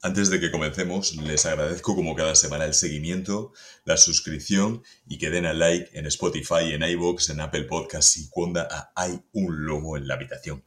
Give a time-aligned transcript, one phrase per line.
[0.00, 3.52] Antes de que comencemos, les agradezco como cada semana el seguimiento,
[3.84, 8.30] la suscripción y que den al like en Spotify, en iVoox, en Apple Podcasts y
[8.30, 8.64] cuando
[8.94, 10.62] Hay un lobo en la habitación.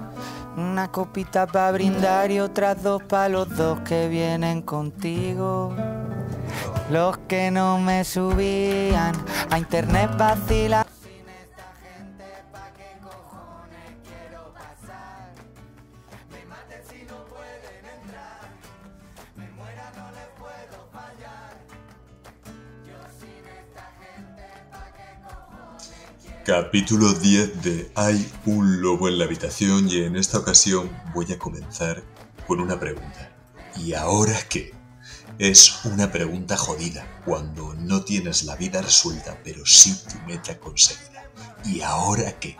[0.57, 5.73] Una copita para brindar y otras dos para los dos que vienen contigo.
[6.91, 9.15] Los que no me subían
[9.49, 10.85] a internet vacila.
[26.51, 31.39] Capítulo 10 de Hay un lobo en la habitación y en esta ocasión voy a
[31.39, 32.03] comenzar
[32.45, 33.31] con una pregunta.
[33.77, 34.73] ¿Y ahora qué?
[35.39, 41.23] Es una pregunta jodida cuando no tienes la vida resuelta pero sí tu meta conseguida.
[41.63, 42.57] ¿Y ahora qué?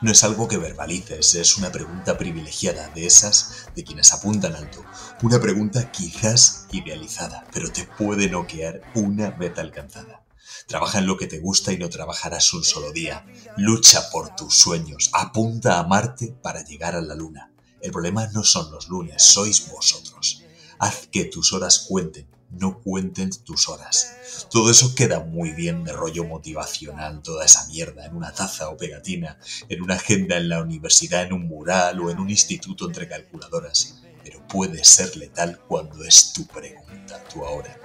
[0.00, 4.82] No es algo que verbalices, es una pregunta privilegiada de esas de quienes apuntan alto.
[5.20, 10.23] Una pregunta quizás idealizada, pero te puede noquear una meta alcanzada.
[10.66, 13.26] Trabaja en lo que te gusta y no trabajarás un solo día.
[13.56, 15.10] Lucha por tus sueños.
[15.12, 17.50] Apunta a Marte para llegar a la Luna.
[17.84, 20.42] El problema no son los lunes, sois vosotros.
[20.78, 24.16] Haz que tus horas cuenten, no cuenten tus horas.
[24.50, 28.78] Todo eso queda muy bien de rollo motivacional, toda esa mierda, en una taza o
[28.78, 33.06] pegatina, en una agenda en la universidad, en un mural o en un instituto entre
[33.06, 34.00] calculadoras.
[34.22, 37.78] Pero puede ser letal cuando es tu pregunta, tu ahora.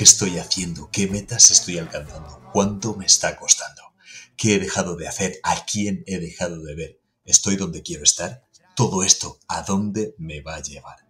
[0.00, 0.88] ¿Qué estoy haciendo?
[0.90, 2.40] ¿Qué metas estoy alcanzando?
[2.54, 3.82] ¿Cuánto me está costando?
[4.34, 5.38] ¿Qué he dejado de hacer?
[5.42, 7.00] ¿A quién he dejado de ver?
[7.26, 8.48] ¿Estoy donde quiero estar?
[8.74, 11.06] Todo esto, ¿a dónde me va a llevar?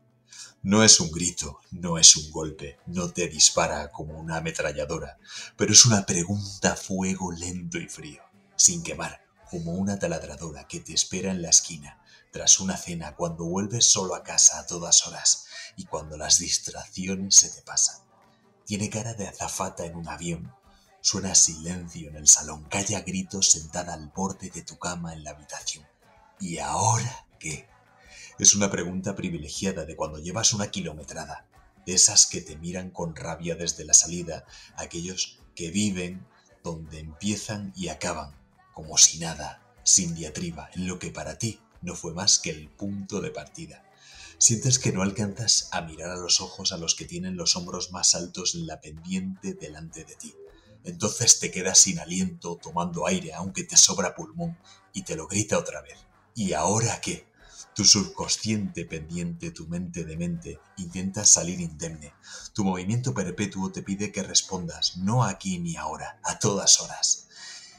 [0.65, 5.21] No es un grito, no es un golpe, no te dispara como una ametralladora,
[5.57, 8.25] pero es una pregunta a fuego lento y frío,
[8.57, 13.45] sin quemar, como una taladradora que te espera en la esquina, tras una cena cuando
[13.45, 18.10] vuelves solo a casa a todas horas y cuando las distracciones se te pasan.
[18.71, 20.55] Tiene cara de azafata en un avión.
[21.01, 22.63] Suena silencio en el salón.
[22.71, 25.85] Calla gritos sentada al borde de tu cama en la habitación.
[26.39, 27.67] ¿Y ahora qué?
[28.39, 31.49] Es una pregunta privilegiada de cuando llevas una kilometrada.
[31.85, 34.47] De esas que te miran con rabia desde la salida.
[34.77, 36.25] Aquellos que viven
[36.63, 38.37] donde empiezan y acaban.
[38.73, 42.69] Como si nada, sin diatriba, en lo que para ti no fue más que el
[42.69, 43.83] punto de partida.
[44.41, 47.93] Sientes que no alcanzas a mirar a los ojos a los que tienen los hombros
[47.93, 50.35] más altos en la pendiente delante de ti.
[50.83, 54.57] Entonces te quedas sin aliento, tomando aire, aunque te sobra pulmón,
[54.95, 55.99] y te lo grita otra vez.
[56.35, 57.27] ¿Y ahora qué?
[57.75, 62.15] Tu subconsciente pendiente, tu mente de mente, intenta salir indemne.
[62.55, 67.29] Tu movimiento perpetuo te pide que respondas, no aquí ni ahora, a todas horas.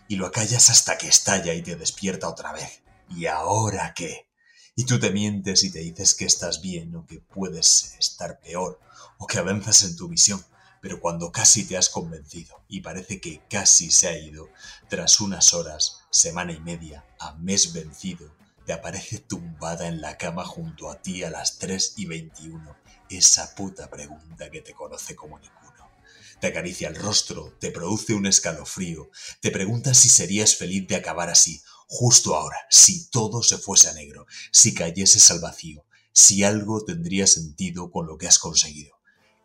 [0.07, 2.83] Y lo acallas hasta que estalla y te despierta otra vez.
[3.09, 4.30] ¿Y ahora qué?
[4.75, 8.79] Y tú te mientes y te dices que estás bien o que puedes estar peor
[9.17, 10.43] o que avanzas en tu visión.
[10.81, 14.49] Pero cuando casi te has convencido y parece que casi se ha ido,
[14.89, 18.33] tras unas horas, semana y media, a mes vencido,
[18.65, 22.75] te aparece tumbada en la cama junto a ti a las 3 y 21
[23.09, 25.91] esa puta pregunta que te conoce como ninguno.
[26.39, 29.11] Te acaricia el rostro, te produce un escalofrío,
[29.41, 31.61] te pregunta si serías feliz de acabar así
[31.93, 37.27] justo ahora, si todo se fuese a negro, si cayeses al vacío, si algo tendría
[37.27, 38.95] sentido con lo que has conseguido.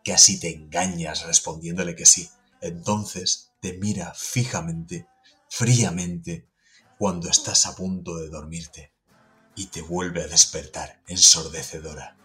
[0.04, 2.30] Que así te engañas respondiéndole que sí.
[2.60, 5.08] Entonces te mira fijamente,
[5.50, 6.48] fríamente,
[6.98, 8.92] cuando estás a punto de dormirte
[9.56, 12.16] y te vuelve a despertar ensordecedora,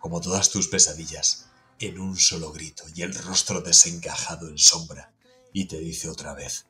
[0.00, 1.46] como todas tus pesadillas,
[1.78, 5.14] en un solo grito y el rostro desencajado en sombra,
[5.52, 6.66] y te dice otra vez,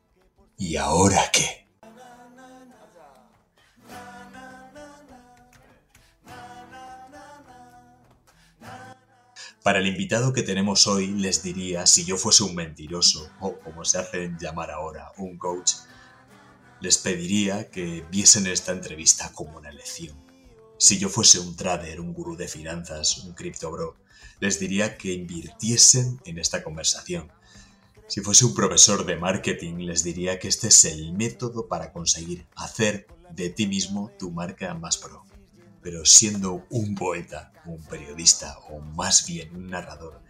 [0.58, 1.67] ¿y ahora qué?
[9.68, 13.84] Para el invitado que tenemos hoy les diría, si yo fuese un mentiroso, o como
[13.84, 15.72] se hacen llamar ahora, un coach,
[16.80, 20.16] les pediría que viesen esta entrevista como una lección.
[20.78, 23.94] Si yo fuese un trader, un gurú de finanzas, un cripto bro,
[24.40, 27.30] les diría que invirtiesen en esta conversación.
[28.06, 32.46] Si fuese un profesor de marketing, les diría que este es el método para conseguir
[32.56, 35.27] hacer de ti mismo tu marca más pro
[35.88, 40.20] pero siendo un poeta, un periodista o más bien un narrador,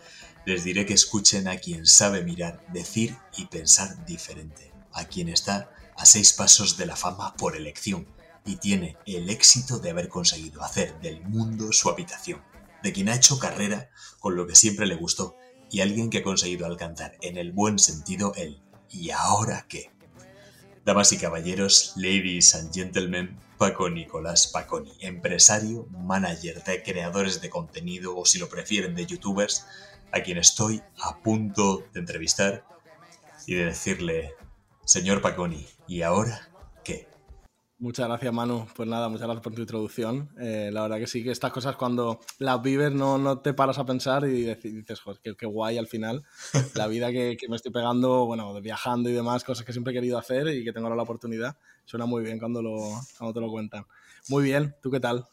[0.46, 5.68] les diré que escuchen a quien sabe mirar, decir y pensar diferente, a quien está
[5.96, 8.06] a seis pasos de la fama por elección
[8.46, 12.40] y tiene el éxito de haber conseguido hacer del mundo su habitación,
[12.84, 13.90] de quien ha hecho carrera
[14.20, 15.36] con lo que siempre le gustó
[15.72, 18.62] y alguien que ha conseguido alcanzar en el buen sentido el
[18.92, 19.90] ¿y ahora qué?
[20.84, 28.16] Damas y caballeros, ladies and gentlemen, Paco Nicolás Paconi, empresario, manager de creadores de contenido
[28.16, 29.66] o si lo prefieren de youtubers,
[30.12, 32.64] a quien estoy a punto de entrevistar
[33.46, 34.34] y de decirle,
[34.84, 36.47] señor Paconi, ¿y ahora?
[37.80, 38.66] Muchas gracias, Manu.
[38.74, 40.30] Pues nada, muchas gracias por tu introducción.
[40.40, 43.78] Eh, la verdad que sí, que estas cosas cuando las vives no, no te paras
[43.78, 46.24] a pensar y dices, joder, qué, guay al final.
[46.74, 49.94] La vida que, que, me estoy pegando, bueno, viajando y demás, cosas que siempre he
[49.94, 51.56] querido hacer y que tengo ahora la oportunidad.
[51.84, 52.80] Suena muy bien cuando, lo,
[53.16, 53.86] cuando te lo cuentan.
[54.28, 55.28] Muy bien, ¿tú qué tal?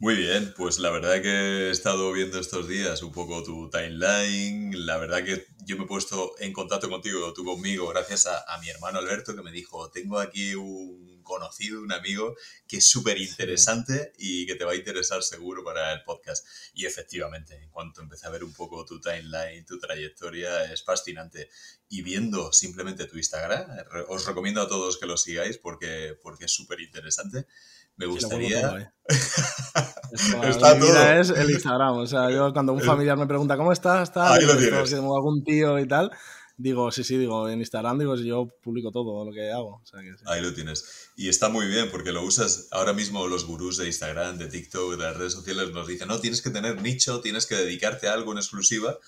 [0.00, 4.86] Muy bien, pues la verdad que he estado viendo estos días un poco tu timeline,
[4.86, 8.58] la verdad que yo me he puesto en contacto contigo, tú conmigo, gracias a, a
[8.60, 12.34] mi hermano Alberto que me dijo, tengo aquí un conocido, un amigo
[12.66, 16.46] que es súper interesante y que te va a interesar seguro para el podcast.
[16.74, 21.48] Y efectivamente, en cuanto empecé a ver un poco tu timeline, tu trayectoria, es fascinante.
[21.88, 23.66] Y viendo simplemente tu Instagram,
[24.08, 27.46] os recomiendo a todos que lo sigáis porque, porque es súper interesante.
[27.96, 28.92] Me gustaría.
[30.42, 31.10] Está todo.
[31.12, 31.98] es el Instagram.
[31.98, 34.92] O sea, yo cuando un familiar me pregunta cómo estás, está, Ahí lo tienes.
[34.92, 36.10] algún tío y tal,
[36.60, 39.82] Digo, sí, sí, digo, en Instagram digo, yo publico todo lo que hago.
[40.26, 41.10] Ahí lo tienes.
[41.16, 44.90] Y está muy bien porque lo usas ahora mismo los gurús de Instagram, de TikTok,
[44.90, 48.12] de las redes sociales nos dicen, no, tienes que tener nicho, tienes que dedicarte a
[48.12, 48.98] algo en exclusiva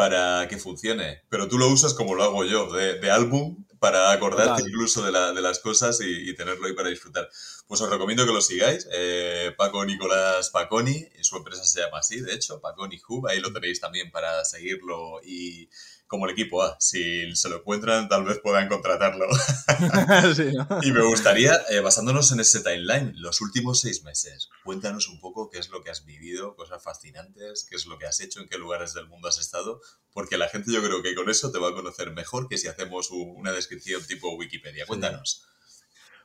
[0.00, 1.24] para que funcione.
[1.28, 5.34] Pero tú lo usas como lo hago yo, de, álbum, para acordarte incluso de, la,
[5.34, 7.28] de, las cosas y, tenerlo ahí para disfrutar.
[7.68, 8.88] Pues os recomiendo que lo sigáis.
[8.94, 13.52] Eh, Paco Nicolás Paconi, su empresa se llama así, de hecho, Paconi Hub, ahí lo
[13.52, 15.68] tenéis también para seguirlo y
[16.10, 16.76] como el equipo A.
[16.80, 19.26] Si se lo encuentran, tal vez puedan contratarlo.
[20.82, 25.48] Y me gustaría, eh, basándonos en ese timeline, los últimos seis meses, cuéntanos un poco
[25.48, 28.48] qué es lo que has vivido, cosas fascinantes, qué es lo que has hecho, en
[28.48, 29.80] qué lugares del mundo has estado,
[30.12, 32.66] porque la gente yo creo que con eso te va a conocer mejor que si
[32.66, 34.86] hacemos una descripción tipo Wikipedia.
[34.86, 35.46] Cuéntanos.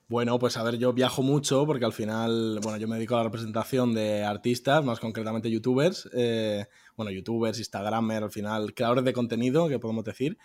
[0.08, 3.20] Bueno, pues a ver, yo viajo mucho porque al final, bueno, yo me dedico a
[3.20, 6.10] la representación de artistas, más concretamente youtubers.
[6.14, 10.38] Eh, bueno, youtubers, instagramers, al final, creadores de contenido, que podemos decir.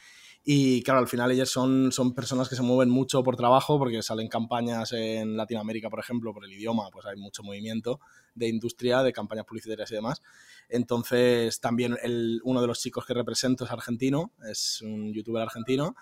[0.43, 4.03] Y claro, al final ellos son, son personas que se mueven mucho por trabajo porque
[4.03, 8.01] salen campañas en Latinoamérica, por ejemplo, por el idioma, pues hay mucho movimiento
[8.35, 10.23] de industria, de campañas publicitarias y demás.
[10.69, 15.95] Entonces, también el, uno de los chicos que represento es argentino, es un youtuber argentino.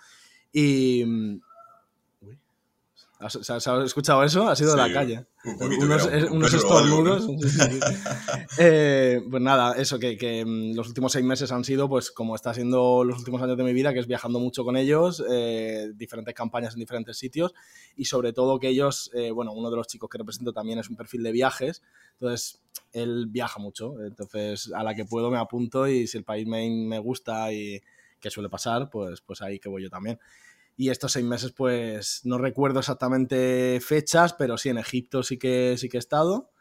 [0.53, 1.03] Y,
[3.19, 4.47] ¿Has, escuchado eso?
[4.47, 5.25] Ha sido de la calle.
[5.43, 7.27] unos, unos estornudos.
[8.57, 12.35] Eh, pues nada, eso que, que, mm, los últimos seis meses han sido, pues como
[12.35, 15.91] está siendo los últimos años de mi vida, que es viajando mucho con ellos, eh,
[15.95, 17.53] diferentes campañas en diferentes sitios
[17.95, 20.89] y sobre todo que ellos, eh, bueno, uno de los chicos que represento también es
[20.89, 21.81] un perfil de viajes,
[22.13, 22.61] entonces
[22.91, 26.69] él viaja mucho, entonces a la que puedo me apunto y si el país me,
[26.69, 27.81] me gusta y
[28.19, 30.19] que suele pasar, pues, pues ahí que voy yo también.
[30.79, 35.75] Y estos seis meses, pues no recuerdo exactamente fechas, pero sí en Egipto sí que,
[35.77, 36.51] sí que he estado,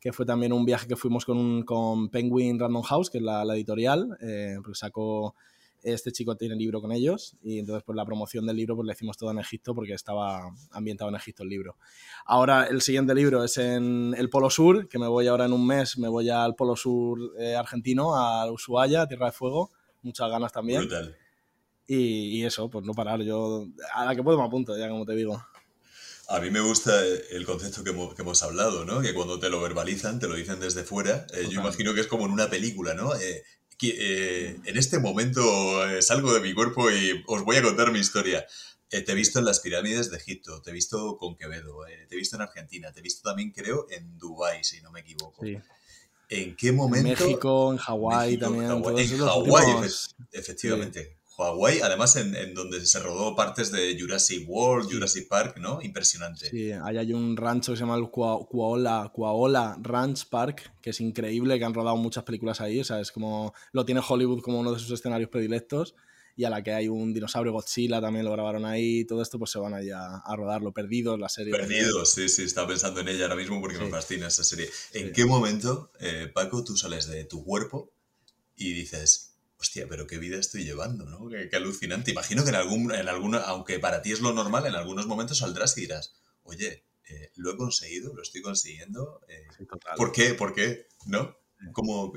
[0.00, 3.42] que fue también un viaje que fuimos con, con Penguin Random House, que es la,
[3.54, 5.34] editorial, eh, porque sacó,
[5.82, 8.94] este chico tiene libro con ellos, y entonces pues la promoción del libro pues la
[8.94, 11.76] hicimos todo en Egipto porque estaba ambientado en Egipto el libro.
[12.24, 15.66] Ahora el siguiente libro es en el Polo Sur, que me voy ahora en un
[15.66, 19.70] mes, me voy al Polo Sur eh, argentino, a Ushuaia, Tierra de Fuego,
[20.00, 20.80] muchas ganas también.
[20.80, 21.14] Brutal.
[21.88, 23.22] Y, eso, pues no parar.
[23.22, 25.44] Yo a la que puedo me apunto, ya como te digo.
[26.28, 26.92] A mí me gusta
[27.30, 29.00] el concepto que hemos, hablado, ¿no?
[29.00, 31.26] Que cuando te lo verbalizan, te lo dicen desde fuera.
[31.32, 33.14] Eh, yo imagino que es como en una película, ¿no?
[33.14, 33.44] Eh,
[33.78, 35.42] que, eh, en este momento
[36.00, 38.44] salgo de mi cuerpo y os voy a contar mi historia.
[38.88, 42.18] te he visto en las pirámides de Egipto, te he visto con Quevedo, te he
[42.18, 45.44] visto en Argentina, te he visto también, creo, en Dubái, si no me equivoco.
[46.28, 47.08] ¿En qué momento?
[47.08, 48.70] En México, en Hawái también.
[48.70, 49.88] En Hawái,
[50.32, 51.16] efectivamente.
[51.36, 55.82] Huawei, además en, donde se rodó partes de Jurassic World, Jurassic Park, ¿no?
[55.82, 56.48] Impresionante.
[56.48, 61.58] Sí, ahí hay un rancho que se llama el Kuaola, Ranch Park, que es increíble,
[61.58, 64.72] que han rodado muchas películas ahí, o sea, es como, lo tiene Hollywood como uno
[64.72, 65.94] de sus escenarios predilectos,
[66.38, 69.50] y a la que hay un dinosaurio Godzilla, también lo grabaron ahí, todo esto pues
[69.50, 71.50] se van ahí a, rodarlo, Perdidos, la serie.
[71.50, 74.68] Perdidos, sí, sí, estaba pensando en ella ahora mismo porque me fascina esa serie.
[74.92, 77.90] ¿En qué momento, eh, Paco, tú sales de tu cuerpo
[78.54, 81.28] y dices hostia, pero qué vida estoy llevando, ¿no?
[81.28, 82.10] Qué, alucinante.
[82.10, 83.08] Imagino que en algún, en
[83.46, 87.52] aunque para ti es lo normal, en algunos momentos saldrás y dirás, oye, eh, lo
[87.52, 89.20] he conseguido, lo estoy consiguiendo.
[89.28, 89.46] Eh,
[89.96, 90.34] ¿Por qué?
[90.34, 90.86] ¿Por qué?
[91.06, 91.36] ¿No?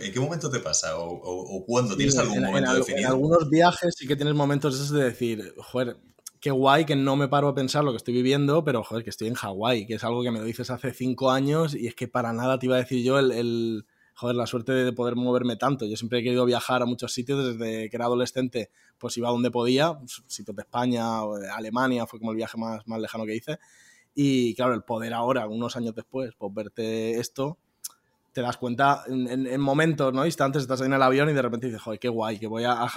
[0.01, 0.97] ¿En qué momento te pasa?
[0.97, 1.95] ¿O, o, cuándo?
[1.95, 3.07] ¿Tienes algún momento definido?
[3.07, 5.97] En algunos viajes sí que tienes momentos esos de decir, joder,
[6.41, 9.09] qué guay que no me paro a pensar lo que estoy viviendo, pero joder, que
[9.09, 11.95] estoy en Hawái, que es algo que me lo dices hace cinco años y es
[11.95, 13.85] que para nada te iba a decir yo el
[14.19, 15.85] joder, la suerte de poder moverme tanto.
[15.85, 19.49] Yo siempre he querido viajar a muchos sitios desde que era adolescente, pues iba donde
[19.49, 23.25] podía, pues, sitios de España, o de Alemania, fue como el viaje más, más lejano
[23.25, 23.59] que hice.
[24.13, 27.59] Y claro, el poder ahora, unos años después, pues verte esto,
[28.33, 30.25] te das cuenta en, momentos, ¿no?
[30.25, 32.87] Instantes, estás en el avión y de repente dices, joder, qué guay, que voy a...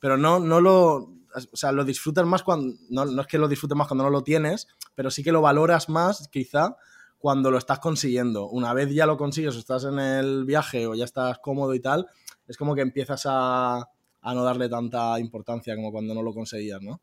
[0.00, 0.96] Pero no, no lo...
[0.96, 2.76] O sea, lo disfrutas más cuando...
[2.90, 4.66] No, no es que lo disfrutes más cuando no lo tienes,
[4.96, 6.76] pero sí que lo valoras más, quizá,
[7.24, 8.50] cuando lo estás consiguiendo.
[8.50, 11.80] Una vez ya lo consigues o estás en el viaje o ya estás cómodo y
[11.80, 12.06] tal,
[12.46, 16.82] es como que empiezas a, a no darle tanta importancia como cuando no lo conseguías,
[16.82, 17.00] ¿no?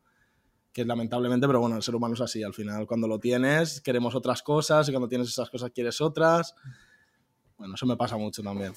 [0.72, 2.40] Que lamentablemente, pero bueno, el ser humano es así.
[2.44, 6.54] Al final, cuando lo tienes, queremos otras cosas y cuando tienes esas cosas quieres otras.
[7.58, 8.72] Bueno, eso me pasa mucho también.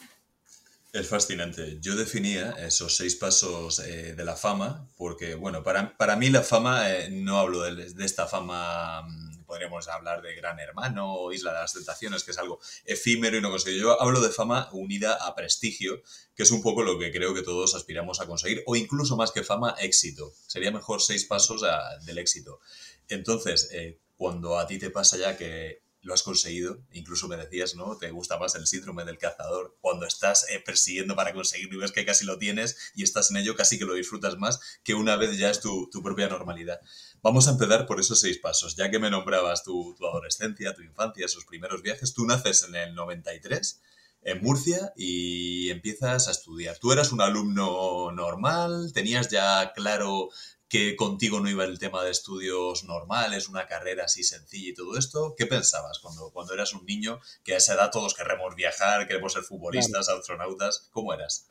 [0.94, 1.78] Es fascinante.
[1.80, 6.42] Yo definía esos seis pasos eh, de la fama porque, bueno, para, para mí la
[6.42, 11.32] fama, eh, no hablo de, de, esta fama mm, podríamos hablar de Gran Hermano o
[11.32, 13.84] Isla de las Tentaciones, que es algo efímero y no conseguido.
[13.84, 16.02] Yo hablo de fama unida a prestigio,
[16.36, 19.32] que es un poco lo que creo que todos aspiramos a conseguir, o incluso más
[19.32, 20.34] que fama, éxito.
[20.46, 21.64] Sería mejor seis pasos
[22.06, 22.60] del éxito.
[23.08, 26.78] Entonces, eh, cuando a ti te pasa ya que lo has conseguido.
[26.92, 27.98] Incluso me decías, ¿no?
[27.98, 29.76] Te gusta más el síndrome del cazador.
[29.82, 33.38] Cuando estás eh, persiguiendo para conseguirlo y ves que casi lo tienes y estás en
[33.38, 36.80] ello, casi que lo disfrutas más que una vez ya es tu, tu propia normalidad.
[37.26, 38.76] Vamos a empezar por esos seis pasos.
[38.76, 42.76] Ya que me nombrabas tu, tu adolescencia, tu infancia, esos primeros viajes, tú naces en
[42.76, 43.82] el 93
[44.22, 46.78] en Murcia y empiezas a estudiar.
[46.78, 48.92] ¿Tú eras un alumno normal?
[48.94, 50.30] ¿Tenías ya claro
[50.70, 54.96] que contigo no iba el tema de estudios normales, una carrera así sencilla y todo
[54.96, 55.34] esto.
[55.36, 59.34] ¿Qué pensabas cuando, cuando eras un niño que a esa edad todos queremos viajar, queremos
[59.34, 60.90] ser futbolistas, astronautas?
[60.92, 61.48] ¿Cómo eras?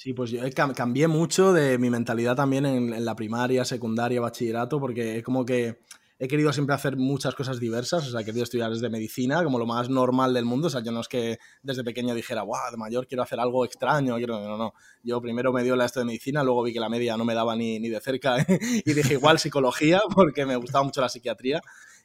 [0.00, 0.40] Sí, pues yo
[0.76, 5.44] cambié mucho de mi mentalidad también en, en la primaria, secundaria, bachillerato, porque es como
[5.44, 5.80] que
[6.20, 9.58] he querido siempre hacer muchas cosas diversas, o sea, he querido estudiar desde medicina, como
[9.58, 12.70] lo más normal del mundo, o sea, yo no es que desde pequeño dijera, wow,
[12.70, 14.38] de mayor quiero hacer algo extraño, quiero...
[14.38, 17.16] no, no, yo primero me dio la esto de medicina, luego vi que la media
[17.16, 18.36] no me daba ni, ni de cerca
[18.84, 21.60] y dije igual psicología, porque me gustaba mucho la psiquiatría,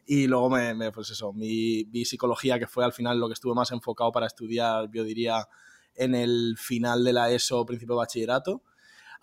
[0.08, 3.54] y luego me, pues eso, mi, vi psicología, que fue al final lo que estuve
[3.54, 5.48] más enfocado para estudiar, yo diría,
[5.96, 8.62] en el final de la ESO, principio de bachillerato,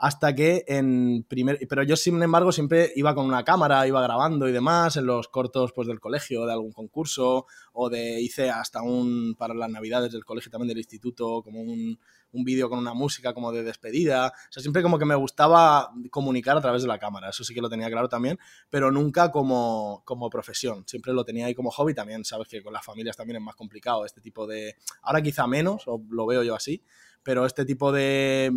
[0.02, 1.58] hasta que en primer...
[1.68, 5.28] Pero yo, sin embargo, siempre iba con una cámara, iba grabando y demás, en los
[5.28, 10.10] cortos pues, del colegio, de algún concurso, o de hice hasta un, para las navidades
[10.10, 11.98] del colegio también del instituto, como un,
[12.32, 14.28] un vídeo con una música como de despedida.
[14.28, 17.52] O sea, siempre como que me gustaba comunicar a través de la cámara, eso sí
[17.52, 18.38] que lo tenía claro también,
[18.70, 20.84] pero nunca como, como profesión.
[20.86, 23.54] Siempre lo tenía ahí como hobby también, sabes que con las familias también es más
[23.54, 24.76] complicado este tipo de...
[25.02, 26.82] Ahora quizá menos, o lo veo yo así,
[27.22, 28.50] pero este tipo de,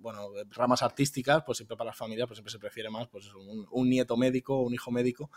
[0.00, 3.30] bueno, ramas artísticas, pues siempre para las familias, pues siempre se prefiere más pues
[3.70, 5.30] un, nieto médico un hijo médico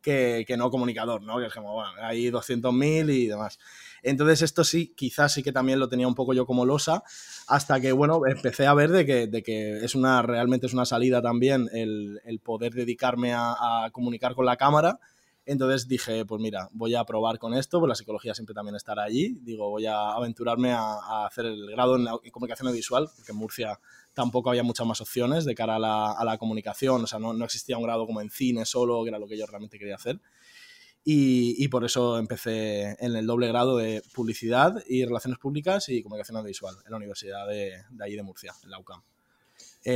[0.00, 1.38] que, que, no comunicador, ¿no?
[1.38, 3.58] Que es como, bueno, hay 200.000 y demás.
[4.02, 7.02] Entonces esto sí, quizás sí que también lo tenía un poco yo como losa,
[7.46, 10.84] hasta que, bueno, empecé a ver de que, de que es una, realmente es una
[10.84, 14.98] salida también el, el poder dedicarme a comunicar con la cámara
[15.52, 19.04] entonces dije, pues mira, voy a probar con esto, pues la psicología siempre también estará
[19.04, 19.38] allí.
[19.40, 23.80] Digo, voy a aventurarme a, hacer el grado en, comunicación audiovisual, porque en Murcia
[24.12, 27.82] tampoco había muchas más opciones de cara a la, comunicación, o sea, no, existía un
[27.82, 30.20] grado como en cine solo, que era lo que yo realmente quería hacer.
[31.02, 36.36] Y, por eso empecé en el doble grado de publicidad y relaciones públicas y comunicación
[36.36, 39.02] audiovisual en la Universidad de, de allí de Murcia, en la UCAM.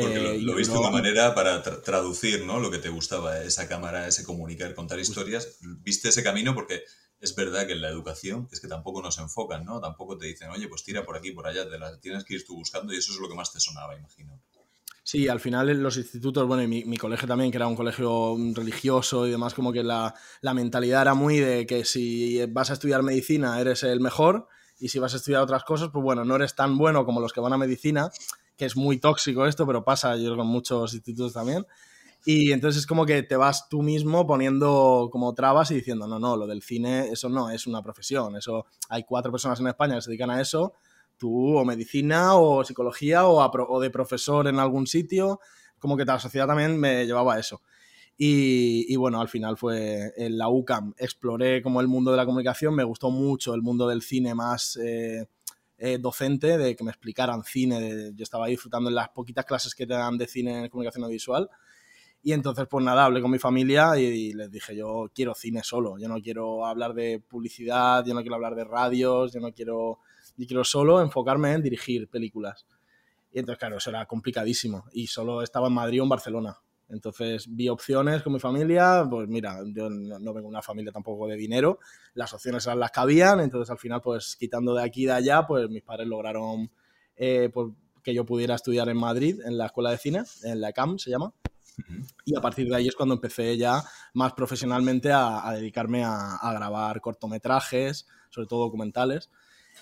[0.00, 2.60] Porque lo, eh, viste una manera para traducir ¿no?
[2.60, 5.58] lo que te gustaba, esa cámara, ese comunicar, contar historias.
[5.60, 6.84] Viste ese camino porque
[7.20, 9.80] es verdad que en la educación es que tampoco nos enfocan, ¿no?
[9.80, 12.44] Tampoco te dicen, oye, pues tira por aquí, por allá, te las tienes que ir
[12.44, 14.40] tú buscando y eso es lo que más te sonaba, imagino.
[15.04, 18.36] Sí, al final en los institutos, bueno, y mi, colegio también, que era un colegio
[18.54, 22.74] religioso y demás, como que la, la mentalidad era muy de que si vas a
[22.74, 26.36] estudiar medicina eres el mejor y si vas a estudiar otras cosas, pues bueno, no
[26.36, 28.10] eres tan bueno como los que van a medicina
[28.62, 31.66] que es muy tóxico esto, pero pasa yo con muchos institutos también.
[32.24, 36.20] Y entonces es como que te vas tú mismo poniendo como trabas y diciendo, no,
[36.20, 39.96] no, lo del cine, eso no es una profesión, eso hay cuatro personas en España
[39.96, 40.74] que se dedican a eso,
[41.18, 45.40] tú o medicina o psicología o, de profesor en algún sitio,
[45.80, 47.62] como que la sociedad también me llevaba a eso.
[48.16, 52.26] Y, y, bueno, al final fue en la UCAM, exploré como el mundo de la
[52.26, 54.76] comunicación, me gustó mucho el mundo del cine más...
[54.76, 55.26] Eh,
[55.84, 58.12] eh, docente de que me explicaran cine.
[58.14, 61.50] yo estaba disfrutando en las poquitas clases que te dan de cine en comunicación audiovisual.
[62.22, 65.98] Y entonces, pues nada, hablé con mi familia y, les dije, yo quiero cine solo,
[65.98, 69.98] yo no quiero hablar de publicidad, yo no quiero hablar de radios, yo no quiero,
[70.36, 72.64] yo quiero solo enfocarme en dirigir películas.
[73.32, 74.84] Y entonces, claro, eso era complicadísimo.
[74.92, 76.60] Y solo estaba en Madrid o en Barcelona.
[76.92, 81.26] Entonces vi opciones con mi familia, pues mira, yo no, vengo de una familia tampoco
[81.26, 81.78] de dinero,
[82.14, 85.12] las opciones eran las que habían, entonces al final pues quitando de aquí y de
[85.12, 86.70] allá, pues mis padres lograron
[87.16, 87.72] eh, pues,
[88.02, 91.10] que yo pudiera estudiar en Madrid, en la escuela de cine, en la CAM se
[91.10, 91.32] llama.
[92.24, 93.82] Y a partir de ahí es cuando empecé ya
[94.12, 99.30] más profesionalmente a, dedicarme a, grabar cortometrajes, sobre todo documentales.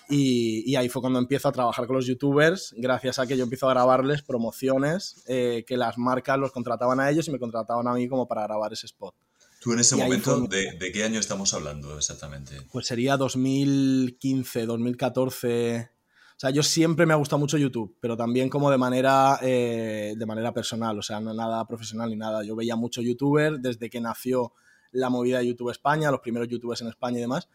[0.09, 3.69] Y, ahí fue cuando empiezo a trabajar con los youtubers, gracias a que yo empiezo
[3.69, 7.93] a grabarles promociones eh, que las marcas los contrataban a ellos y me contrataban a
[7.93, 9.15] mí como para grabar ese spot.
[9.61, 12.57] ¿Tú en ese momento, de, de, qué año estamos hablando exactamente?
[12.71, 15.91] Pues sería 2015, 2014.
[16.35, 20.15] O sea, yo siempre me ha gustado mucho YouTube, pero también como de manera, eh,
[20.17, 22.43] de manera personal, o sea, no nada profesional ni nada.
[22.43, 24.51] Yo veía mucho youtuber desde que nació
[24.91, 27.47] la movida de YouTube España, los primeros youtubers en España y demás.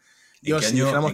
[0.43, 0.59] ¿En,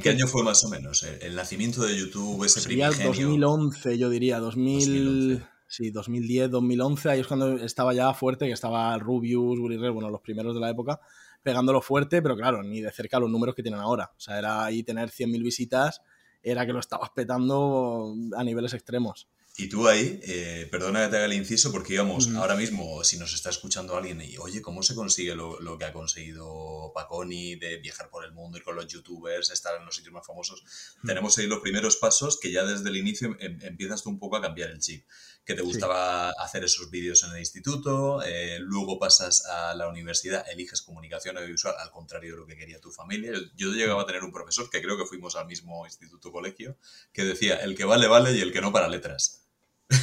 [0.01, 4.39] qué año, fue más o menos el, nacimiento de YouTube, ese Sería 2011, yo diría,
[4.39, 10.09] 2000, sí, 2010, 2011, ahí es cuando estaba ya fuerte, que estaba Rubius, Willy bueno,
[10.09, 10.99] los primeros de la época,
[11.41, 14.11] pegándolo fuerte, pero claro, ni de cerca los números que tienen ahora.
[14.17, 16.01] O sea, era ahí tener 100.000 visitas,
[16.41, 19.27] era que lo estabas petando a niveles extremos.
[19.55, 23.19] Y tú ahí, eh, perdona que te haga el inciso, porque digamos, ahora mismo, si
[23.19, 27.77] nos está escuchando alguien y, oye, ¿cómo se consigue lo, que ha conseguido Paconi de
[27.77, 30.63] viajar por el mundo, ir con los youtubers, estar en los sitios más famosos?
[31.05, 34.37] Tenemos ahí los primeros pasos que ya desde el inicio em, empiezas tú un poco
[34.37, 35.05] a cambiar el chip.
[35.45, 40.45] Que te gustaba hacer esos vídeos en el instituto, eh, luego pasas a la universidad,
[40.49, 43.33] eliges comunicación audiovisual, al contrario de lo que quería tu familia.
[43.55, 46.77] Yo llegaba a tener un profesor, que creo que fuimos al mismo instituto colegio,
[47.11, 49.42] que decía, el que vale, vale y el que no para letras.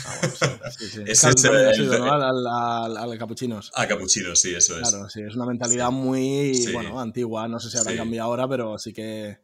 [0.06, 2.12] Ah, bueno, sí, sí, Ese es el, ¿no?
[2.12, 3.70] al, al, capuchinos.
[3.75, 4.88] A capuchinos, sí, eso es.
[4.88, 7.49] Claro, sí, es una mentalidad muy bueno, antigua.
[7.49, 9.38] No sé si habrá cambiado ahora, pero sí que.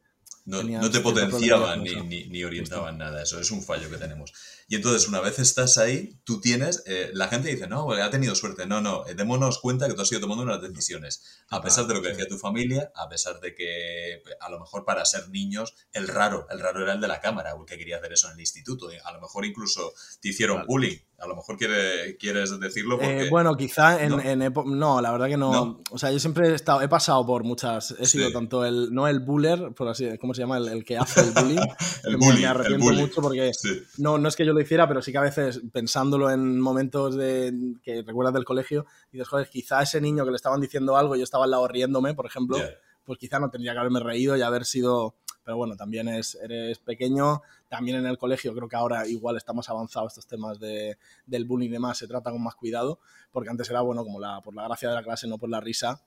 [0.45, 3.23] No, no te potenciaban ni, ni, ni, orientaban nada.
[3.23, 4.33] Eso es un fallo que tenemos.
[4.69, 8.35] Y entonces, una vez estás ahí, tú tienes, eh, la gente dice, no, ha tenido
[8.35, 8.67] suerte.
[8.67, 11.45] No, no, eh, démonos cuenta que tú has ido tomando unas decisiones.
[11.51, 14.85] A pesar de lo que decía tu familia, a pesar de que a lo mejor
[14.85, 17.99] para ser niños, el raro, el raro era el de la cámara, el que quería
[17.99, 18.89] hacer eso en el instituto.
[19.05, 20.99] A lo mejor incluso te hicieron bullying.
[21.19, 23.27] A lo mejor quiere, quieres decirlo porque...
[23.27, 24.65] Eh, bueno, quizá en, ¿No?
[24.67, 25.81] no, la verdad que no.
[25.91, 27.93] O sea, yo siempre he, estado, he pasado por muchas...
[27.99, 28.93] He sido tanto el...
[28.93, 30.07] No el buller, por así...
[30.19, 30.59] ¿Cómo se llama?
[30.59, 31.57] El, que hace el bullying.
[32.05, 33.51] el bullying, Me arrepiento mucho porque
[33.97, 37.17] no, no es que yo lo hiciera, pero sí que a veces pensándolo en momentos
[37.17, 41.17] de, que recuerdas del colegio, dices, joder, quizá ese niño que le estaban diciendo algo
[41.17, 42.59] y yo estaba al lado riéndome, por ejemplo,
[43.05, 45.15] pues quizá no tendría que haberme reído y haber sido...
[45.45, 49.53] Pero bueno, también es, eres pequeño, también en el colegio creo que ahora igual está
[49.53, 53.01] más avanzado estos temas de, del bullying y demás, se trata con más cuidado,
[53.33, 55.61] porque antes era, bueno, como la, por la gracia de la clase, no por la
[55.61, 56.03] risa,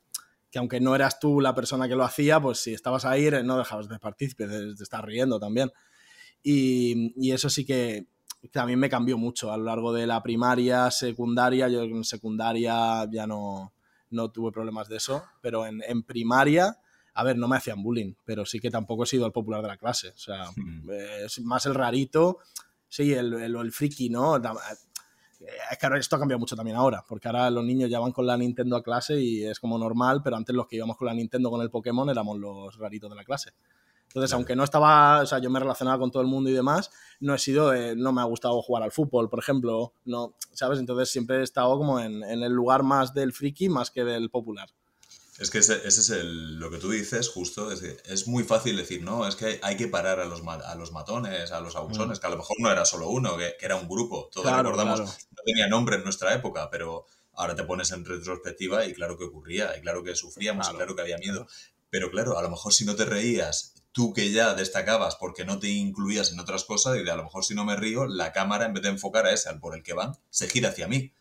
[0.52, 3.58] que aunque no eras tú la persona que lo hacía, pues si estabas ahí no
[3.58, 5.72] dejabas de participar, de, de estar riendo también.
[6.44, 8.08] Y, eso sí que
[8.52, 11.68] también me cambió mucho a lo largo de la primaria, secundaria.
[11.68, 13.74] Yo en secundaria ya no,
[14.10, 16.78] no tuve problemas de eso, pero en, primaria,
[17.20, 19.68] a ver, no me hacían bullying, pero sí que tampoco he sido el popular de
[19.68, 20.10] la clase.
[20.10, 20.46] O sea,
[21.26, 22.40] es más el rarito,
[22.88, 24.38] sí, el, el, el friki, ¿no?
[24.38, 28.26] Es que esto ha cambiado mucho también ahora, porque ahora los niños ya van con
[28.26, 31.14] la Nintendo a clase y es como normal, pero antes los que íbamos con la
[31.14, 33.52] Nintendo con el Pokémon éramos los raritos de la clase.
[34.08, 36.90] Entonces, aunque no estaba, o sea, yo me relacionaba con todo el mundo y demás,
[37.20, 40.80] no he sido, no me ha gustado jugar al fútbol, por ejemplo, no, ¿sabes?
[40.80, 44.70] Entonces siempre he estado como en, el lugar más del friki más que del popular.
[45.40, 49.02] Es que ese, es lo que tú dices, justo, es, que es muy fácil decir,
[49.02, 52.22] no, es que hay que parar a los, a los matones, a los abusones, mm.
[52.22, 55.44] que a lo mejor no era solo uno, que, era un grupo, todos recordamos, no
[55.46, 59.78] tenía nombre en nuestra época, pero ahora te pones en retrospectiva y claro que ocurría,
[59.78, 61.48] y claro que sufríamos, y claro que había miedo.
[61.90, 65.60] Pero claro, a lo mejor si no te reías tú que ya destacabas porque no
[65.60, 68.32] te incluías en otras cosas y de a lo mejor si no me río, la
[68.32, 70.88] cámara en vez de enfocar a ese al por el que van, se gira hacia
[70.88, 71.12] mí.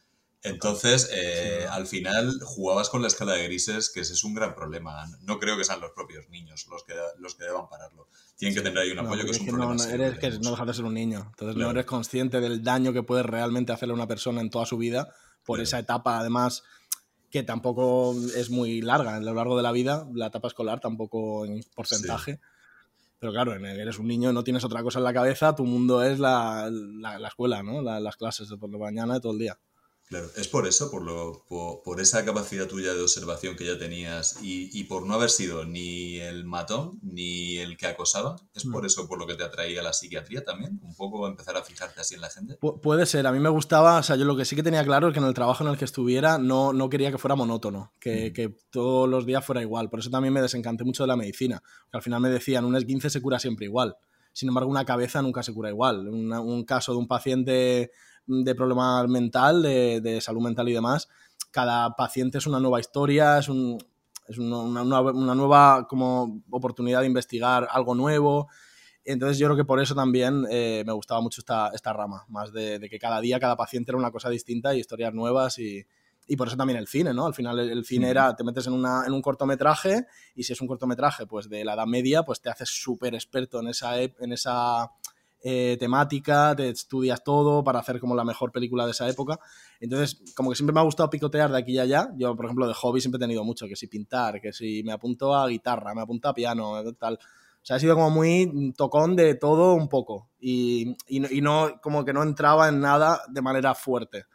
[0.42, 4.54] Entonces, eh, al final jugabas con la escala de grises, que ese es un gran
[4.54, 5.04] problema.
[5.22, 8.08] No creo que sean los propios niños los que, los que deban pararlo.
[8.36, 9.74] Tienen que tener ahí un apoyo que es un problema.
[9.74, 11.26] No, eres, que no dejas de ser un niño.
[11.30, 14.64] Entonces no eres consciente del daño que puede realmente hacerle a una persona en toda
[14.64, 15.12] su vida
[15.44, 16.62] por esa etapa, además,
[17.30, 19.16] que tampoco es muy larga.
[19.16, 22.38] A lo largo de la vida, la etapa escolar tampoco en porcentaje.
[23.18, 26.20] Pero claro, eres un niño, no tienes otra cosa en la cabeza, tu mundo es
[26.20, 27.82] la, la, escuela, ¿no?
[27.82, 29.58] las clases de por la mañana y todo el día.
[30.08, 31.44] Claro, es por eso, por, lo,
[31.84, 35.66] por, esa capacidad tuya de observación que ya tenías y, y, por no haber sido
[35.66, 38.86] ni el matón ni el que acosaba, es por mm.
[38.86, 42.14] eso por lo que te atraía la psiquiatría también, un poco empezar a fijarte así
[42.14, 42.56] en la gente.
[42.56, 45.08] puede ser, a mí me gustaba, o sea, yo lo que sí que tenía claro
[45.08, 47.92] es que en el trabajo en el que estuviera no, no quería que fuera monótono,
[48.00, 48.32] que, mm.
[48.32, 51.62] que todos los días fuera igual, por eso también me desencanté mucho de la medicina,
[51.90, 53.94] que al final me decían, un esguince se cura siempre igual.
[54.32, 56.08] Sin embargo, una cabeza nunca se cura igual.
[56.08, 57.90] un caso de un paciente
[58.28, 61.08] de problema mental, de, salud mental y demás,
[61.50, 63.78] cada paciente es una nueva historia, es, un,
[64.28, 68.48] es una, una, nueva como oportunidad de investigar algo nuevo.
[69.04, 72.52] Entonces yo creo que por eso también eh, me gustaba mucho esta, esta rama, más
[72.52, 75.86] de, de, que cada día, cada paciente era una cosa distinta y historias nuevas y,
[76.28, 77.26] y por eso también el cine, ¿no?
[77.26, 80.60] Al final el, cine era, te metes en, una, en un cortometraje y si es
[80.60, 84.32] un cortometraje pues de la Edad Media, pues te haces súper experto en esa, en
[84.32, 84.90] esa
[85.42, 89.38] eh, temática, te estudias todo para hacer como la mejor película de esa época.
[89.80, 92.10] Entonces, como que siempre me ha gustado picotear de aquí y allá.
[92.16, 94.92] Yo, por ejemplo, de hobby siempre he tenido mucho, que si pintar, que si me
[94.92, 97.14] apunto a guitarra, me apunto a piano, tal.
[97.14, 101.80] O sea, ha sido como muy tocón de todo un poco y, y, y no,
[101.82, 104.26] como que no entraba en nada de manera fuerte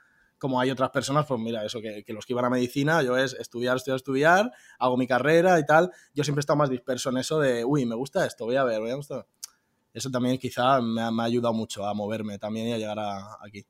[0.44, 3.32] como hay otras personas, pues mira, eso, que, los que iban a medicina, yo es
[3.32, 5.90] estudiar, estudiar, estudiar, hago mi carrera y tal.
[6.14, 8.66] Yo siempre he estado más disperso en eso de, uy, me gusta esto, voy a
[8.66, 9.26] ver, voy a gustar.
[9.94, 13.66] Eso también quizá me ha, ayudado mucho a moverme también y a llegar a, aquí.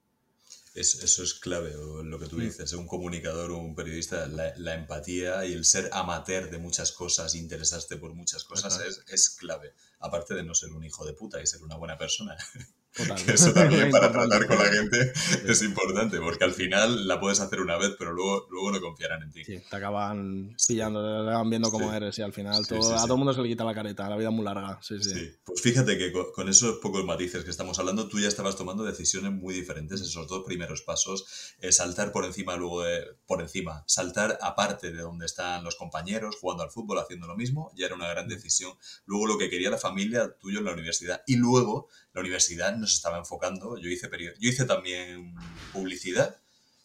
[0.73, 2.41] eso es clave, lo que tú mm.
[2.41, 7.36] dices, un comunicador o un periodista, la, empatía y el ser amateur de muchas cosas,
[7.36, 9.73] interesarte por muchas cosas es, es clave.
[9.99, 12.38] Aparte de no ser un hijo de puta y ser una buena persona.
[13.27, 15.13] eso también para tratar con la gente
[15.47, 19.23] es importante, porque al final la puedes hacer una vez, pero luego, luego no confiarán
[19.23, 19.43] en ti.
[19.43, 23.13] Sí, te acaban pillando, te acaban viendo cómo eres y al final todo, a todo
[23.13, 24.79] el mundo se le quita la careta, la vida es muy larga.
[24.82, 25.32] Sí, sí.
[25.43, 29.32] Pues fíjate que con, esos pocos matices que estamos hablando, tú ya estabas tomando decisiones
[29.32, 34.38] muy diferentes, esos dos primeros pasos, eh, saltar por encima luego de, por encima, saltar
[34.41, 38.10] aparte de donde están los compañeros, jugando al fútbol, haciendo lo mismo, ya era una
[38.10, 38.73] gran decisión.
[39.06, 42.93] Luego lo que quería la familia, tuyo en la universidad, y luego la universidad nos
[42.93, 45.36] estaba enfocando, yo hice, yo hice también
[45.71, 46.39] publicidad,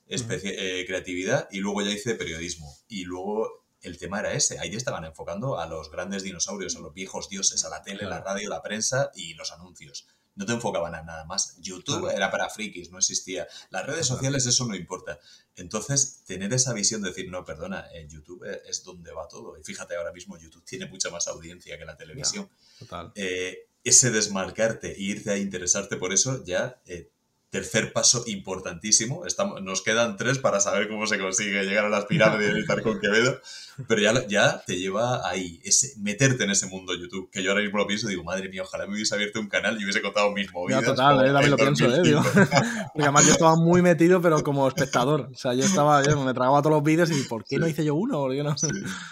[0.08, 2.74] eh, creatividad y luego ya hice periodismo.
[2.88, 6.94] Y luego el tema era ese, ahí estaban enfocando a los grandes dinosaurios, a los
[6.94, 10.06] viejos dioses, a la tele, la radio, la prensa y los anuncios.
[10.34, 11.56] No te enfocaban a nada más.
[11.58, 13.48] YouTube era para frikis, no existía.
[13.70, 15.18] Las redes sociales, eso no importa.
[15.56, 19.58] Entonces, tener esa visión de decir, no, perdona, en YouTube es donde va todo.
[19.58, 22.48] Y fíjate, ahora mismo YouTube tiene mucha más audiencia que la televisión.
[22.78, 23.10] total.
[23.16, 27.10] Eh, ese desmarcarte e irte a interesarte por eso ya eh,
[27.50, 29.24] Tercer paso importantísimo.
[29.24, 32.82] Estamos, nos quedan tres para saber cómo se consigue llegar a las pirámides y estar
[32.82, 33.40] con Quevedo.
[33.86, 37.30] Pero ya, ya te lleva ahí, ese, meterte en ese mundo YouTube.
[37.30, 39.48] Que yo ahora mismo lo pienso y digo, madre mía, ojalá me hubiese abierto un
[39.48, 40.82] canal y hubiese contado mis movidas.
[40.82, 42.20] Ya, total, eh, también lo pienso, eh, digo.
[42.34, 45.30] Porque además yo estaba muy metido, pero como espectador.
[45.32, 47.82] O sea, yo estaba, yo me tragaba todos los vídeos y ¿por qué no hice
[47.82, 48.18] yo uno?
[48.18, 48.54] ¿Por qué no?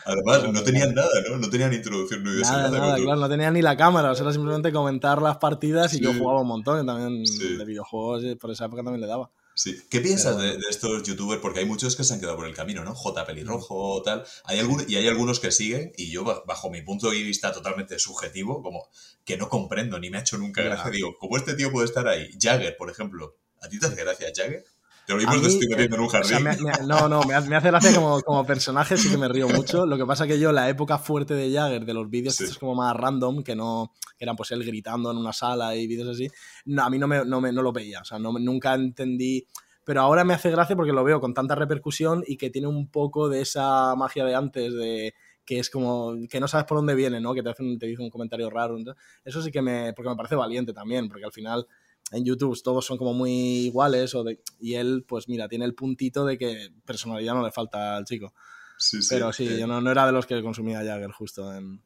[0.04, 1.38] Además, no tenían nada, ¿no?
[1.38, 2.68] No tenían introducción, no nada.
[2.70, 4.10] Nada, claro, no tenían ni la cámara.
[4.10, 8.25] O sea, era simplemente comentar las partidas y yo jugaba un montón también de videojuegos
[8.34, 9.30] por esa época también le daba.
[9.54, 9.80] Sí.
[9.88, 11.40] ¿Qué piensas de, estos youtubers?
[11.40, 12.94] Porque hay muchos que se han quedado por el camino, ¿no?
[12.94, 13.24] J.
[13.24, 14.24] Pelirrojo, tal.
[14.44, 18.62] Hay y hay algunos que siguen, y yo, bajo mi punto de vista totalmente subjetivo,
[18.62, 18.88] como
[19.24, 20.90] que no comprendo, ni me ha hecho nunca gracia.
[20.90, 22.28] Digo, ¿cómo este tío puede estar ahí?
[22.38, 23.36] Jagger, por ejemplo.
[23.62, 24.64] ¿A ti te hace gracia Jagger?
[25.06, 26.48] Te lo mismo estoy metiendo en un jardín.
[26.86, 29.86] no, no, me, hace gracia como, como, personaje, sí que me río mucho.
[29.86, 32.74] Lo que pasa que yo, la época fuerte de Jagger, de los vídeos, es como
[32.74, 36.28] más random, que no eran pues él gritando en una sala y vídeos así,
[36.64, 38.00] no, a mí no, me, no, me, no lo veía.
[38.00, 39.46] O sea, no, nunca entendí.
[39.84, 42.90] Pero ahora me hace gracia porque lo veo con tanta repercusión y que tiene un
[42.90, 45.14] poco de esa magia de antes, de
[45.44, 47.32] que es como que no sabes por dónde viene, ¿no?
[47.32, 48.76] Que te, hacen, te dice un comentario raro.
[49.24, 49.92] Eso sí que me.
[49.92, 51.68] porque me parece valiente también, porque al final
[52.12, 53.32] en YouTube todos son como muy
[53.66, 57.52] iguales o de, y él, pues mira, tiene el puntito de que personalidad no le
[57.52, 58.32] falta al chico.
[58.78, 61.82] Sí, sí, Pero sí, yo no, no, era de los que consumía Jagger justo en,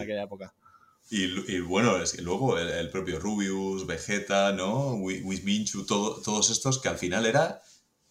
[0.00, 0.54] aquella época.
[1.10, 4.94] Y, y, bueno, es que luego el, propio Rubius, Vegeta, ¿no?
[4.94, 7.60] Wisminchu, todo, todos estos que al final era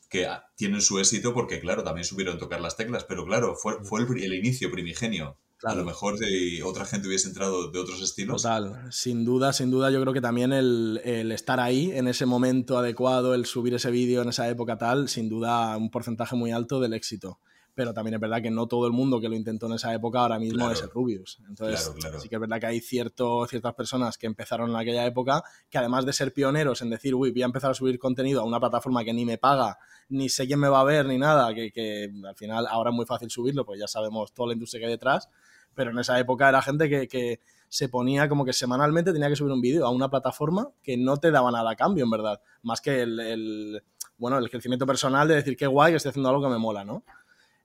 [0.10, 4.02] que tienen su éxito porque, claro, también supieron tocar las teclas, pero claro, fue, fue
[4.02, 5.38] el, el inicio primigenio.
[5.64, 8.42] A lo mejor de otra gente hubiese entrado de otros estilos.
[8.42, 12.26] Total, sin duda, sin duda, yo creo que también el, el estar ahí en ese
[12.26, 16.52] momento adecuado, el subir ese vídeo en esa época tal, sin duda un porcentaje muy
[16.52, 17.40] alto del éxito.
[17.74, 20.20] Pero también es verdad que no todo el mundo que lo intentó en esa época
[20.20, 21.40] ahora mismo es el Rubius.
[21.48, 21.90] Entonces,
[22.22, 25.78] sí que es verdad que hay cierto, ciertas personas que empezaron en aquella época que
[25.78, 28.60] además de ser pioneros en decir, uy, voy a empezar a subir contenido a una
[28.60, 29.78] plataforma que ni me paga,
[30.10, 32.96] ni sé quién me va a ver, ni nada, que, que al final ahora es
[32.96, 35.30] muy fácil subirlo, pues ya sabemos toda la industria que hay detrás
[35.76, 39.54] pero en esa época era gente que, se ponía como que semanalmente tenía que subir
[39.54, 42.42] un vídeo a una plataforma que no te daba nada a cambio, en verdad.
[42.64, 43.82] Más que el,
[44.18, 46.84] bueno, el crecimiento personal de decir qué guay que estoy haciendo algo que me mola,
[46.84, 47.06] ¿no?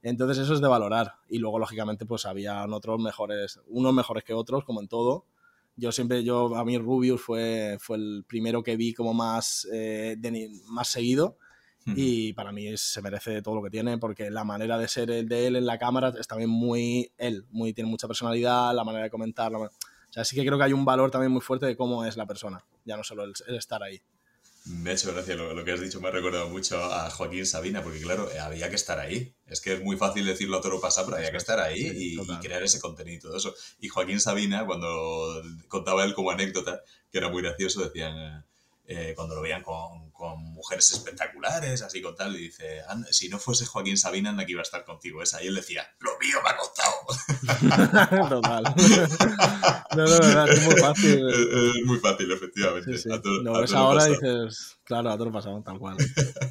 [0.02, 1.16] Entonces eso es de valorar.
[1.28, 5.24] Y luego, lógicamente, pues habían otros mejores, unos mejores que otros, como en todo.
[5.74, 10.16] Yo siempre, yo, a mí Rubius fue, fue el primero que vi como más, eh,
[10.68, 11.36] más seguido
[11.94, 15.46] y para mí se merece todo lo que tiene porque la manera de ser de
[15.46, 19.10] él en la cámara es también muy él, muy, tiene mucha personalidad, la manera de
[19.10, 19.54] comentar.
[19.54, 19.70] o
[20.10, 22.26] sea, sí que creo que hay un valor también muy fuerte de cómo es la
[22.26, 24.00] persona, ya no solo el, estar ahí.
[24.64, 27.84] Me ha hecho gracia lo, que has dicho, me ha recordado mucho a Joaquín Sabina,
[27.84, 29.32] porque claro, eh, había que estar ahí.
[29.46, 32.20] Es que es muy fácil decirlo a toro pasado, pero había que estar ahí y,
[32.20, 33.54] y, crear ese contenido y todo eso.
[33.78, 38.44] Y Joaquín Sabina, cuando contaba él como anécdota, que era muy gracioso, decían,
[38.88, 43.38] eh, cuando lo veían con, con, mujeres espectaculares, así con tal, y dice, si no
[43.38, 45.42] fuese Joaquín Sabina, anda que iba a estar contigo esa.
[45.42, 48.28] Y él decía, lo mío me ha costado.
[48.28, 48.64] Total.
[49.96, 51.26] no, no, es muy fácil.
[51.36, 52.98] Es, muy fácil, efectivamente.
[52.98, 53.08] Sí,
[53.42, 55.96] no, ves ahora dices, claro, a todo pasado, tal cual.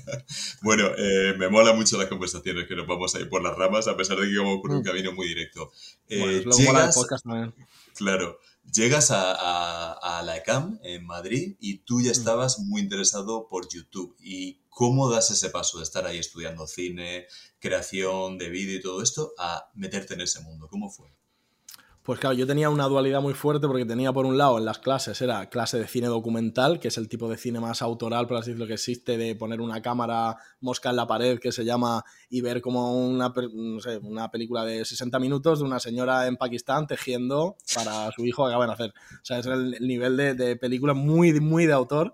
[0.61, 3.87] bueno, eh, me mola mucho las conversaciones que nos vamos a ir por las ramas,
[3.87, 4.83] a pesar de que vamos por un mm.
[4.83, 5.71] camino muy directo.
[6.07, 7.53] Eh, bueno, es lo llegas, podcast también.
[7.95, 8.39] Claro.
[8.73, 12.11] Llegas a, la ECAM en Madrid y tú ya mm.
[12.11, 14.15] estabas muy interesado por YouTube.
[14.19, 17.27] ¿Y cómo das ese paso de estar ahí estudiando cine,
[17.59, 20.67] creación de vídeo y todo esto a meterte en ese mundo?
[20.67, 21.09] ¿Cómo fue?
[22.05, 24.77] Pues claro, yo tenía una dualidad muy fuerte porque tenía por un lado en las
[24.77, 28.37] clases, era clase de cine documental, que es el tipo de cine más autoral, por
[28.37, 32.03] así decirlo, que existe, de poner una cámara mosca en la pared, que se llama,
[32.29, 33.33] y ver como una,
[34.03, 38.49] una película de 60 minutos de una señora en Pakistán tejiendo para su hijo que
[38.49, 38.93] acaba de nacer.
[39.15, 42.13] O sea, es el, nivel de, de película muy, muy de autor.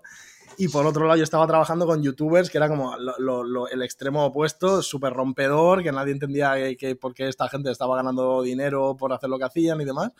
[0.58, 4.82] Y por otro lado, yo estaba trabajando con youtubers, que era como el extremo opuesto,
[4.82, 9.30] súper rompedor, que nadie entendía que, por qué esta gente estaba ganando dinero por hacer
[9.30, 10.12] lo que hacían y demás.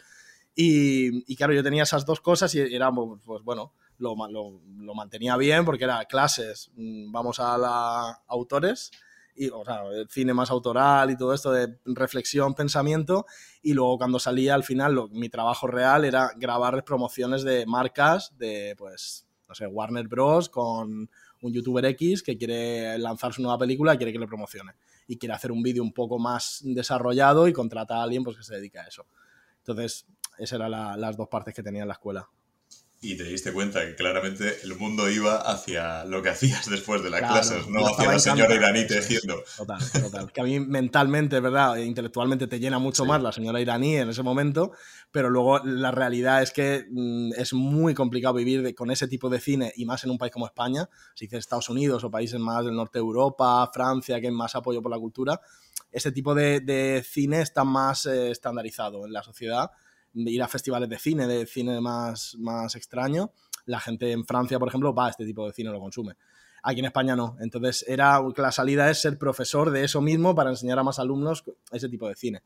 [0.55, 5.37] Y, claro, yo tenía esas dos cosas y era, pues, pues bueno, lo, lo, mantenía
[5.37, 8.91] bien porque era clases, mm, vamos a la autores,
[9.35, 13.27] y, o sea, el cine más autoral y todo esto de reflexión, pensamiento,
[13.63, 18.37] y luego cuando salía al final, lo, mi trabajo real era grabar promociones de marcas,
[18.37, 19.27] de pues
[19.61, 20.49] Warner Bros.
[20.49, 21.09] con
[21.43, 24.73] un youtuber X que quiere lanzar su nueva película y quiere que le promocione.
[25.07, 28.43] Y quiere hacer un vídeo un poco más desarrollado y contrata a alguien pues, que
[28.43, 29.07] se dedica a eso.
[29.59, 30.07] Entonces,
[30.39, 32.29] esas eran las dos partes que tenía en la escuela
[33.05, 37.11] y te diste cuenta que claramente el mundo iba hacia lo que hacías después de
[37.11, 39.43] las clases, no hacia la señora iraní tejiendo.
[39.57, 40.33] Total, total.
[40.33, 41.79] Que a mí mentalmente, ¿verdad?
[41.79, 44.71] E intelectualmente te llena mucho más la señora iraní en ese momento,
[45.11, 49.41] pero luego la realidad es que mm, es muy complicado vivir con ese tipo de
[49.41, 52.65] cine y más en un país como España, si dices Estados Unidos o países más
[52.65, 55.41] del norte de Europa, Francia, que hay más apoyo por la cultura,
[55.91, 59.73] ese tipo de, cine está más eh, estandarizado en la sociedad
[60.15, 63.33] ir a festivales de cine, de cine más, más extraño.
[63.65, 66.17] La gente en Francia, por ejemplo, va a este tipo de cine, lo consume.
[66.63, 67.37] Aquí en España no.
[67.41, 71.45] Entonces, era, la salida es ser profesor de eso mismo para enseñar a más alumnos
[71.71, 72.43] ese tipo de cine.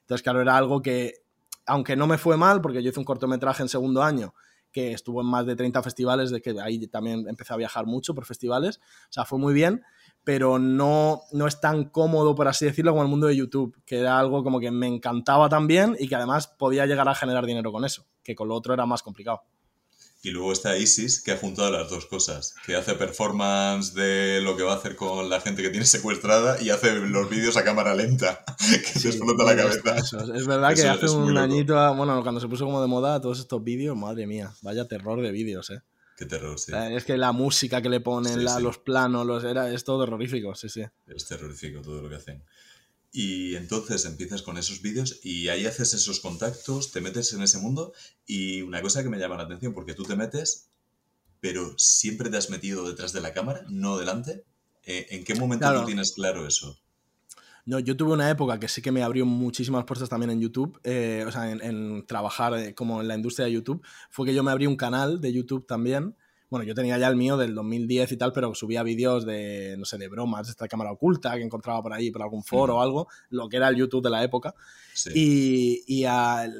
[0.00, 1.22] Entonces, claro, era algo que,
[1.66, 4.34] aunque no me fue mal, porque yo hice un cortometraje en segundo año
[4.72, 8.14] que estuvo en más de 30 festivales, de que ahí también empecé a viajar mucho
[8.14, 9.82] por festivales, o sea, fue muy bien,
[10.24, 13.98] pero no, no es tan cómodo, por así decirlo, como el mundo de YouTube, que
[13.98, 17.72] era algo como que me encantaba también y que además podía llegar a generar dinero
[17.72, 19.42] con eso, que con lo otro era más complicado.
[20.22, 24.54] Y luego está Isis, que ha juntado las dos cosas, que hace performance de lo
[24.54, 27.64] que va a hacer con la gente que tiene secuestrada y hace los vídeos a
[27.64, 30.18] cámara lenta, que se explota la cabeza.
[30.34, 33.64] Es verdad que hace un añito, bueno, cuando se puso como de moda todos estos
[33.64, 35.80] vídeos, madre mía, vaya terror de vídeos, ¿eh?
[36.20, 36.70] Qué terror, sí.
[36.74, 40.68] Es que la música que le ponen, los planos, los, era, es todo terrorífico, sí,
[40.68, 40.82] sí.
[41.06, 42.44] Es terrorífico todo lo que hacen.
[43.10, 47.56] Y entonces empiezas con esos vídeos y ahí haces esos contactos, te metes en ese
[47.56, 47.94] mundo
[48.26, 50.68] y una cosa que me llama la atención, porque tú te metes,
[51.40, 54.44] pero siempre te has metido detrás de la cámara, no delante.
[54.84, 56.78] Eh, ¿En qué momento tú tienes claro eso?
[57.66, 60.80] No, yo tuve una época que sí que me abrió muchísimas puertas también en YouTube,
[60.84, 63.82] eh, o sea, en, trabajar eh, como en la industria de YouTube.
[64.10, 66.16] Fue que yo me abrí un canal de YouTube también.
[66.48, 69.84] Bueno, yo tenía ya el mío del 2010 y tal, pero subía vídeos de, no
[69.84, 72.82] sé, de bromas, de esta cámara oculta que encontraba por ahí, por algún foro o
[72.82, 74.56] algo, lo que era el YouTube de la época.
[75.14, 76.04] Y, y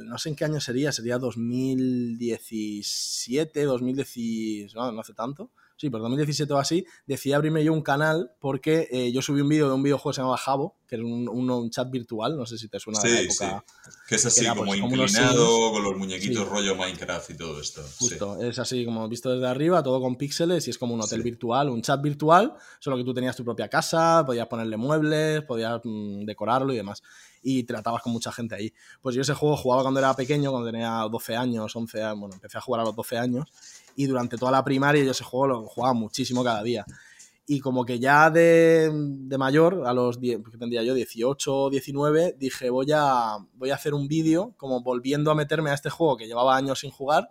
[0.04, 6.02] no sé en qué año sería, sería 2017, 2010, no, no hace tanto sí, por
[6.02, 9.74] 2017 o así, decidí abrirme yo un canal porque eh, yo subí un vídeo de
[9.74, 12.80] un videojuego que se llamaba Jabo, que era un, chat virtual, no sé si te
[12.80, 13.64] suena de la época.
[13.64, 13.90] Sí.
[14.08, 17.80] Que es así, como pues, inclinado, con los muñequitos rollo Minecraft y todo esto.
[18.00, 21.22] Justo, es así como visto desde arriba, todo con píxeles y es como un hotel
[21.22, 25.80] virtual, un chat virtual, solo que tú tenías tu propia casa, podías ponerle muebles, podías
[25.84, 27.02] mm, decorarlo y demás
[27.42, 28.74] y tratabas con mucha gente ahí.
[29.00, 32.34] Pues yo ese juego jugaba cuando era pequeño, cuando tenía 12 años, 11 años, bueno,
[32.34, 33.46] empecé a jugar a los 12 años
[33.96, 36.84] y durante toda la primaria yo ese juego lo jugaba muchísimo cada día.
[37.52, 41.68] Y como que ya de, de mayor, a los 10, que tendría yo 18 o
[41.68, 45.90] 19, dije voy a, voy a hacer un vídeo como volviendo a meterme a este
[45.90, 47.28] juego que llevaba años sin jugar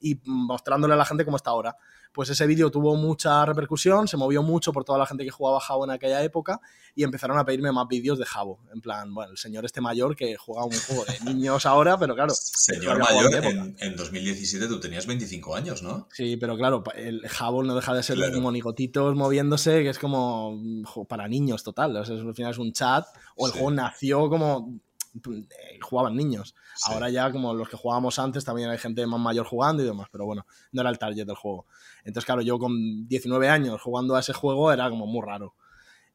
[0.00, 1.76] y mostrándole a la gente cómo está ahora
[2.12, 5.60] pues ese vídeo tuvo mucha repercusión, se movió mucho por toda la gente que jugaba
[5.60, 6.60] Jabo en aquella época
[6.94, 8.60] y empezaron a pedirme más vídeos de Jabo.
[8.74, 12.14] En plan, bueno, el señor este mayor que juega un juego de niños ahora, pero
[12.14, 12.32] claro.
[12.34, 13.32] Señor mayor,
[13.78, 16.08] en, 2017 tú tenías 25 años, ¿no?
[16.12, 20.60] Sí, pero claro, el Jabo no deja de ser monigotitos moviéndose, que es como
[21.08, 21.96] para niños total.
[21.96, 24.80] O sea, al final es un chat, o el juego nació como
[25.80, 26.54] jugaban niños.
[26.86, 30.08] Ahora ya como los que jugábamos antes también hay gente más mayor jugando y demás,
[30.10, 31.66] pero bueno, no era el target del juego.
[32.04, 35.54] Entonces, claro, yo con 19 años jugando a ese juego era como muy raro.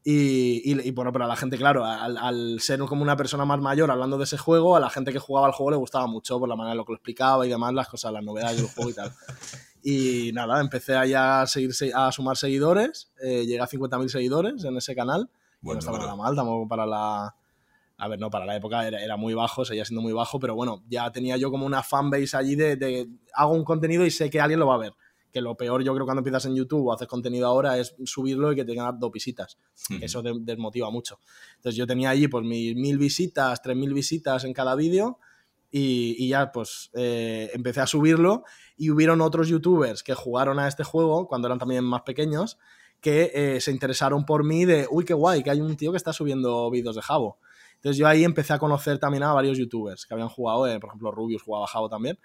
[0.07, 3.89] Y, y, bueno, pero a la gente, claro, al, ser como una persona más mayor
[3.89, 6.47] hablando de ese juego, a la gente que jugaba al juego le gustaba mucho por
[6.47, 8.89] la manera en lo que lo explicaba y demás, las cosas, las novedades del juego
[8.91, 9.11] y tal.
[9.87, 14.75] Y nada, empecé a, a, seguir, a sumar seguidores, eh, llegué a 50.000 seguidores en
[14.77, 15.29] ese canal.
[15.61, 17.35] Bueno, no estaba nada mal, tampoco para la,
[17.97, 20.83] a ver, no, para la época era, muy bajo, seguía siendo muy bajo, pero bueno,
[20.87, 24.59] ya tenía yo como una fanbase allí de, hago un contenido y sé que alguien
[24.59, 24.93] lo va a ver.
[25.31, 28.53] Que lo peor yo creo cuando empiezas en YouTube o haces contenido ahora es subirlo
[28.53, 29.57] y que tengas dos visitas.
[30.01, 31.19] Eso desmotiva mucho.
[31.57, 35.19] Entonces yo tenía allí pues mis mil visitas, tres mil visitas en cada vídeo
[35.71, 38.43] y, ya pues eh, empecé a subirlo
[38.77, 42.57] y hubieron otros youtubers que jugaron a este juego cuando eran también más pequeños
[43.01, 45.97] que eh, se interesaron por mí de, uy, qué guay, que hay un tío que
[45.97, 47.39] está subiendo vídeos de Jabo.
[47.85, 50.89] Entonces yo ahí empecé a conocer también a varios youtubers que habían jugado, eh, por
[50.89, 52.17] ejemplo Rubius jugaba Jabo también.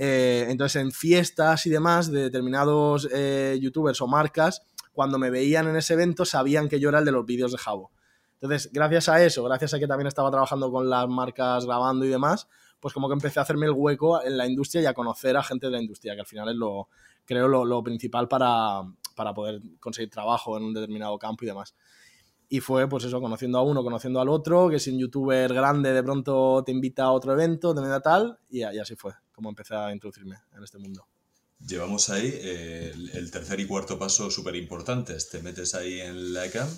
[0.00, 5.68] Eh, entonces en fiestas y demás de determinados eh, youtubers o marcas, cuando me veían
[5.68, 7.92] en ese evento sabían que yo era el de los vídeos de Jabo.
[8.40, 12.08] Entonces gracias a eso, gracias a que también estaba trabajando con las marcas grabando y
[12.08, 12.48] demás,
[12.80, 15.44] pues como que empecé a hacerme el hueco en la industria y a conocer a
[15.44, 16.88] gente de la industria, que al final es lo,
[17.24, 18.82] creo, lo, lo principal para,
[19.14, 21.76] para poder conseguir trabajo en un determinado campo y demás.
[22.48, 25.92] Y fue, pues eso, conociendo a uno, conociendo al otro, que si un youtuber grande
[25.92, 29.74] de pronto te invita a otro evento, de manera tal, y, así fue como empecé
[29.74, 31.06] a introducirme en este mundo.
[31.64, 35.28] Llevamos ahí eh, el, tercer y cuarto paso súper importantes.
[35.28, 36.68] Te metes ahí en la ECAM.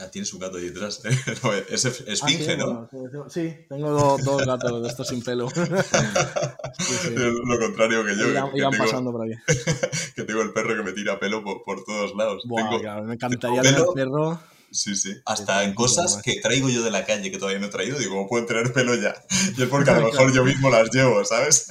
[0.00, 1.00] Ah, tienes un gato ahí detrás.
[1.70, 3.28] es esfinge, ah, ¿no?
[3.28, 5.48] sí, tengo dos, gatos de estos sin pelo.
[7.46, 8.28] Lo contrario que yo.
[8.54, 9.32] Irán, pasando por ahí.
[10.14, 12.44] que tengo el perro que me tira pelo por, todos lados.
[12.46, 14.40] me encantaría tener perro.
[14.70, 15.14] Sí, sí.
[15.24, 18.26] Hasta en cosas que traigo yo de la calle que todavía no he traído, digo,
[18.28, 19.14] pueden tener pelo ya?
[19.56, 21.66] Y es porque a lo mejor yo mismo las llevo, ¿sabes?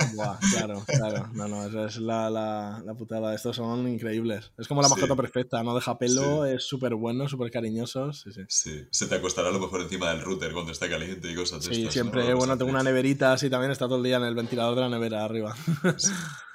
[0.51, 1.29] claro, claro.
[1.33, 3.33] No, no, esa es la, la, la, putada.
[3.35, 4.51] Estos son increíbles.
[4.57, 8.11] Es como la mascota perfecta, no deja pelo, es súper bueno, súper cariñoso.
[8.13, 8.41] Sí, sí.
[8.47, 11.63] Sí, se te acostará a lo mejor encima del router cuando está caliente y cosas
[11.63, 14.35] de Sí, siempre, bueno, tengo una neverita así también, está todo el día en el
[14.35, 15.55] ventilador de la nevera arriba.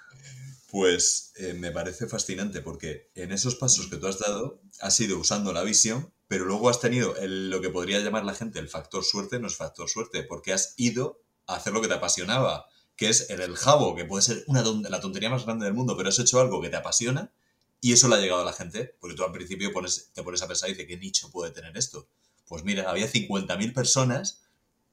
[0.72, 5.18] Pues eh, me parece fascinante porque en esos pasos que tú has dado has ido
[5.18, 9.04] usando la visión pero luego has tenido lo que podría llamar la gente el factor
[9.04, 12.64] suerte, no es factor suerte, porque has ido a hacer lo que te apasionaba,
[12.96, 15.94] que es el, el jabo, que puede ser una la tontería más grande del mundo,
[15.94, 17.35] pero has hecho algo que te apasiona
[17.82, 20.40] y eso le ha llegado a la gente, porque tú al principio pones, te pones
[20.40, 22.08] a pensar y dices, ¿qué nicho puede tener esto?
[22.46, 24.40] Pues mira, había 50.000 personas,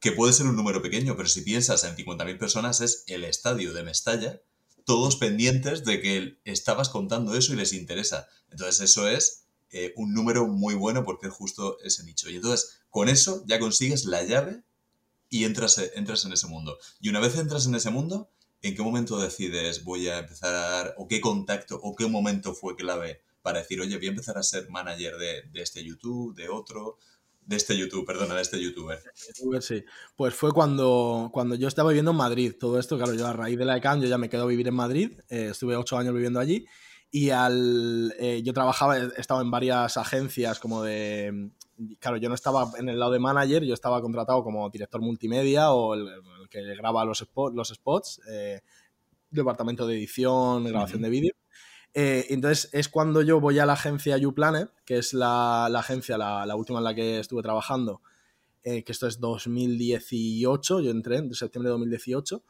[0.02, 3.72] que puede ser un número pequeño, pero si piensas en 50.000 personas es el estadio
[3.72, 4.42] de Mestalla,
[4.90, 8.28] todos pendientes de que estabas contando eso y les interesa.
[8.50, 12.28] Entonces eso es eh, un número muy bueno porque es justo ese nicho.
[12.28, 14.64] Y entonces, con eso ya consigues la llave
[15.30, 16.80] y entras, entras en ese mundo.
[17.00, 18.32] Y una vez entras en ese mundo,
[18.64, 23.22] ¿en qué momento decides voy a empezar o qué contacto, o qué momento fue clave
[23.44, 26.98] para decir, oye, voy a empezar a ser manager de, este YouTube, de otro,
[27.50, 29.00] de este YouTube, perdona, de este youtuber.
[29.60, 29.84] Sí,
[30.16, 32.54] pues fue cuando, cuando yo estaba viviendo en Madrid.
[32.60, 34.68] Todo esto, claro, yo a raíz de la ECAM, yo ya me quedo a vivir
[34.68, 35.20] en Madrid.
[35.30, 36.68] Eh, estuve ocho años viviendo allí
[37.10, 41.50] y al, eh, yo trabajaba, he estado en varias agencias como de...
[42.00, 45.72] Claro, yo no estaba en el lado de manager, yo estaba contratado como director multimedia
[45.72, 46.08] o el,
[46.52, 48.62] que graba los, los spots, eh,
[49.32, 51.34] departamento de edición, grabación de vídeo.
[51.94, 56.18] Eh, entonces es cuando yo voy a la agencia YouPlanet, que es la, la agencia,
[56.18, 58.02] la, la, última en la que estuve trabajando,
[58.62, 62.44] que esto es 2018, yo entré en septiembre de 2018.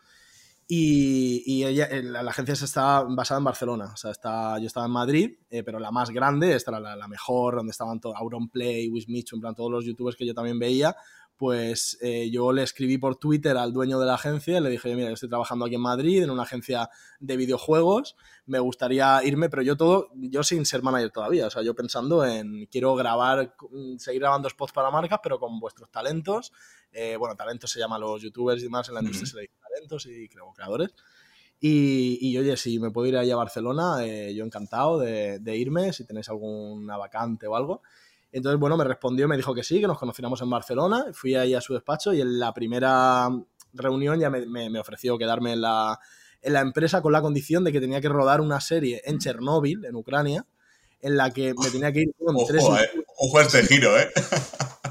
[0.72, 3.90] Y, ella, eh, la, agencia está basada en Barcelona.
[3.92, 7.08] O sea, está, yo estaba en Madrid, eh, pero la más grande, esta era la,
[7.08, 10.96] mejor, donde estaban todos, Auronplay, Wismichu, en plan todos los youtubers que yo también veía.
[11.40, 14.94] Pues eh, yo le escribí por Twitter al dueño de la agencia y le dije,
[14.96, 19.50] mira, yo estoy trabajando aquí en Madrid, en una agencia de videojuegos, me gustaría irme,
[19.50, 23.56] pero yo todo, yo sin ser manager todavía, o sea, yo pensando en, quiero grabar,
[23.98, 26.52] seguir grabando spots para marcas, pero con vuestros talentos.
[27.18, 30.28] bueno, talentos se llaman los youtubers y demás, en la industria se le dice y
[30.28, 30.94] creo creadores.
[31.62, 35.92] Y, y, oye, si me puedo ir ahí a Barcelona, eh, yo encantado de, irme,
[35.92, 37.82] si tenéis alguna vacante o algo.
[38.32, 41.06] Entonces, bueno, me respondió, me dijo que sí, que nos conociéramos en Barcelona.
[41.14, 43.28] Fui ahí a su despacho y en la primera
[43.74, 46.00] reunión ya me, me, ofreció quedarme en la,
[46.42, 49.86] en la empresa con la condición de que tenía que rodar una serie en Chernóbil,
[49.86, 50.46] en Ucrania,
[51.02, 53.04] en la que me tenía que ir con ojo, tres, eh.
[53.18, 54.10] ojo este giro, ¿eh?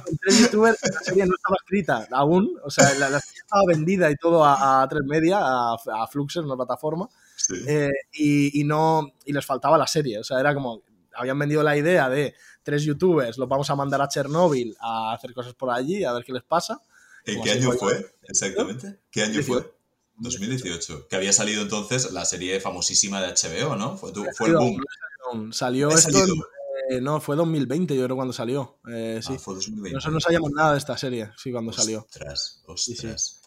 [0.05, 0.78] con tres youtubers.
[0.82, 4.45] La serie no estaba escrita aún, o sea, la, la serie estaba vendida y todo
[4.45, 7.55] a, a tres media, a, a Fluxer, una plataforma, Sí.
[7.68, 10.82] eh, y, y no, y les faltaba la serie, o sea, era como,
[11.14, 15.33] habían vendido la idea de tres youtubers, los vamos a mandar a Chernóbil a hacer
[15.33, 16.81] cosas por allí, a ver qué les pasa.
[17.25, 18.15] ¿En qué año fue.
[18.23, 19.01] exactamente?
[19.11, 19.57] ¿Qué año fue?
[19.61, 19.75] 18.
[20.21, 21.09] 2018.
[21.09, 23.97] Que había salido entonces la serie famosísima de HBO, ¿no?
[23.97, 25.53] Fue, tu- fue el boom.
[25.53, 26.25] Salió ¿Había esto,
[26.91, 29.35] eh, no, fue 2020 yo creo cuando salió, eh, sí.
[29.37, 29.95] Ah, fue 2020.
[29.95, 32.01] Nosotros no sabíamos nada de esta serie, sí, cuando salió.
[32.01, 32.93] Ostras, sí.
[32.93, 33.38] ostras.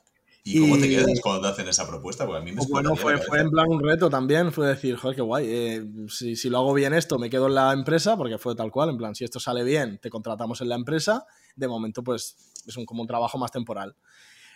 [0.44, 2.26] ¿Y cómo te quedas cuando te hacen esa propuesta?
[2.26, 5.16] Porque a mí me bueno, fue, fue en plan un reto también, fue decir, joder,
[5.16, 8.40] qué guay, eh, si, si lo hago bien esto, me quedo en la empresa, porque
[8.40, 11.26] fue tal cual, en plan, si esto sale bien, te contratamos en la empresa,
[11.56, 12.36] de momento pues
[12.66, 13.96] es un, como un trabajo más temporal.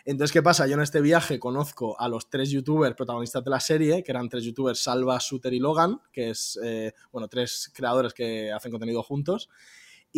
[0.05, 0.67] Entonces, ¿qué pasa?
[0.67, 4.29] Yo en este viaje conozco a los tres youtubers protagonistas de la serie, que eran
[4.29, 9.01] tres youtubers, Salva, Suter y Logan, que es, eh, bueno, tres creadores que hacen contenido
[9.01, 9.49] juntos.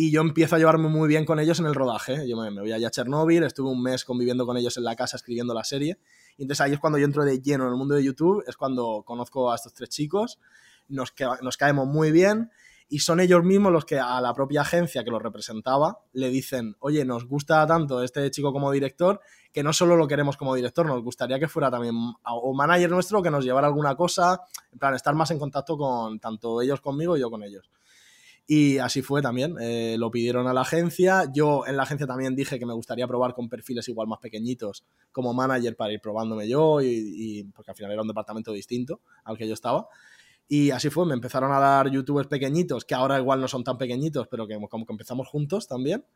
[0.00, 2.28] Y yo empiezo a llevarme muy bien con ellos en el rodaje.
[2.28, 5.16] Yo me, voy allá a Chernóbil, estuve un mes conviviendo con ellos en la casa
[5.16, 5.98] escribiendo la serie.
[6.36, 8.56] Y entonces ahí es cuando yo entro de lleno en el mundo de YouTube, es
[8.56, 10.38] cuando conozco a estos tres chicos,
[10.86, 12.48] nos, nos caemos muy bien
[12.88, 16.76] y son ellos mismos los que a la propia agencia que los representaba le dicen,
[16.78, 19.20] oye, nos gusta tanto este chico como director
[19.52, 23.20] que no solo lo queremos como director, nos gustaría que fuera también o manager nuestro
[23.20, 27.16] que nos llevara alguna cosa, en plan, estar más en contacto con tanto ellos conmigo
[27.16, 27.68] y yo con ellos.
[28.50, 29.56] Y así fue también.
[29.60, 31.30] eh, lo pidieron a la agencia.
[31.30, 34.86] Yo en la agencia también dije que me gustaría probar con perfiles igual más pequeñitos
[35.12, 39.36] como manager para ir probándome yo, y, porque al final era un departamento distinto al
[39.36, 39.86] que yo estaba.
[40.48, 43.76] Y así fue, me empezaron a dar youtubers pequeñitos, que ahora igual no son tan
[43.76, 46.06] pequeñitos, pero que como que empezamos juntos también.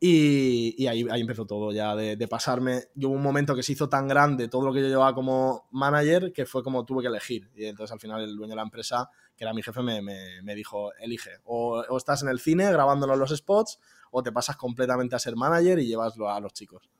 [0.00, 2.84] Y, y ahí, ahí empezó todo ya de, de pasarme.
[2.94, 5.66] Yo hubo un momento que se hizo tan grande todo lo que yo llevaba como
[5.72, 7.50] manager que fue como tuve que elegir.
[7.54, 10.42] Y entonces al final el dueño de la empresa, que era mi jefe, me, me-
[10.42, 11.30] me dijo, elige.
[11.44, 13.78] O, o estás en el cine grabándonos los spots
[14.10, 16.90] o te pasas completamente a ser manager y llevaslo a los chicos.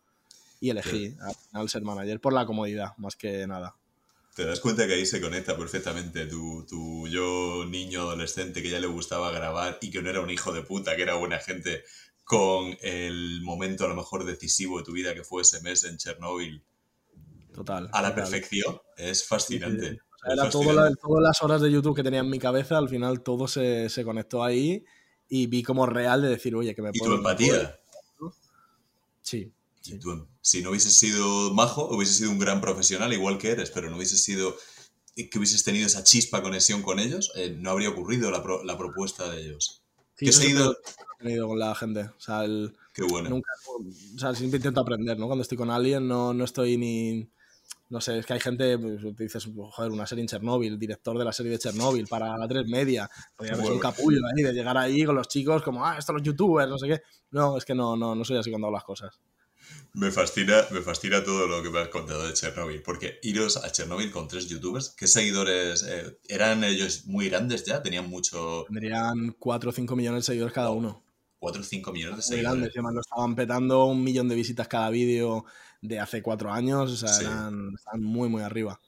[0.61, 3.75] Y elegí al final ser manager por la comodidad, más que nada.
[4.35, 8.79] Te das cuenta que ahí se conecta perfectamente tu, tu yo niño adolescente que ya
[8.79, 11.83] le gustaba grabar y que no era un hijo de puta, que era buena gente,
[12.23, 15.97] con el momento a lo mejor decisivo de tu vida que fue ese mes en
[15.97, 16.63] Chernóbil
[17.53, 17.89] Total.
[17.93, 18.15] a la total.
[18.31, 18.81] perfección.
[18.97, 19.89] Es fascinante.
[19.91, 20.01] Sí, sí.
[20.23, 20.91] Sea, era todo fascinante.
[20.91, 23.89] la- todas las horas de YouTube que tenía en mi cabeza, al final todo se,
[23.89, 24.85] se conectó ahí
[25.29, 27.17] y vi como real de decir, oye, que me Y tu puedo...
[27.17, 27.79] empatía.
[29.23, 29.53] Sí.
[29.85, 33.71] Y tú, si no hubieses sido majo, hubieses sido un gran profesional, igual que eres,
[33.71, 34.55] pero no hubieses sido
[35.15, 38.79] que hubieses tenido esa chispa conexión con ellos, eh, no habría ocurrido la, pro- la
[38.79, 39.83] propuesta de ellos.
[40.15, 40.33] Sí, ¿Qué he
[41.19, 42.03] tenido con la gente.
[42.03, 43.29] O sea, el- Qué bueno.
[43.31, 45.27] nunca, o sea, siempre intento aprender, ¿no?
[45.27, 47.29] Cuando estoy con alguien no, no estoy ni...
[47.91, 51.17] No sé, es que hay gente, pues, te dices, joder, una serie en Chernóbil, director
[51.17, 53.09] de la serie de Chernóbil para la 3 media.
[53.35, 56.23] Podría haber un capullo ahí de llegar ahí con los chicos como, ah, estos los
[56.23, 57.03] youtubers, no sé qué.
[57.31, 59.19] No, es que no, no, no soy así cuando hago las cosas.
[59.95, 63.71] Me fascina, me fascina todo lo que me has contado de Chernobyl, porque iros a
[63.73, 67.83] Chernobyl con tres youtubers, ¿qué seguidores eh, eran ellos muy grandes ya?
[67.83, 71.03] Tenían mucho, Tendrían 4 o 5 millones de seguidores cada uno.
[71.39, 72.51] 4 o 5 millones de Muy seguidores.
[72.51, 72.75] grandes.
[72.75, 75.45] Y además lo estaban petando un millón de visitas cada vídeo
[75.81, 76.91] de hace cuatro años.
[76.93, 77.25] O sea, Sí.
[77.25, 78.81] eran, estaban muy, muy arriba.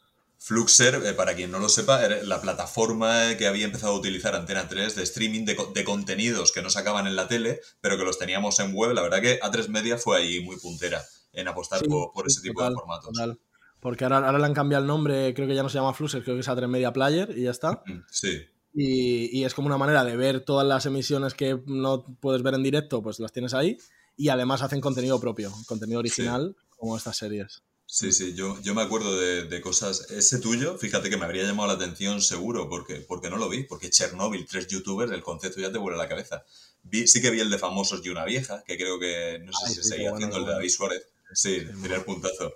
[0.42, 4.34] Fluxer, eh, para quien no lo sepa, era la plataforma que había empezado a utilizar
[4.34, 8.04] Antena 3 de streaming de, de contenidos que no sacaban en la tele, pero que
[8.04, 8.92] los teníamos en web.
[8.94, 11.02] La verdad que A3 Media fue ahí muy puntera
[11.34, 13.10] en apostar Sí, por, por sí, ese tipo total, de formatos.
[13.12, 13.38] total.
[13.80, 16.22] Porque ahora, ahora le han cambiado el nombre, creo que ya no se llama Fluxer,
[16.22, 17.82] creo que es A3 Media Player y ya está.
[18.10, 18.40] Sí,
[18.74, 22.54] Y, y es como una manera de ver todas las emisiones que no puedes ver
[22.54, 23.76] en directo, pues las tienes ahí.
[24.16, 27.62] Y además hacen contenido propio, contenido original, como estas series.
[27.86, 28.34] sí, sí.
[28.34, 30.10] Yo, yo me acuerdo de, de cosas.
[30.10, 33.64] Ese tuyo, fíjate que me habría llamado la atención seguro, porque, porque no lo vi.
[33.64, 36.44] Porque Chernobyl, tres youtubers, el concepto ya te vuela la cabeza.
[36.82, 39.64] Vi, sí que vi el de famosos y una vieja, que creo que no sé
[39.66, 40.52] Ay, si sí, seguía haciendo el de.
[40.52, 41.06] David Suárez.
[41.32, 42.54] Sí, Sí, tiré el puntazo.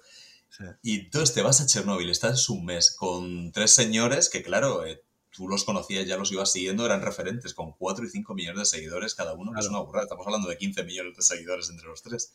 [0.49, 0.65] Sí.
[0.83, 5.03] Y entonces te vas a Chernóbil, estás un mes con tres señores que, claro, eh,
[5.35, 8.77] tú los conocías, ya los ibas siguiendo, eran referentes, con 4 y 5 millones de
[8.79, 10.05] seguidores cada uno, que es una burrada.
[10.05, 12.33] Estamos hablando de 15 millones de seguidores entre los tres.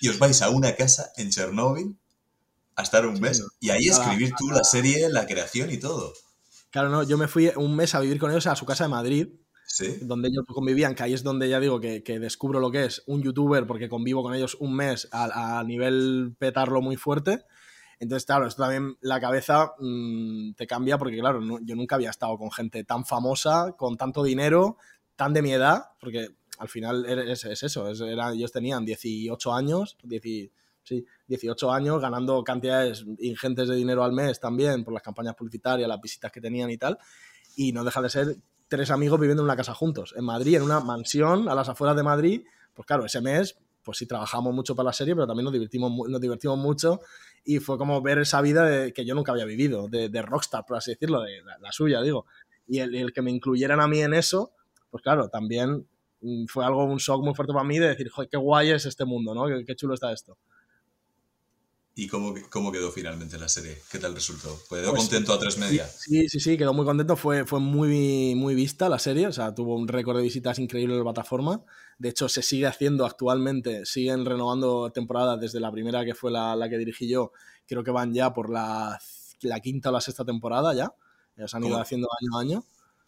[0.00, 1.96] Y os vais a una casa en Chernóbil
[2.76, 6.12] a estar un mes y ahí escribir tú la serie, la creación y todo.
[6.70, 8.90] Claro, no, yo me fui un mes a vivir con ellos a su casa de
[8.90, 9.28] Madrid,
[9.66, 12.84] Sí, donde ellos convivían, que ahí es donde ya digo que, que descubro lo que
[12.84, 17.44] es un youtuber, porque convivo con ellos un mes a, a nivel petarlo muy fuerte.
[17.98, 22.10] Entonces, claro, esto también la cabeza mm, te cambia, porque claro, no- yo nunca había
[22.10, 24.76] estado con gente tan famosa, con tanto dinero,
[25.16, 26.28] tan de mi edad, porque
[26.62, 30.52] al final era- es, es eso, ellos tenían 18 años, 10 y-
[30.84, 35.88] sí, 18 años, ganando cantidades ingentes de dinero al mes también por las campañas publicitarias,
[35.88, 36.98] las visitas que tenían y tal.
[37.56, 38.36] Y no deja de ser
[38.68, 41.96] tres amigos viviendo en una casa juntos, en Madrid, en una mansión a las afueras
[41.96, 42.42] de Madrid.
[42.74, 46.08] Pues claro, ese mes, pues sí trabajamos mucho para la serie, pero también nos divertimos,
[46.08, 47.00] nos divertimos mucho
[47.44, 50.92] y fue como ver esa vida que yo nunca había vivido, de, rockstar, por así
[50.92, 52.26] decirlo, de la, suya, digo.
[52.68, 54.52] Y el, el, que me incluyeran a mí en eso,
[54.90, 55.88] pues claro, también
[56.48, 59.04] fue algo, un shock muy fuerte para mí de decir, joder, qué guay es este
[59.04, 59.46] mundo, ¿no?
[59.66, 60.38] Qué, chulo está esto.
[61.94, 63.76] ¿Y cómo, cómo, quedó finalmente la serie?
[63.90, 64.48] ¿Qué tal resultó?
[64.70, 65.86] ¿Quedó pues contento a tres media?
[65.86, 67.16] Sí, sí, sí, quedó muy contento.
[67.16, 70.94] Fue, fue muy, muy vista la serie, o sea, tuvo un récord de visitas increíble
[70.94, 71.62] en la plataforma.
[71.98, 76.56] De hecho, se sigue haciendo actualmente, siguen renovando temporadas desde la primera que fue la,
[76.56, 77.32] la que dirigí yo.
[77.66, 78.98] Creo que van ya por la,
[79.42, 80.94] la, quinta o la sexta temporada ya.
[81.36, 82.64] Ya se han ido haciendo año a año.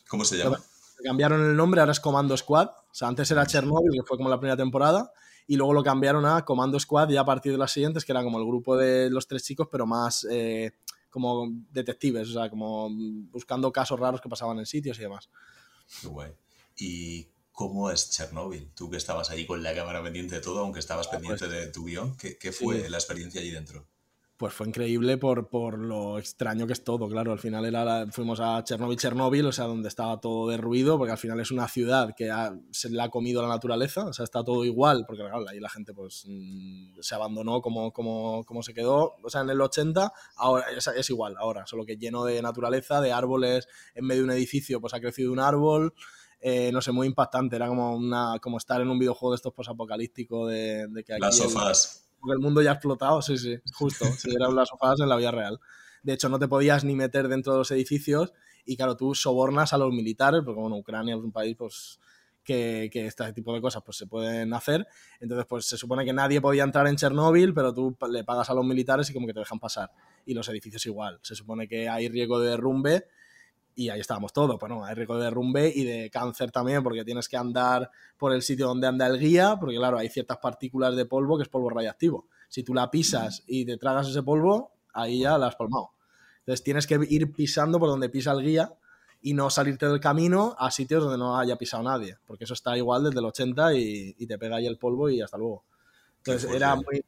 [0.09, 0.61] ¿Cómo se llama?
[1.03, 2.69] Cambiaron el nombre, ahora es Comando Squad.
[2.69, 5.13] O sea, antes era Chernobyl, que fue como la primera temporada,
[5.47, 8.23] y luego lo cambiaron a Comando Squad ya a partir de las siguientes, que era
[8.23, 10.73] como el grupo de los tres chicos, pero más eh,
[11.11, 15.29] como detectives, o sea, como buscando casos raros que pasaban en sitios y demás.
[16.01, 16.33] Qué guay.
[16.77, 18.71] ¿Y cómo es Chernobyl?
[18.75, 21.51] Tú que estabas ahí con la cámara pendiente de todo, aunque estabas ah, pendiente pues
[21.51, 23.87] de tu guion, ¿qué, qué fue la experiencia allí dentro?
[24.45, 27.33] Pues fue increíble por, por, lo extraño que es todo, claro.
[27.33, 31.17] Al final era fuimos a Chernobyl, Chernobyl, o sea, donde estaba todo derruido, porque al
[31.17, 32.31] final es una ciudad que
[32.71, 35.71] se le ha comido la naturaleza, o sea, está todo igual, porque claro, ahí la
[35.71, 40.13] gente pues mm, se abandonó como, como, como, se quedó, o sea, en el 80,
[40.37, 44.33] ahora es, igual, ahora, solo que lleno de naturaleza, de árboles, en medio de un
[44.33, 45.95] edificio pues ha crecido un árbol,
[46.39, 49.55] eh, no sé, muy impactante, era como, una, como estar en un videojuego de estos
[49.55, 51.23] posapocalípticos de, de que aquí...
[51.23, 55.01] Las sofás porque el mundo ya ha explotado, sí, sí, justo, si eran las sofadas
[55.01, 55.61] en la vida real.
[56.03, 58.33] De hecho, no te podías ni meter dentro de los edificios
[58.65, 62.01] y claro, tú sobornas a los militares, porque bueno, Ucrania es un país pues
[62.43, 64.87] que, que, este tipo de cosas pues se pueden hacer.
[65.21, 68.55] Entonces, pues se supone que nadie podía entrar en Chernóbil, pero tú le pagas a
[68.55, 69.91] los militares y como que te dejan pasar.
[70.25, 71.19] Y los edificios igual.
[71.23, 73.07] Se supone que hay riesgo de derrumbe
[73.75, 74.57] y ahí estábamos todos.
[74.59, 78.33] Pues no, hay riesgo de derrumbe y de cáncer también, porque tienes que andar por
[78.33, 81.49] el sitio donde anda el guía, porque claro, hay ciertas partículas de polvo que es
[81.49, 82.27] polvo radiactivo.
[82.49, 85.91] Si tú la pisas y te tragas ese polvo, ahí ya la has palmado.
[86.41, 88.73] Entonces tienes que ir pisando por donde pisa el guía
[89.23, 92.77] y no salirte del camino a sitios donde no haya pisado nadie, porque eso está
[92.77, 95.65] igual desde el 80 y, y te pega ahí el polvo y hasta luego.
[96.19, 97.05] Entonces era muy,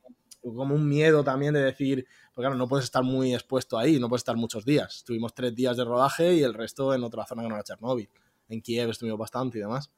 [0.54, 2.06] como un miedo también de decir,
[2.36, 5.02] porque claro, no puedes estar muy expuesto ahí, no puedes estar muchos días.
[5.06, 8.10] Tuvimos tres días de rodaje y el resto en otra zona que no era Chernóbil.
[8.50, 9.90] En Kiev estuvimos bastante y demás.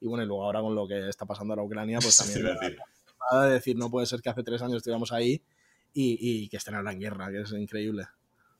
[0.00, 2.58] Y bueno, y luego ahora con lo que está pasando en Ucrania, pues también...
[3.42, 5.40] de decir, no puede ser que hace tres años estuviéramos ahí
[5.92, 8.08] y, y que estén ahora en guerra, que es increíble.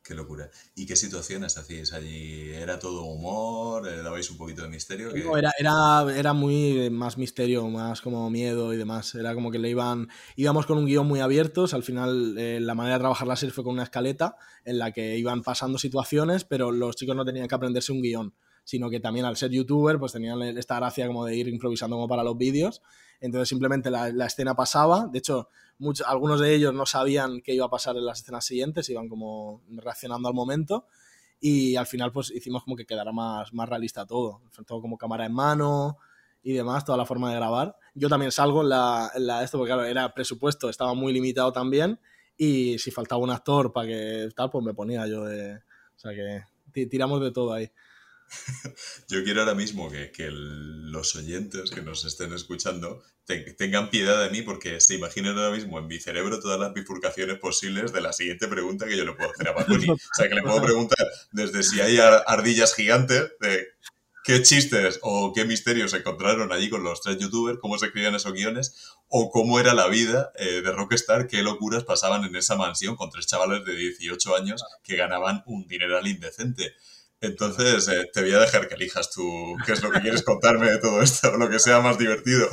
[0.04, 0.50] Qué locura.
[0.76, 2.50] ¿Y qué situaciones hacíais allí?
[2.50, 3.86] ¿Era todo humor?
[3.86, 5.10] ¿Le dabais un poquito de misterio?
[5.16, 9.14] No, era, era, era muy más misterio, más como miedo y demás.
[9.14, 10.10] Era como que le iban.
[10.36, 11.64] Íbamos con un guion muy abierto.
[11.72, 14.36] al final, eh, la manera de trabajar la serie fue con una escaleta
[14.66, 18.34] en la que iban pasando situaciones, pero los chicos no tenían que aprenderse un guion,
[18.62, 22.08] sino que también al ser youtuber, pues tenían esta gracia como de ir improvisando como
[22.08, 22.82] para los vídeos.
[23.22, 25.08] Entonces, simplemente la, la escena pasaba.
[25.10, 25.48] De hecho,
[25.78, 29.08] muchos, algunos de ellos no sabían qué iba a pasar en las escenas siguientes, iban
[29.08, 30.86] como reaccionando al momento
[31.40, 35.26] y al final pues hicimos como que quedara más, más realista todo, todo como cámara
[35.26, 35.98] en mano
[36.42, 37.76] y demás, toda la forma de grabar.
[37.94, 41.52] Yo también salgo en la, en la esto porque claro, era presupuesto, estaba muy limitado
[41.52, 42.00] también
[42.36, 45.56] y si faltaba un actor para que tal, pues me ponía yo de...
[45.56, 47.70] O sea que tiramos de todo ahí.
[49.08, 54.30] Yo quiero ahora mismo que, que, los oyentes que nos estén escuchando tengan piedad de
[54.30, 58.12] mí porque se imaginen ahora mismo en mi cerebro todas las bifurcaciones posibles de la
[58.12, 59.90] siguiente pregunta que yo le puedo hacer a Batuni.
[59.90, 63.66] O sea, que le puedo preguntar desde si hay ardillas gigantes, de
[64.24, 68.32] qué chistes o qué misterios encontraron allí con los tres youtubers, cómo se escribían esos
[68.32, 68.74] guiones,
[69.08, 73.10] o cómo era la vida eh, de Rockstar, qué locuras pasaban en esa mansión con
[73.10, 76.74] tres chavales de 18 años que ganaban un dineral indecente.
[77.20, 79.22] Entonces, eh, te voy a dejar que elijas tú
[79.64, 82.48] qué es lo que quieres contarme de todo esto, lo que sea más divertido.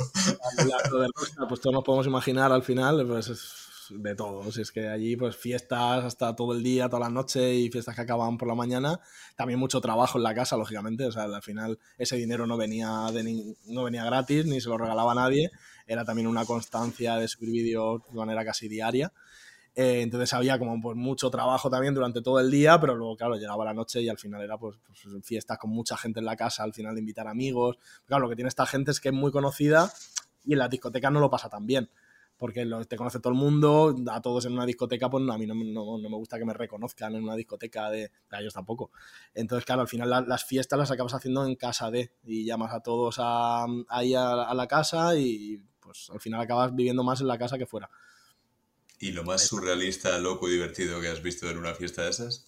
[1.48, 4.50] pues todos nos podemos imaginar al final, pues es de todo.
[4.50, 7.94] Si es que allí, pues fiestas hasta todo el día, toda la noche y fiestas
[7.94, 9.00] que acababan por la mañana.
[9.36, 11.04] También mucho trabajo en la casa, lógicamente.
[11.06, 14.78] O sea, al final ese dinero no venía, de no venía gratis ni se lo
[14.78, 15.50] regalaba a nadie.
[15.86, 19.12] Era también una constancia de subir vídeos de manera casi diaria.
[19.74, 23.36] Eh, entonces había como pues, mucho trabajo también durante todo el día, pero luego, claro,
[23.36, 26.36] llegaba la noche y al final era pues, pues, fiestas con mucha gente en la
[26.36, 27.78] casa, al final de invitar amigos.
[28.04, 29.90] Claro, lo que tiene esta gente es que es muy conocida
[30.44, 31.90] y en las discotecas no lo pasa tan bien.
[32.36, 35.54] Porque te conoce todo el mundo, a todos en una discoteca, pues a mí no,
[35.54, 38.90] no, me gusta que me reconozcan en una discoteca de, ellos tampoco.
[39.32, 42.80] Entonces, claro, al final las fiestas las acabas haciendo en casa de, y llamas a
[42.80, 47.28] todos a, ahí a, a la casa y pues al final acabas viviendo más en
[47.28, 47.88] la casa que fuera.
[49.02, 52.46] ¿Y lo más surrealista, loco y divertido que has visto en una fiesta de esas?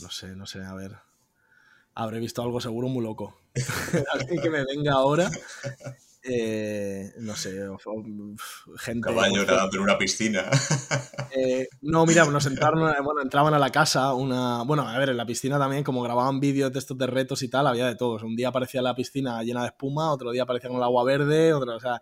[0.00, 0.98] No sé, no sé, a ver.
[1.96, 3.36] Habré visto algo seguro muy loco.
[4.12, 5.28] Alguien que me venga ahora.
[6.26, 7.68] Eh, no sé,
[8.78, 9.08] gente.
[9.08, 10.44] Caballo nadando en una piscina.
[11.36, 14.62] Eh, no, mira, nos entraron, bueno, entraban a la casa, una.
[14.62, 17.48] Bueno, a ver, en la piscina también, como grababan vídeos de estos de retos y
[17.48, 18.22] tal, había de todos.
[18.22, 21.52] Un día aparecía la piscina llena de espuma, otro día aparecía con el agua verde,
[21.52, 22.00] otro, o sea,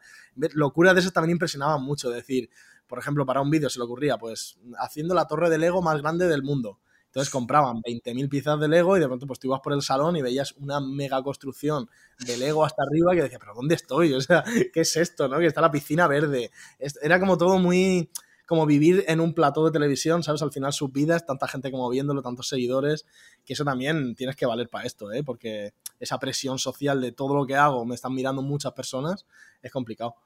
[0.53, 2.11] locuras de esas también impresionaban mucho.
[2.11, 2.51] Es decir,
[2.87, 6.03] por ejemplo, para un vídeo se le ocurría, pues, haciendo la torre de Lego más
[6.03, 6.79] grande del mundo.
[7.13, 10.17] Entonces compraban 20.000 piezas de Lego y de pronto pues tú ibas por el salón
[10.17, 14.15] y veías una mega construcción de Lego hasta arriba que decía, pero ¿dónde estoy?
[14.15, 14.43] O sea,
[14.73, 15.29] ¿qué es esto?
[15.29, 15.39] ¿no?
[15.39, 16.51] Que está la piscina verde.
[17.03, 18.09] Era como todo muy
[18.47, 20.41] como vivir en un plató de televisión, ¿sabes?
[20.41, 23.07] Al final sus vidas, tanta gente como viéndolo, tantos seguidores,
[23.45, 25.23] que eso también tienes que valer para esto, ¿eh?
[25.23, 29.27] Porque esa presión social de todo lo que hago, me están mirando muchas personas,
[29.63, 30.17] es complicado.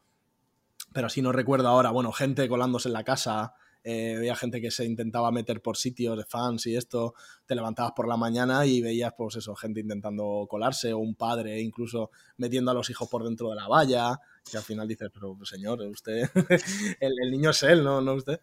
[0.92, 3.54] Pero si no recuerdo ahora, bueno, gente colándose en la casa,
[3.88, 7.14] eh, veía gente que se intentaba meter por sitios de fans y esto,
[7.46, 11.60] te levantabas por la mañana y veías, pues eso, gente intentando colarse, o un padre
[11.60, 14.20] incluso metiendo a los hijos por dentro de la valla,
[14.50, 16.28] que al final dices, pero señor, usted,
[17.00, 18.00] el, niño es él, ¿no?
[18.00, 18.40] ¿no usted?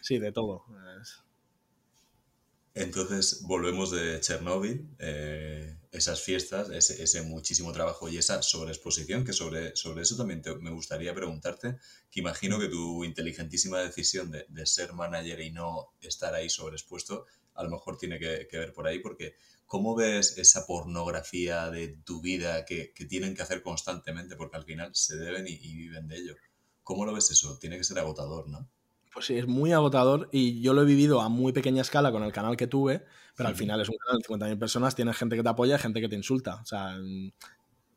[0.00, 0.64] Sí, de todo.
[2.72, 4.88] Entonces volvemos de Chernóbil.
[4.98, 10.70] Eh, esas fiestas, ese, muchísimo trabajo y esa sobreexposición, que sobre, sobre eso también me
[10.70, 11.76] gustaría preguntarte,
[12.10, 17.64] que imagino que tu inteligentísima decisión de, ser manager y no estar ahí sobreexpuesto, a
[17.64, 19.34] lo mejor tiene que, ver por ahí, porque
[19.66, 24.94] ¿cómo ves esa pornografía de tu vida que, tienen que hacer constantemente, porque al final
[24.94, 26.36] se deben y viven de ello?
[26.84, 27.58] ¿Cómo lo ves eso?
[27.58, 28.68] Tiene que ser agotador, ¿no?
[29.12, 32.22] Pues sí, es muy agotador y yo lo he vivido a muy pequeña escala con
[32.22, 33.04] el canal que tuve,
[33.36, 35.78] pero al final es un canal de 50.000 personas, tienes gente que te apoya y
[35.78, 36.56] gente que te insulta.
[36.56, 36.96] O sea,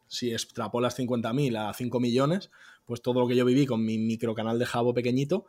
[0.08, 2.50] si extrapolas 50.000 a 5 millones,
[2.86, 5.46] pues todo lo que yo viví con mi micro canal de Jabo pequeñito,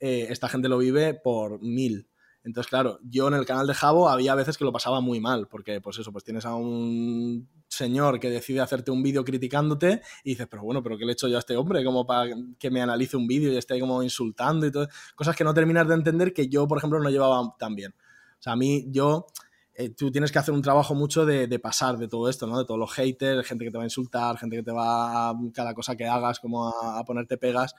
[0.00, 2.08] eh, esta gente lo vive por mil.
[2.44, 5.48] Entonces, claro, yo en el canal de Jabo había veces que lo pasaba muy mal,
[5.48, 10.30] porque pues eso, pues tienes a un señor que decide hacerte un vídeo criticándote y
[10.30, 11.84] dices, pero bueno, pero ¿qué le he hecho yo a este hombre?
[11.84, 14.88] Como para que me analice un vídeo y esté como insultando y todo.
[15.14, 17.92] Cosas que no terminas de entender que yo, por ejemplo, no llevaba tan bien.
[17.92, 19.26] O sea, a mí, yo,
[19.74, 22.58] eh, tú tienes que hacer un trabajo mucho de, pasar de todo esto, ¿no?
[22.58, 25.34] De todos los haters, gente que te va a insultar, gente que te va a
[25.52, 27.74] cada cosa que hagas, como a ponerte pegas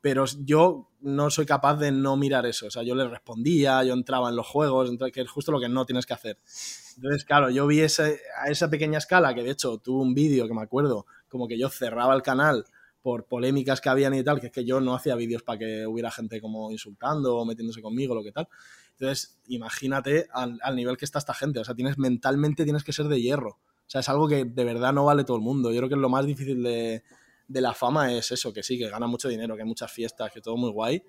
[0.00, 2.66] pero yo no soy capaz de no mirar eso.
[2.66, 5.68] O sea, yo le respondía, yo entraba en los juegos, que es justo lo que
[5.68, 6.38] no tienes que hacer.
[6.98, 10.48] Entonces, claro, yo vi ese, a esa pequeña escala, que de hecho tuve un vídeo
[10.48, 12.64] que me acuerdo, como que yo cerraba el canal
[13.00, 15.86] por polémicas que habían y tal, que es que yo no hacía vídeos para que
[15.86, 18.48] hubiera gente como insultando o metiéndose conmigo, lo que tal.
[18.98, 21.60] Entonces, imagínate al, nivel que está esta gente.
[21.60, 23.50] O sea, tienes mentalmente tienes que ser de hierro.
[23.50, 25.70] O sea, es algo que de verdad no vale todo el mundo.
[25.70, 27.04] Yo creo que lo más difícil de,
[27.46, 30.32] de la fama es eso, que sí, que gana mucho dinero, que hay muchas fiestas,
[30.32, 31.00] que todo muy guay,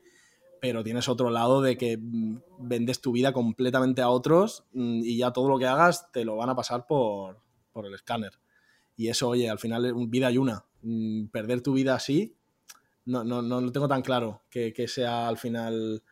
[0.60, 5.18] pero tienes otro lado de que mm, vendes tu vida completamente a otros mm, y
[5.18, 7.42] ya todo lo que hagas te lo van a pasar por,
[7.84, 8.34] el escáner.
[8.98, 10.66] Y eso, oye, al final vida hay una.
[10.82, 12.36] Mm, perder tu vida así,
[13.06, 16.04] no, no, no lo tengo tan claro que, sea al final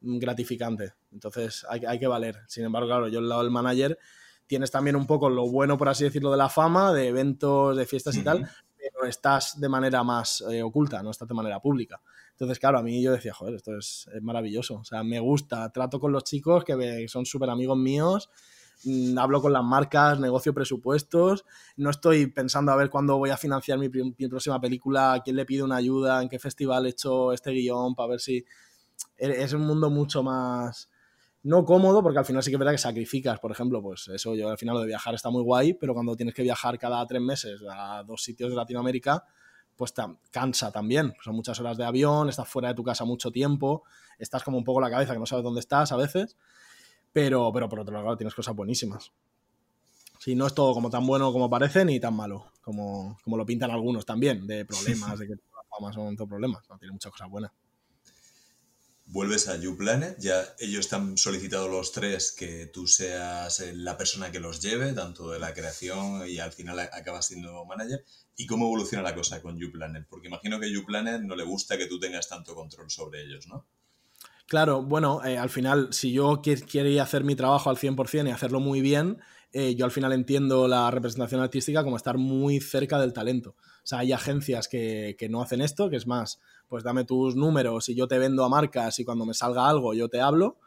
[0.00, 0.92] gratificante.
[1.12, 2.40] Entonces hay, hay, que valer.
[2.46, 3.98] Sin embargo, claro, yo el lado del manager
[4.46, 7.86] tienes también un poco lo bueno, por así decirlo, de la fama, de eventos, de
[7.86, 12.00] fiestas y tal, pero estás de manera más eh, oculta, no estás de manera pública.
[12.34, 14.76] Entonces, claro, a mí yo decía, joder, esto es, maravilloso.
[14.76, 18.28] O sea, me gusta, trato con los chicos que son súper amigos míos,
[18.84, 21.44] mm, hablo con las marcas, negocio presupuestos,
[21.76, 25.36] no estoy pensando a ver cuándo voy a financiar mi, mi, próxima película, a quién
[25.36, 28.44] le pido una ayuda, en qué festival he hecho este guion, para ver si...
[29.16, 30.90] E-, es un mundo mucho más
[31.44, 34.34] no cómodo, porque al final sí que es verdad que sacrificas, por ejemplo, pues eso,
[34.34, 37.06] yo al final lo de viajar está muy guay, pero cuando tienes que viajar cada
[37.06, 39.24] tres meses a dos sitios de Latinoamérica,
[39.76, 41.14] pues te cansa también.
[41.22, 43.84] Son muchas horas de avión, estás fuera de tu casa mucho tiempo,
[44.18, 46.36] estás como un poco la cabeza que no sabes dónde estás a veces,
[47.12, 49.12] pero, pero por otro lado tienes cosas buenísimas.
[50.18, 53.44] Sí, no es todo como tan bueno como parece ni tan malo como, como lo
[53.44, 57.12] pintan algunos también, de problemas, de que las famas son todo problemas, no, tiene muchas
[57.12, 57.52] cosas buenas
[59.06, 64.32] vuelves a YouPlanet, ya ellos están solicitados los tres que tú seas eh, la persona
[64.32, 68.04] que los lleve, tanto de la creación y al final acabas siendo manager.
[68.36, 70.06] ¿Y cómo evoluciona la cosa con YouPlanet?
[70.08, 73.66] Porque imagino que YouPlanet no le gusta que tú tengas tanto control sobre ellos, ¿no?
[74.46, 78.60] Claro, bueno, eh, al final, si yo quería hacer mi trabajo al 100% y hacerlo
[78.60, 79.18] muy bien,
[79.52, 83.50] eh, yo al final entiendo la representación artística como estar muy cerca del talento.
[83.50, 86.40] O sea, hay agencias que, que no hacen esto, que es más,
[86.74, 89.94] pues dame tus números y yo te vendo a marcas y cuando me salga algo
[89.94, 90.58] yo te hablo.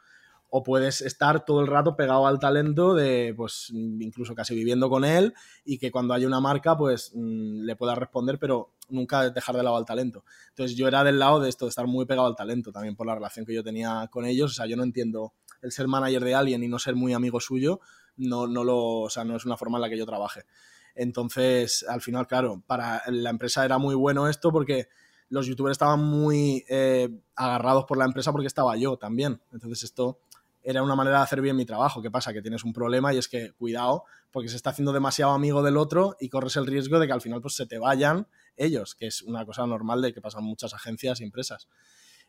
[0.50, 5.04] o puedes estar todo el rato pegado al talento de, pues, incluso casi viviendo con
[5.04, 5.34] él
[5.66, 9.64] y que cuando haya una marca, pues, mm, le pueda responder, pero nunca dejar de
[9.64, 10.24] lado al talento.
[10.48, 13.06] Entonces yo era del lado de esto, de estar muy pegado al talento, también por
[13.06, 14.52] la relación que yo tenía con ellos.
[14.52, 17.42] O sea, yo no entiendo el ser manager de alguien y no ser muy amigo
[17.42, 17.82] suyo,
[18.16, 20.46] no, no, lo, o sea, no es una forma en la que yo trabaje.
[20.96, 24.88] Entonces, al final, claro, para la empresa era muy bueno esto porque
[25.30, 29.42] los youtubers estaban muy eh, agarrados por la empresa porque estaba yo también.
[29.52, 30.20] Entonces esto
[30.64, 32.02] era una manera de hacer bien mi trabajo.
[32.02, 32.34] ¿Qué pasa?
[32.34, 35.78] Que tienes un problema y es que cuidado porque se está haciendo demasiado amigo del
[35.78, 39.08] otro y corres el riesgo de que al final pues, se te vayan ellos, que
[39.08, 41.68] es una cosa normal de que pasan muchas agencias y empresas.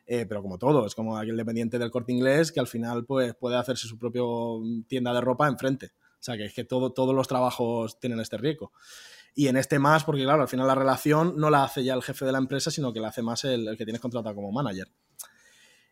[0.06, 3.34] Eh, pero como todo, es como aquel dependiente del corte inglés que al final pues,
[3.34, 4.22] puede hacerse su propia
[4.86, 5.92] tienda de ropa enfrente.
[6.20, 8.72] O sea, que es que todo, todos los trabajos tienen este riesgo.
[9.34, 12.02] Y en este más, porque claro, al final la relación no la hace ya el
[12.02, 14.88] jefe de la empresa, sino que la hace más el, que tienes contratado como manager.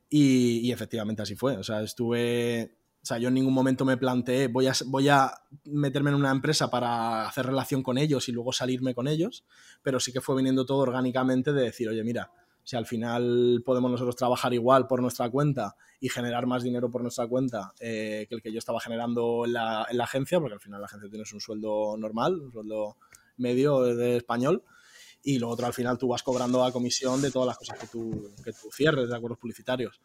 [0.09, 1.57] Y, efectivamente así fue.
[1.57, 2.79] O sea, estuve.
[3.03, 5.33] O sea, yo en ningún momento me planteé, voy a, voy a
[5.65, 9.45] meterme en una empresa para hacer relación con ellos y luego salirme con ellos,
[9.81, 12.33] pero sí que fue viniendo todo orgánicamente de decir, oye, mira,
[12.67, 17.01] si al final podemos nosotros trabajar igual por nuestra cuenta y generar más dinero por
[17.01, 20.55] nuestra cuenta eh, que el que yo estaba generando en la, en la, agencia, porque
[20.55, 22.97] al final la agencia tienes un sueldo normal, un sueldo
[23.37, 24.63] medio de español,
[25.23, 27.89] y lo otro al final tú vas cobrando a comisión de todas las cosas que
[27.89, 30.01] tú, que tú cierres de acuerdos publicitarios.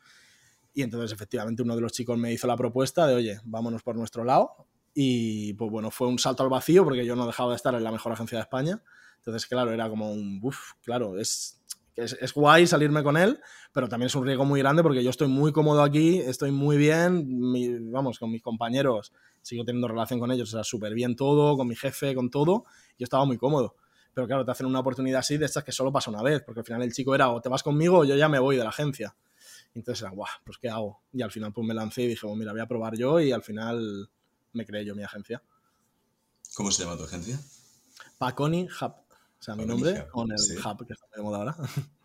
[0.74, 3.96] Y entonces efectivamente uno de los chicos me hizo la propuesta de, oye, vámonos por
[3.96, 4.66] nuestro lado.
[4.94, 7.84] Y pues bueno, fue un salto al vacío porque yo no dejaba de estar en
[7.84, 8.82] la mejor agencia de España.
[9.18, 11.62] Entonces, claro, era como un, uff, claro, es
[11.96, 13.40] es, es, guay salirme con él,
[13.74, 16.78] pero también es un riesgo muy grande porque yo estoy muy cómodo aquí, estoy muy
[16.78, 21.58] bien, vamos, con mis compañeros, sigo teniendo relación con ellos, o sea, súper bien todo,
[21.58, 22.66] con mi jefe, con todo,
[22.98, 23.76] yo estaba muy cómodo.
[24.14, 26.60] Pero claro, te hacen una oportunidad así de estas que solo pasa una vez, porque
[26.60, 28.64] al final el chico era o te vas conmigo o yo ya me voy de
[28.64, 29.16] la agencia.
[29.74, 31.02] Y entonces era, guau, pues ¿qué hago?
[31.14, 33.32] Y al final pues me lancé y dije, bueno, mira, voy a probar yo y
[33.32, 34.10] al final
[34.54, 35.42] me creé yo mi agencia.
[36.56, 37.40] ¿Cómo se llama tu agencia?
[38.18, 38.92] Paconi Hub.
[39.42, 41.56] O sea, mi nombre con el hub que está de moda ahora.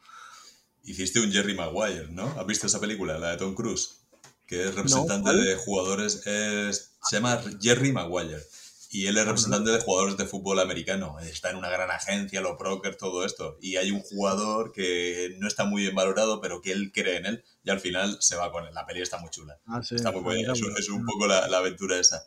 [0.85, 2.27] Hiciste un Jerry Maguire, ¿no?
[2.39, 4.06] ¿Has visto esa película, la de Tom Cruise?
[4.47, 6.23] Que es representante de jugadores.
[6.23, 8.43] se llama Jerry Maguire.
[8.91, 11.19] Y él es ah, representante de jugadores de fútbol americano.
[11.21, 13.59] Está en una gran agencia, los brokers, todo esto.
[13.61, 17.27] Y hay un jugador que no está muy bien valorado, pero que él cree en
[17.27, 17.45] él.
[17.65, 18.73] Y al final se va con él.
[18.73, 19.59] La peli está muy chula.
[19.67, 20.53] Ah, está muy buena.
[20.53, 22.25] Es, un poco la, la aventura esa.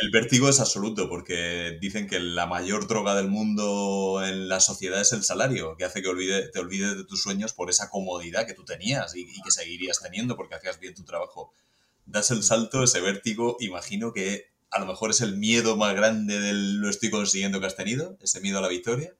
[0.00, 5.00] El vértigo es absoluto porque dicen que la mayor droga del mundo en la sociedad
[5.00, 8.46] es el salario, que hace que olvide, te olvides de tus sueños por esa comodidad
[8.46, 11.52] que tú tenías y, que seguirías teniendo porque hacías bien tu trabajo.
[12.06, 16.38] Das el salto, ese vértigo, imagino que a lo mejor es el miedo más grande
[16.38, 19.14] del lo estoy consiguiendo que has tenido, ese miedo a la victoria.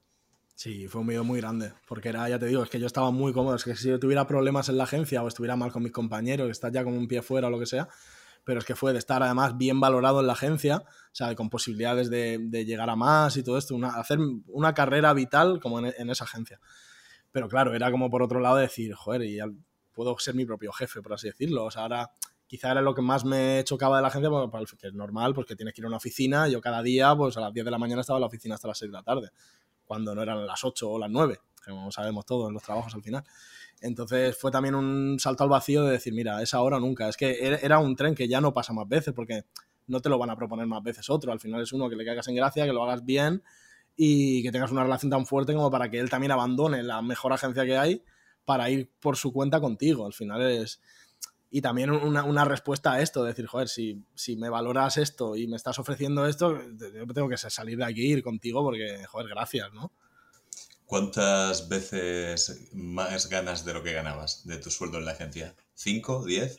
[0.54, 3.10] Sí, fue un miedo muy grande, porque era, ya te digo, es que yo estaba
[3.10, 5.82] muy cómodo, es que si yo tuviera problemas en la agencia o estuviera mal con
[5.82, 7.88] mis compañeros, que estás ya con un pie fuera o lo que sea,
[8.50, 11.50] pero es que fue de estar además bien valorado en la agencia, o sea, con
[11.50, 16.24] posibilidades de, llegar a más y todo esto, hacer una carrera vital como en, esa
[16.24, 16.58] agencia.
[17.30, 19.38] Pero claro, era como por otro lado decir, joder, y
[19.92, 21.66] puedo ser mi propio jefe, por así decirlo.
[21.66, 22.10] O sea, ahora
[22.48, 25.72] quizá era lo que más me chocaba de la agencia, porque es normal, porque tienes
[25.72, 28.00] que ir a una oficina, yo cada día, pues a las 10 de la mañana
[28.00, 29.30] estaba en la oficina hasta las 6 de la tarde,
[29.84, 33.02] cuando no eran las 8 o las 9, como sabemos todos en los trabajos al
[33.04, 33.22] final.
[33.80, 37.08] Entonces fue también un salto al vacío de decir, mira, es ahora o nunca.
[37.08, 39.44] Es que era un tren que ya no pasa más veces porque
[39.86, 41.32] no te lo van a proponer más veces otro.
[41.32, 43.42] Al final es uno que le caigas en gracia, que lo hagas bien
[43.96, 47.32] y que tengas una relación tan fuerte como para que él también abandone la mejor
[47.32, 48.04] agencia que hay
[48.44, 50.06] para ir por su cuenta contigo.
[50.06, 50.80] Al final es...
[51.52, 55.56] Y también una, respuesta a esto, decir, joder, si, si, me valoras esto y me
[55.56, 59.90] estás ofreciendo esto, yo tengo que salir de aquí, ir contigo porque, joder, gracias, ¿no?
[60.90, 65.54] ¿Cuántas veces más ganas de lo que ganabas de tu sueldo en la agencia?
[65.72, 66.24] ¿Cinco?
[66.24, 66.56] ¿Diez?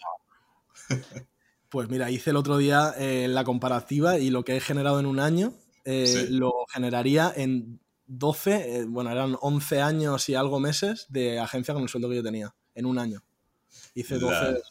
[1.68, 5.06] Pues mira, hice el otro día eh, la comparativa y lo que he generado en
[5.06, 5.54] un año
[5.86, 11.74] eh, lo generaría en 12, eh, bueno, eran 11 años y algo meses de agencia
[11.74, 13.24] con el sueldo que yo tenía, en un año.
[13.96, 14.62] Hice 12,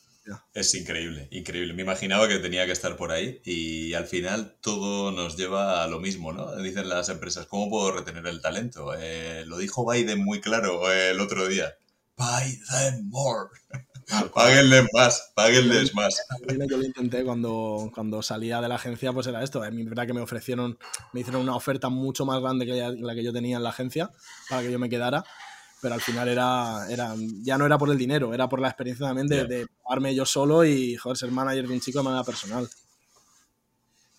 [0.54, 1.74] es increíble, increíble.
[1.74, 5.88] Me imaginaba que tenía que estar por ahí y al final todo nos lleva a
[5.88, 6.54] lo mismo, ¿no?
[6.56, 8.94] Dicen las empresas, ¿cómo puedo retener el talento?
[8.98, 11.74] Eh, lo dijo Biden muy claro eh, el otro día.
[12.16, 13.50] Buy them more.
[14.34, 16.20] páguenles más, páguenles más.
[16.68, 19.62] Yo lo intenté cuando, cuando salía de la agencia, pues era esto.
[19.62, 20.78] A mí, verdad que me ofrecieron,
[21.12, 24.10] me hicieron una oferta mucho más grande que la que yo tenía en la agencia
[24.48, 25.24] para que yo me quedara
[25.80, 29.06] pero al final era, era, ya no era por el dinero, era por la experiencia
[29.06, 32.24] también de, de pagarme yo solo y joder, ser manager de un chico de manera
[32.24, 32.68] personal.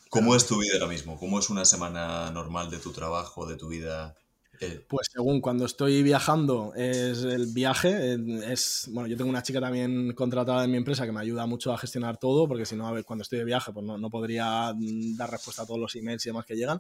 [0.10, 1.18] ¿Cómo es tu vida ahora mismo?
[1.18, 4.14] ¿Cómo es una semana normal de tu trabajo, de tu vida?
[4.60, 9.62] Eh, pues según cuando estoy viajando es el viaje, es bueno, yo tengo una chica
[9.62, 12.88] también contratada en mi empresa que me ayuda mucho a gestionar todo, porque si no,
[12.88, 15.80] a ver, cuando estoy de viaje, pues no, no podría mm, dar respuesta a todos
[15.80, 16.80] los emails y demás que llegan.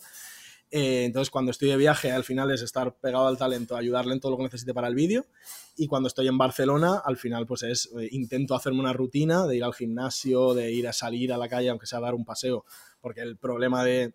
[0.71, 4.21] Eh, entonces, cuando estoy de viaje, al final es estar pegado al talento, ayudarle en
[4.21, 5.25] todo lo que necesite para el vídeo.
[5.75, 9.57] Y cuando estoy en Barcelona, al final, pues es eh, intento hacerme una rutina de
[9.57, 12.23] ir al gimnasio, de ir a salir a la calle, aunque sea a dar un
[12.23, 12.63] paseo,
[13.01, 14.13] porque el problema de,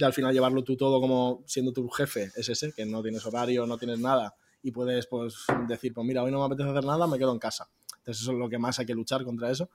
[0.00, 3.66] al final llevarlo tú todo como siendo tu jefe es ese, que no tienes horario,
[3.66, 7.06] no tienes nada y puedes pues decir, pues mira, hoy no me apetece hacer nada,
[7.06, 7.68] me quedo en casa.
[7.98, 9.70] Entonces, eso es lo que más hay que luchar contra eso.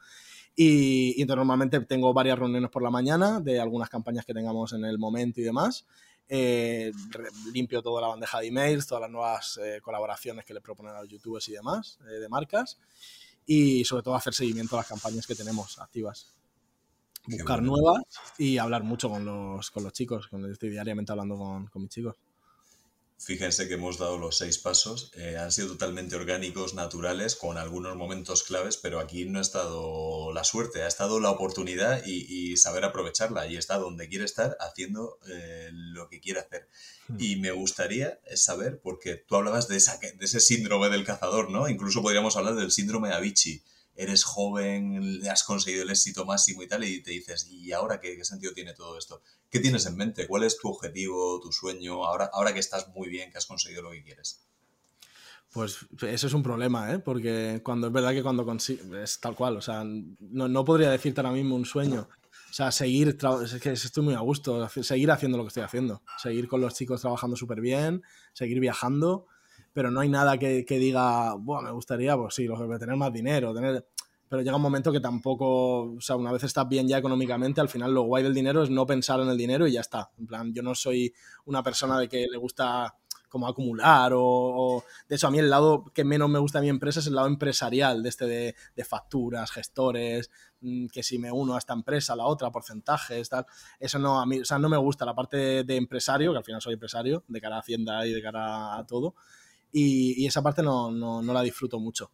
[0.54, 4.74] Y, y entonces, normalmente tengo varias reuniones por la mañana de algunas campañas que tengamos
[4.74, 5.86] en el momento y demás
[6.34, 6.94] eh,
[7.54, 11.02] limpio toda la bandeja de emails, todas las nuevas eh, colaboraciones que le proponen a
[11.02, 12.80] los youtubers y demás, eh, de marcas.
[13.46, 16.34] Y sobre todo hacer seguimiento a las campañas que tenemos activas.
[17.28, 18.04] Buscar nuevas
[18.38, 21.92] y hablar mucho con los, con los chicos, con estoy diariamente hablando con, con mis
[21.92, 22.16] chicos.
[23.24, 27.96] Fíjense que hemos dado los seis pasos, eh, han sido totalmente orgánicos, naturales, con algunos
[27.96, 32.84] momentos claves, pero aquí no ha estado la suerte, ha estado la oportunidad y, saber
[32.84, 33.46] aprovecharla.
[33.46, 36.68] Y está donde quiere estar haciendo eh, lo que quiere hacer.
[37.08, 37.18] Hmm.
[37.20, 41.70] Y me gustaría saber, porque tú hablabas de, esa, de ese síndrome del cazador, ¿no?
[41.70, 43.62] Incluso podríamos hablar del síndrome de Avicii
[43.96, 48.24] eres joven, has conseguido el éxito máximo y tal, y te dices, ¿y ahora qué,
[48.24, 49.22] sentido tiene todo esto?
[49.50, 50.28] ¿Qué tienes en mente?
[50.28, 53.82] ¿Cuál es tu objetivo, tu sueño, ahora, ahora que estás muy bien, que has conseguido
[53.82, 54.46] lo que quieres?
[55.52, 57.00] Pues eso es un problema, ¿eh?
[57.00, 60.90] Porque cuando es verdad que cuando consigues, es tal cual, o sea, no, no, podría
[60.90, 62.08] decirte ahora mismo un sueño.
[62.50, 66.04] O sea, seguir, es que estoy muy a gusto, seguir haciendo lo que estoy haciendo,
[66.18, 68.02] seguir con los chicos trabajando súper bien,
[68.34, 69.28] seguir viajando,
[69.74, 72.48] pero no hay nada que, que diga, Buah, me gustaría, pues sí,
[72.80, 73.86] tener más dinero, tener
[74.32, 77.68] pero llega un momento que tampoco, o sea, una vez estás bien ya económicamente, al
[77.68, 80.10] final lo guay del dinero es no pensar en el dinero y ya está.
[80.18, 81.14] En plan, yo no soy
[81.44, 82.96] una persona de que le gusta
[83.28, 86.70] como acumular o, de hecho a mí el lado que menos me gusta de mi
[86.70, 90.30] empresa es el lado empresarial de este de, facturas gestores
[90.62, 93.46] mm, que si me uno a esta empresa la otra porcentajes tal.
[93.82, 96.46] Eso no a mí o sea no me gusta la parte de, empresario que al
[96.46, 99.16] final soy empresario de cara a hacienda y de cara a todo
[99.72, 102.12] y, esa parte no, no, no la disfruto mucho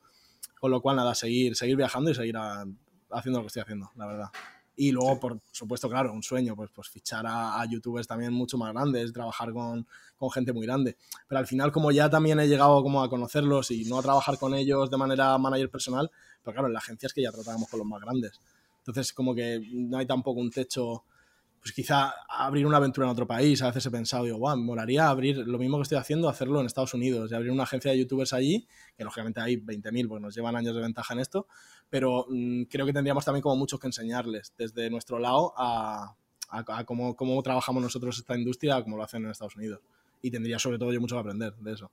[0.59, 4.07] con lo cual, nada, seguir, seguir viajando y seguir haciendo lo que estoy haciendo, la
[4.07, 4.29] verdad.
[4.75, 8.71] Y luego, por supuesto, claro, un sueño, pues, pues fichar a, youtubers también mucho más
[8.73, 9.87] grandes, trabajar con,
[10.17, 10.97] con, gente muy grande.
[11.27, 14.37] Pero al final, como ya también he llegado como a conocerlos y no a trabajar
[14.37, 16.11] con ellos de manera manager personal,
[16.43, 18.39] pero claro, en la agencia es que ya tratábamos con los más grandes.
[18.79, 21.03] Entonces, como que no hay tampoco un techo
[21.67, 23.61] pues quizá abrir una aventura en otro país.
[23.61, 26.61] A veces he pensado, digo, wow, me molaría abrir lo mismo que estoy haciendo, hacerlo
[26.61, 28.65] en Estados Unidos y abrir una agencia de youtubers allí,
[28.95, 31.47] que lógicamente hay 20.000, porque nos llevan años de ventaja en esto,
[31.89, 36.15] pero mm, creo que tendríamos también como mucho que enseñarles desde nuestro lado a,
[36.49, 39.81] a, cómo, cómo, trabajamos nosotros esta industria, como lo hacen en Estados Unidos.
[40.21, 41.91] Y tendría sobre todo yo mucho que aprender de eso.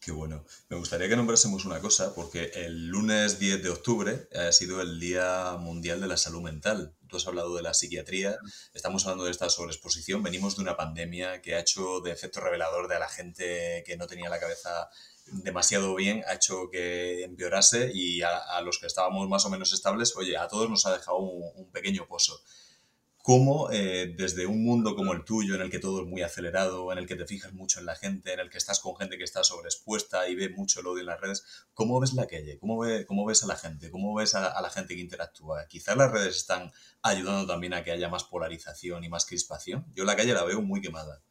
[0.00, 0.44] Qué bueno.
[0.68, 4.98] Me gustaría que nombrásemos una cosa, porque el lunes 10 de octubre ha sido el
[4.98, 6.94] Día Mundial de la Salud Mental.
[7.10, 8.38] Tú has hablado de la psiquiatría,
[8.72, 10.22] estamos hablando de esta sobreexposición.
[10.22, 13.96] Venimos de una pandemia que ha hecho de efecto revelador de a la gente que
[13.96, 14.88] no tenía la cabeza
[15.26, 20.16] demasiado bien, ha hecho que empeorase y a, los que estábamos más o menos estables,
[20.16, 22.40] oye, a todos nos ha dejado un pequeño pozo
[23.22, 26.90] cómo eh, desde un mundo como el tuyo, en el que todo es muy acelerado,
[26.90, 29.18] en el que te fijas mucho en la gente, en el que estás con gente
[29.18, 31.44] que está sobreexpuesta y ve mucho el odio en las redes,
[31.74, 32.58] ¿cómo ves la calle?
[32.58, 33.90] ¿Cómo, cómo ves a la gente?
[33.90, 35.66] ¿Cómo ves a, la gente que interactúa?
[35.68, 39.86] Quizás las redes están ayudando también a que haya más polarización y más crispación.
[39.94, 41.22] Yo la calle la veo muy quemada.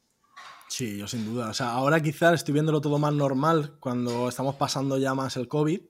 [0.67, 1.49] Sí, yo sin duda.
[1.49, 5.47] O sea, ahora quizás estoy viéndolo todo más normal cuando estamos pasando ya más el
[5.47, 5.81] COVID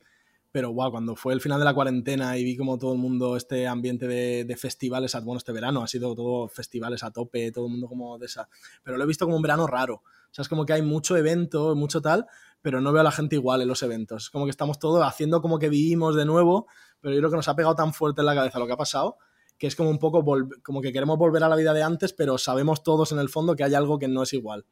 [0.51, 3.36] pero wow, cuando fue el final de la cuarentena y vi como todo el mundo,
[3.36, 7.65] este ambiente de, de, festivales, bueno, este verano ha sido todo festivales a tope, todo
[7.65, 8.49] el mundo como de esa.
[8.84, 9.95] Pero lo he visto como un verano raro.
[9.95, 12.25] O sea, es como que hay mucho evento, mucho tal,
[12.61, 14.23] pero no veo a la gente igual en los eventos.
[14.23, 16.67] Es como que estamos todos haciendo como que vivimos de nuevo,
[16.99, 18.77] pero yo creo que nos ha pegado tan fuerte en la cabeza lo que ha
[18.77, 19.17] pasado
[19.60, 20.26] que es como un poco
[20.64, 23.55] como que queremos volver a la vida de antes, pero sabemos todos en el fondo
[23.55, 24.66] que hay algo que no es igual.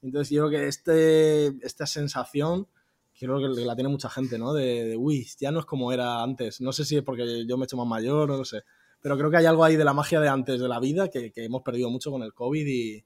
[0.00, 2.68] Entonces yo creo que este, esta sensación
[3.18, 4.54] creo que la tiene mucha gente, ¿no?
[4.54, 6.60] De, uy, ya no es como era antes.
[6.60, 8.62] No sé si es porque yo me he hecho más mayor, no lo sé.
[9.02, 11.32] Pero creo que hay algo ahí de la magia de antes de la vida que,
[11.36, 13.04] hemos perdido mucho con el COVID y,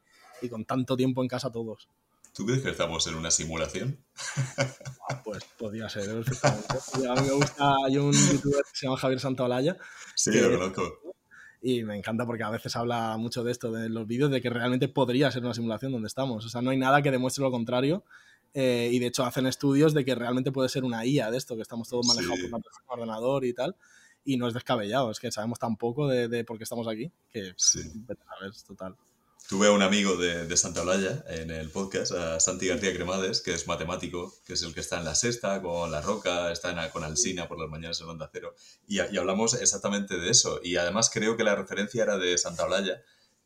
[0.49, 1.89] con tanto tiempo en casa todos.
[2.35, 3.99] ¿Tú crees que estamos en una simulación?
[5.07, 9.21] Ah, pues podría ser, A mí me gusta, hay un youtuber que se llama Javier
[9.21, 9.77] Santaolalla.
[10.15, 11.14] Sí, lo conozco.
[11.67, 14.51] Y me encanta porque a veces habla mucho de esto, de los vídeos, de que
[14.51, 16.45] realmente podría ser una simulación donde estamos.
[16.45, 18.05] O sea, no hay nada que demuestre lo contrario
[18.53, 21.57] eh, y de hecho hacen estudios de que realmente puede ser una IA de esto,
[21.57, 23.77] que estamos todos manejados por un ordenador y tal.
[24.27, 27.11] Y no es descabellado, es que sabemos tan poco de, de por qué estamos aquí
[27.31, 27.81] que sí.
[28.11, 28.97] a ver, total.
[29.47, 33.53] Tuve a un amigo de, Santa Olalla en el podcast, a Santi García Cremades, que
[33.53, 36.91] es matemático, que es el que está en la sexta con La Roca, está en,
[36.91, 38.55] con Alsina por las mañanas en Onda Cero,
[38.89, 40.61] y, y, hablamos exactamente de eso.
[40.63, 43.03] Y además creo que la referencia era de Santa Olalla,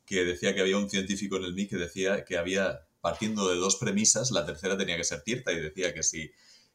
[0.07, 3.57] que decía que había un científico en el MIC que decía que había, partiendo de
[3.57, 6.31] dos premisas, la tercera tenía que ser cierta, y decía que si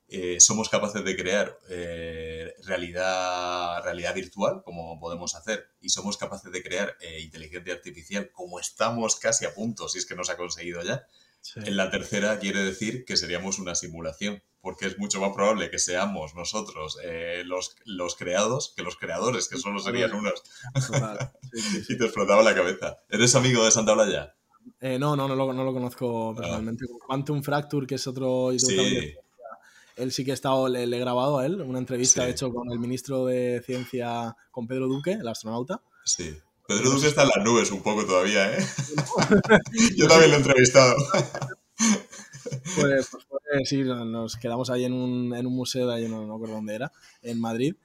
[0.08, 6.52] eh, somos capaces de crear eh, realidad, realidad virtual, como podemos hacer, y somos capaces
[6.52, 10.34] de crear eh, inteligencia artificial, como estamos casi a punto, si es que no se
[10.34, 11.08] ha conseguido ya.
[11.56, 15.80] En la tercera quiere decir que seríamos una simulación, porque es mucho más probable que
[15.80, 16.98] seamos nosotros
[17.44, 20.42] los, los, creados que los creadores, que solo serían unos.
[21.90, 22.98] y te explotaba la cabeza.
[23.10, 24.36] ¿Eres amigo de Santa Blaya?
[24.80, 26.36] no, no, no lo, no lo conozco ah.
[26.36, 26.86] personalmente.
[27.06, 28.52] Quantum Fracture, que es otro...
[28.58, 29.18] Sí
[29.96, 32.80] él sí que he estado, le, he grabado a él una entrevista, hecho, con el
[32.80, 35.82] ministro de Ciencia, con Pedro Duque, el astronauta.
[36.06, 36.36] Sí.
[36.68, 38.66] Pedro Duque está en las nubes un poco todavía, ¿eh?
[39.98, 40.96] Yo también lo he entrevistado.
[42.76, 46.34] Pues, pues, sí, nos quedamos ahí en un, en un museo de ahí, no, no
[46.34, 46.92] recuerdo dónde era,
[47.22, 47.76] en Madrid.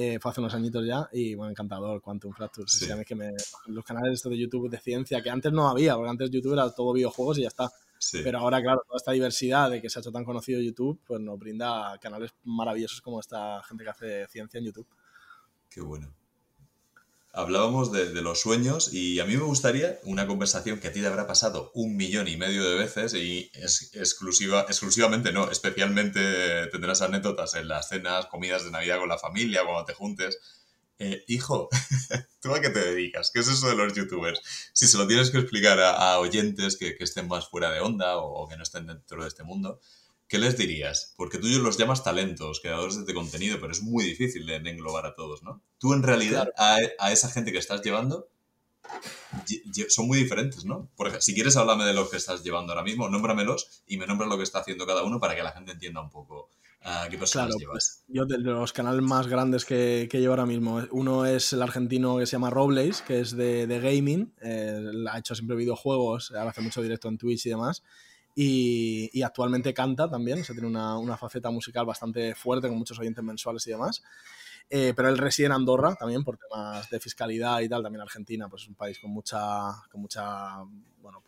[0.00, 2.68] Eh, fue hace unos añitos ya y bueno, encantador Quantum Fracture.
[2.68, 2.86] Sí.
[3.04, 3.32] que me,
[3.66, 6.70] los canales estos de YouTube de ciencia, que antes no había, porque antes YouTube era
[6.72, 7.68] todo videojuegos y ya está.
[8.12, 11.20] Pero ahora, claro, toda esta diversidad de que se ha hecho tan conocido YouTube, pues
[11.20, 14.86] nos brinda canales maravillosos como esta gente que hace ciencia en YouTube.
[15.68, 16.12] Qué bueno.
[17.32, 21.06] Hablábamos de, los sueños y a mí me gustaría una conversación que a ti te
[21.06, 27.02] habrá pasado un millón y medio de veces y es exclusiva, exclusivamente no, especialmente tendrás
[27.02, 30.40] anécdotas en las cenas, comidas de Navidad con la familia, cuando te juntes
[30.98, 31.68] eh, hijo,
[32.42, 33.30] ¿tú a qué te dedicas?
[33.32, 34.40] ¿Qué es eso de los youtubers?
[34.72, 38.48] Si se lo tienes que explicar a, oyentes que, estén más fuera de onda o,
[38.48, 39.80] que no estén dentro de este mundo,
[40.26, 41.14] ¿qué les dirías?
[41.16, 45.14] Porque tú los llamas talentos, creadores de contenido, pero es muy difícil de, englobar a
[45.14, 45.62] todos, ¿no?
[45.78, 46.80] Tú en realidad a,
[47.12, 48.28] esa gente que estás llevando
[49.88, 50.90] son muy diferentes, ¿no?
[50.96, 54.06] Por ejemplo, si quieres háblame de lo que estás llevando ahora mismo, nómbramelos y me
[54.06, 56.50] nombras lo que está haciendo cada uno para que la gente entienda un poco
[57.10, 57.72] ¿Qué personas llevas?
[57.72, 61.62] Pues, yo de los canales más grandes que, que, llevo ahora mismo, uno es el
[61.62, 66.32] argentino que se llama Robles, que es de, de gaming, eh, ha hecho siempre videojuegos,
[66.32, 67.82] ahora hace mucho directo en Twitch y demás.
[68.34, 72.78] Y, y actualmente canta también, o sea, tiene una, una, faceta musical bastante fuerte con
[72.78, 74.02] muchos oyentes mensuales y demás.
[74.70, 77.82] Eh, pero él reside en Andorra también por temas de fiscalidad y tal.
[77.82, 80.62] También Argentina, pues es un país con mucha, con mucha
[81.00, 81.22] bueno,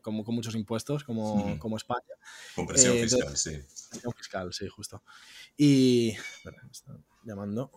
[0.00, 2.14] con, con muchos impuestos como, como España.
[2.54, 3.58] Con presión eh, fiscal, sí.
[3.90, 5.02] Presión fiscal, sí, justo.
[5.56, 6.10] Y.
[6.10, 7.70] Espera, me están llamando.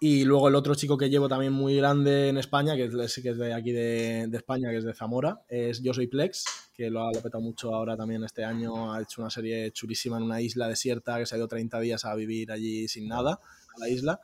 [0.00, 3.28] Y luego el otro chico que llevo también muy grande en España, que es, que
[3.28, 6.44] es de aquí de, de, España, que es de Zamora, es Yo Soy Plex,
[6.74, 8.92] que lo ha, petado mucho ahora también este año.
[8.92, 12.04] Ha hecho una serie chulísima en una isla desierta que se ha ido 30 días
[12.04, 13.38] a vivir allí sin nada,
[13.76, 14.20] a la isla.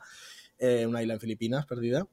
[0.57, 2.05] Eh, una isla en Filipinas perdida.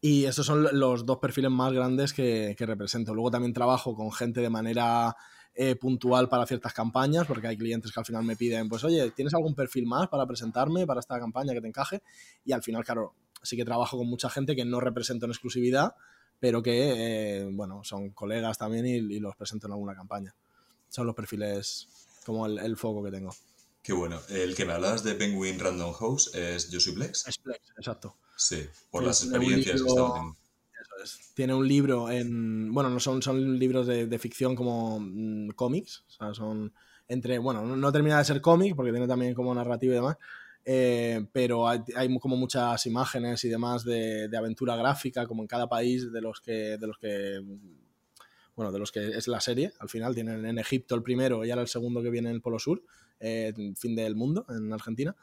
[0.00, 3.14] Y esos son los dos perfiles más grandes que, represento.
[3.14, 5.14] Luego también trabajo con gente de manera
[5.54, 9.10] eh, puntual para ciertas campañas, porque hay clientes que al final me piden, pues oye,
[9.10, 12.02] ¿tienes algún perfil más para presentarme para esta campaña que te encaje?
[12.44, 15.94] Y al final, claro, sí que trabajo con mucha gente que no represento en exclusividad,
[16.38, 20.34] pero que, eh, bueno, son colegas también y, los presento en alguna campaña.
[20.88, 21.88] Son los perfiles
[22.24, 23.34] como el, foco que tengo.
[23.82, 24.18] Qué bueno.
[24.30, 27.28] El que me hablabas de Penguin Random House es soy Plex.
[27.28, 28.16] Es Plex, exacto.
[28.40, 30.38] Sí, por las experiencias que estaba teniendo.
[31.34, 32.72] Tiene un libro en.
[32.72, 36.04] Bueno, no son, son libros de, ficción como mm, cómics.
[36.08, 36.72] O sea, son
[37.06, 37.38] entre.
[37.38, 40.16] Bueno, no, termina de ser cómic porque tiene también como narrativa y demás.
[40.64, 46.10] Eh, pero hay, como muchas imágenes y demás de, aventura gráfica, como en cada país
[46.10, 46.78] de los que.
[46.78, 47.44] De los que
[48.56, 51.50] bueno, de los que es la serie, al final tienen en Egipto el primero y
[51.50, 52.82] ahora el segundo que viene en el Polo Sur,
[53.18, 55.14] eh, fin del mundo, en Argentina.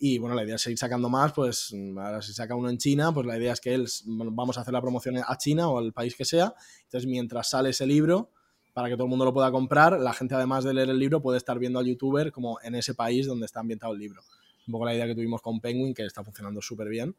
[0.00, 3.12] Y bueno, la idea es seguir sacando más, pues ahora si saca uno en China,
[3.12, 5.92] pues la idea es que él, vamos a hacer la promoción a China o al
[5.92, 6.54] país que sea.
[6.84, 8.30] Entonces, mientras sale ese libro,
[8.72, 11.20] para que todo el mundo lo pueda comprar, la gente además de leer el libro
[11.20, 14.22] puede estar viendo al youtuber como en ese país donde está ambientado el libro.
[14.68, 17.16] Un poco la idea que tuvimos con Penguin, que está funcionando súper bien.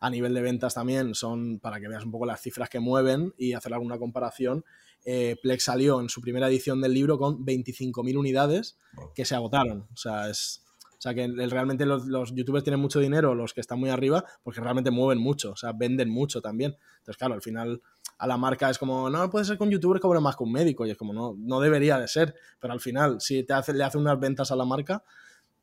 [0.00, 3.34] A nivel de ventas también son para que veas un poco las cifras que mueven
[3.36, 4.64] y hacer alguna comparación.
[5.04, 8.78] Eh, Plex salió en su primera edición del libro con 25.000 unidades
[9.14, 9.86] que se agotaron.
[9.92, 10.63] O sea, es,
[11.04, 14.90] sea, que realmente los, youtubers tienen mucho dinero, los que están muy arriba, porque realmente
[14.90, 16.76] mueven mucho, o sea, venden mucho también.
[16.98, 17.82] Entonces, claro, al final
[18.16, 20.52] a la marca es como, no, puede ser que un youtuber cobre más que un
[20.52, 23.74] médico, y es como, no, no debería de ser, pero al final, si te hace,
[23.74, 25.04] le hace unas ventas a la marca,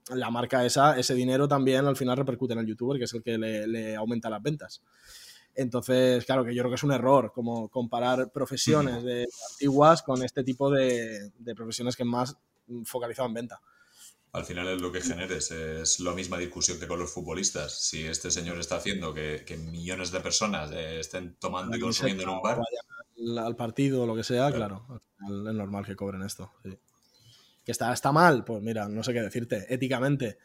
[0.09, 3.23] la marca esa, ese dinero también al final repercute en el youtuber, que es el
[3.23, 4.83] que le, aumenta las ventas.
[5.55, 10.23] Entonces, claro, que yo creo que es un error como comparar profesiones de antiguas con
[10.23, 12.37] este tipo de, de profesiones que más
[12.85, 13.59] focalizado en venta.
[14.33, 17.81] Al final es lo que generes, es la misma discusión que con los futbolistas.
[17.81, 22.29] Si este señor está haciendo que, millones de personas eh, estén tomando y consumiendo en
[22.29, 22.59] un bar.
[23.37, 26.53] Al, partido o lo que sea, claro, es normal que cobren esto.
[26.63, 29.65] Que está, está mal, pues mira, no sé qué decirte.
[29.69, 30.37] Éticamente,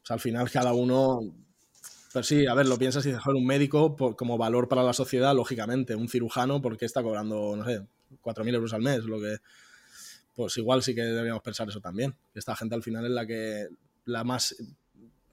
[0.00, 1.34] pues al final cada uno
[2.14, 5.34] pero sí, a ver, lo piensas y dices, un médico como valor para la sociedad,
[5.34, 7.84] lógicamente, un cirujano, porque está cobrando, no sé,
[8.22, 9.38] 4.000 euros al mes, lo que
[10.34, 12.14] pues igual sí que deberíamos pensar eso también.
[12.34, 13.68] Esta gente al final es la que,
[14.04, 14.56] la más,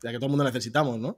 [0.02, 1.18] la que todo el mundo necesitamos, ¿no?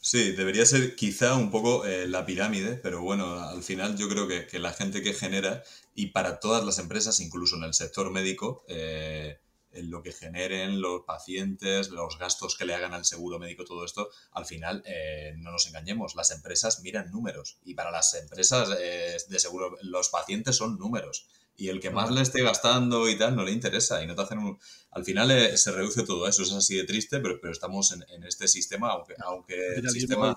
[0.00, 4.28] Sí, debería ser quizá un poco eh, la pirámide, pero bueno, al final yo creo
[4.28, 5.62] que, la gente que genera,
[5.94, 9.38] y para todas las empresas, incluso en el sector médico, eh,
[9.72, 13.84] en lo que generen los pacientes, los gastos que le hagan al seguro médico, todo
[13.84, 18.68] esto, al final, eh, no nos engañemos, las empresas miran números y para las empresas
[18.68, 21.26] de seguro, los pacientes son números
[21.56, 24.22] y el que más le esté gastando y tal no le interesa y no te
[24.22, 24.58] hacen un...
[24.90, 28.04] Al final eh, se reduce todo eso, es así de triste, pero, pero estamos en,
[28.08, 30.36] en este sistema, aunque, aunque el sistema...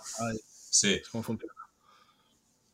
[0.70, 1.02] Sí.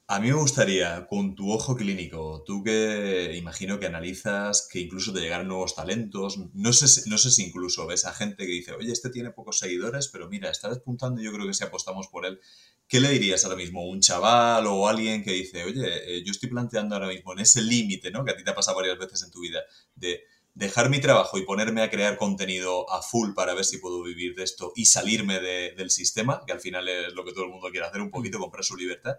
[0.07, 5.13] A mí me gustaría, con tu ojo clínico, tú que imagino que analizas, que incluso
[5.13, 8.73] te llegan nuevos talentos, no sé, no sé si incluso ves a gente que dice,
[8.73, 12.25] oye, este tiene pocos seguidores, pero mira, está despuntando yo creo que si apostamos por
[12.25, 12.41] él,
[12.89, 13.87] ¿qué le dirías ahora mismo?
[13.87, 17.61] ¿Un chaval o alguien que dice, oye, eh, yo estoy planteando ahora mismo en ese
[17.61, 18.25] límite, ¿no?
[18.25, 19.61] Que a ti te ha pasado varias veces en tu vida,
[19.95, 20.23] de
[20.53, 24.35] dejar mi trabajo y ponerme a crear contenido a full para ver si puedo vivir
[24.35, 27.69] de esto y salirme del sistema, que al final es lo que todo el mundo
[27.71, 29.15] quiere hacer, un poquito, comprar su libertad.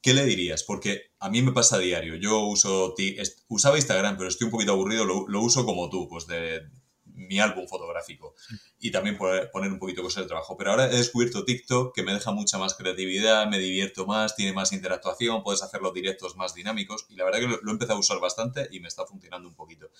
[0.00, 0.62] ¿Qué le dirías?
[0.64, 2.16] Porque a mí me pasa a diario.
[2.16, 2.94] Yo uso
[3.48, 6.62] usaba Instagram, pero estoy un poquito aburrido, lo, lo uso como tú, pues de,
[7.18, 8.34] mi álbum fotográfico
[8.78, 10.56] y también poner un poquito cosas de trabajo.
[10.56, 14.52] Pero ahora he descubierto TikTok que me deja mucha más creatividad, me divierto más, tiene
[14.52, 17.96] más interactuación, puedes hacer los directos más dinámicos y la verdad que lo, he empezado
[17.96, 19.90] a usar bastante y me está funcionando un poquito.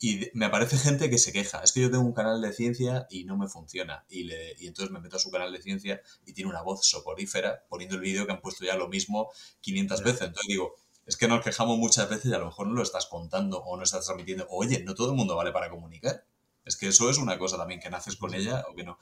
[0.00, 3.08] Y me aparece gente que se queja, es que yo tengo un canal de ciencia
[3.10, 6.00] y no me funciona y, le, y entonces me meto a su canal de ciencia
[6.24, 10.02] y tiene una voz soporífera poniendo el vídeo que han puesto ya lo mismo 500
[10.04, 10.22] veces.
[10.22, 13.06] Entonces digo, es que nos quejamos muchas veces y a lo mejor no lo estás
[13.06, 14.46] contando o no estás transmitiendo.
[14.50, 16.24] Oye, no todo el mundo vale para comunicar.
[16.64, 18.98] Es que eso es una cosa también, que naces con ella o que no.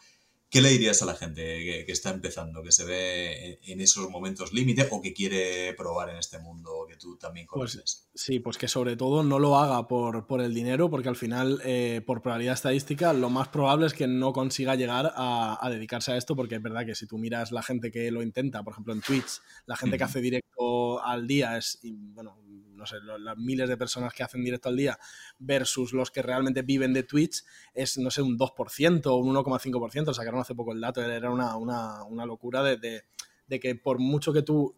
[0.48, 4.52] ¿Qué le dirías a la gente que, está empezando, que se ve en esos momentos
[4.52, 8.08] límite o que quiere probar en este mundo que tú también pues conoces?
[8.14, 11.60] sí, pues que sobre todo no lo haga por, por el dinero, porque al final,
[11.64, 16.16] eh, por probabilidad estadística, lo más probable es que no consiga llegar a, dedicarse a
[16.16, 18.92] esto, porque es verdad que si tú miras la gente que lo intenta, por ejemplo
[18.92, 22.38] en Twitch, la gente que hace directo al día es, bueno,
[22.76, 24.98] no sé, las miles de personas que hacen directo al día
[25.38, 30.14] versus los que realmente viven de Twitch es, no sé, un 2% o un 1,5%.
[30.14, 33.04] Sacaron hace poco el dato, era una, locura de,
[33.48, 34.76] que por mucho que tú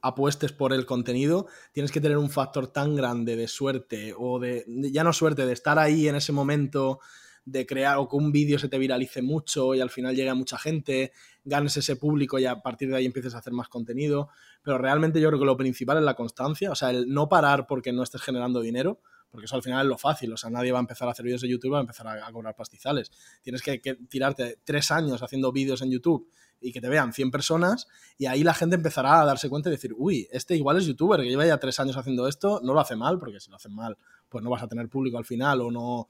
[0.00, 4.64] apuestes por el contenido, tienes que tener un factor tan grande de suerte o de,
[4.92, 7.00] ya no suerte, de estar ahí en ese momento
[7.46, 10.34] de crear o que un vídeo se te viralice mucho y al final llegue a
[10.34, 11.12] mucha gente,
[11.44, 14.28] ganes ese público y a partir de ahí empieces a hacer más contenido.
[14.62, 17.66] Pero realmente yo creo que lo principal es la constancia, o sea, el no parar
[17.68, 20.72] porque no estés generando dinero, porque eso al final es lo fácil, o sea, nadie
[20.72, 23.12] va a empezar a hacer vídeos de YouTube, va a empezar a, cobrar pastizales.
[23.42, 23.78] Tienes que,
[24.08, 26.28] tirarte tres años haciendo vídeos en YouTube
[26.60, 27.86] y que te vean 100 personas
[28.18, 31.20] y ahí la gente empezará a darse cuenta y decir, uy, este igual es youtuber,
[31.20, 33.72] que lleva ya tres años haciendo esto, no lo hace mal, porque si lo hacen
[33.72, 33.96] mal,
[34.28, 36.08] pues no vas a tener público al final o no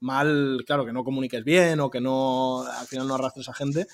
[0.00, 3.86] mal, claro, que no comuniques bien o que no, al final no arrastres a gente.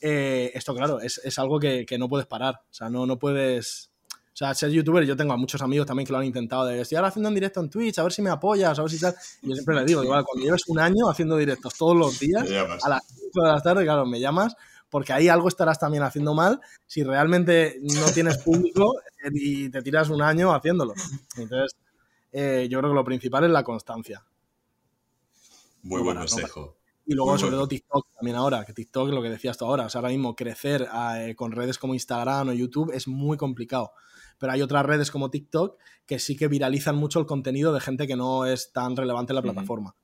[0.00, 2.60] Eh, esto, claro, es, es algo que, que, no puedes parar.
[2.70, 3.90] O sea, no, no puedes.
[4.34, 6.66] O sea, ser youtuber, yo tengo a muchos amigos también que lo han intentado.
[6.66, 8.90] De estoy ahora haciendo en directo en Twitch, a ver si me apoyas, a ver
[8.90, 9.14] si tal.
[9.42, 12.44] Y yo siempre le digo, igual, cuando lleves un año haciendo directos todos los días,
[12.50, 14.56] a las 5 de la tarde, claro, me llamas,
[14.90, 18.96] porque ahí algo estarás también haciendo mal si realmente no tienes público
[19.32, 20.94] y te tiras un año haciéndolo.
[21.36, 21.76] Entonces,
[22.32, 24.24] eh, yo creo que lo principal es la constancia.
[25.84, 26.76] Muy buen consejo.
[27.06, 29.90] Y luego, sobre todo, TikTok también ahora, que TikTok, lo que decías tú ahora, o
[29.90, 33.92] sea, ahora mismo crecer eh, con redes como Instagram o YouTube es muy complicado.
[34.38, 38.06] Pero hay otras redes como TikTok que sí que viralizan mucho el contenido de gente
[38.06, 39.94] que no es tan relevante en la plataforma.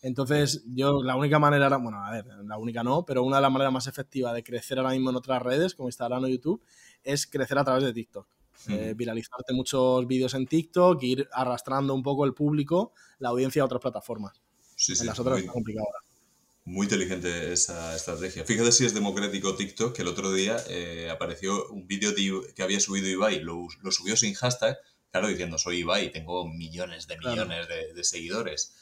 [0.00, 3.50] Entonces, yo la única manera, bueno, a ver, la única no, pero una de las
[3.50, 6.62] maneras más efectivas de crecer ahora mismo en otras redes como Instagram o YouTube
[7.02, 8.28] es crecer a través de TikTok.
[8.68, 13.64] Eh, viralizarte muchos vídeos en TikTok, ir arrastrando un poco el público, la audiencia a
[13.64, 14.43] otras plataformas.
[14.76, 15.86] Sí, sí, las otras muy, complicado
[16.64, 18.44] Muy inteligente esa estrategia.
[18.44, 22.12] Fíjate si es democrático TikTok, que el otro día eh, apareció un vídeo
[22.54, 24.76] que había subido Ibai, lo, lo, subió sin hashtag,
[25.10, 28.74] claro, diciendo soy Ibai, tengo millones de millones de, seguidores.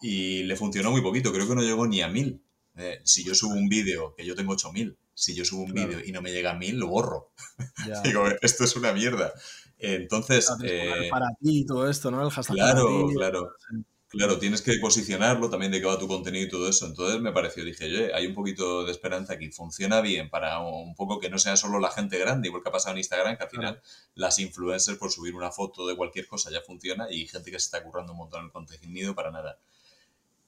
[0.00, 2.42] Y le funcionó muy poquito, creo que no llegó ni a mil.
[2.76, 5.98] Eh, si yo subo un vídeo, que yo tengo 8000, si yo subo un vídeo
[6.04, 7.32] y no me llega a mil, lo borro.
[8.04, 9.32] Digo, esto es una mierda.
[9.78, 10.48] Entonces.
[10.62, 12.22] Eh, para ti y todo esto, ¿no?
[12.22, 12.54] El hashtag.
[12.54, 13.52] Claro, claro.
[14.10, 16.86] Claro, tienes que posicionarlo también de qué va tu contenido y todo eso.
[16.86, 20.94] Entonces me pareció, dije, oye, hay un poquito de esperanza aquí, funciona bien para un
[20.94, 23.44] poco que no sea solo la gente grande, igual que ha pasado en Instagram, que
[23.44, 23.82] al final
[24.14, 27.66] las influencers por subir una foto de cualquier cosa ya funciona y gente que se
[27.66, 29.58] está currando un montón el contenido para nada.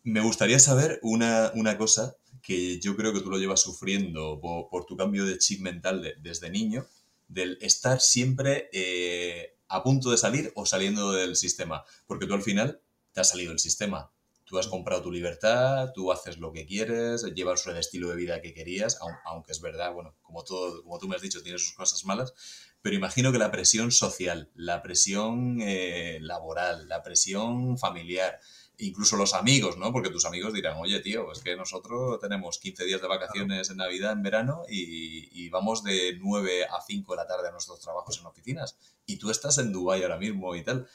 [0.05, 4.97] Me gustaría saber una, cosa que yo creo que tú lo llevas sufriendo por, tu
[4.97, 6.87] cambio de chip mental desde niño,
[7.29, 11.85] del estar siempre eh, a punto de salir o saliendo del sistema.
[12.07, 12.81] Porque tú al final
[13.13, 14.11] te ha salido el sistema.
[14.45, 18.43] Tú has comprado tu libertad, tú haces lo que quieres, llevas el estilo de vida
[18.43, 21.73] que querías, aunque es verdad, bueno, como, todo, como tú me has dicho, tiene sus
[21.73, 22.35] cosas malas,
[22.83, 28.41] pero imagino que la presión social, la presión eh, laboral, la presión familiar,
[28.79, 29.93] incluso los amigos, ¿no?
[29.93, 33.77] Porque tus amigos dirán, oye, tío, es que nosotros tenemos 15 días de vacaciones en
[33.77, 37.81] Navidad, en verano, y, y, vamos de 9 a 5 de la tarde a nuestros
[37.81, 38.79] trabajos en oficinas.
[39.07, 40.89] Y tú estás en Dubái ahora mismo y tal.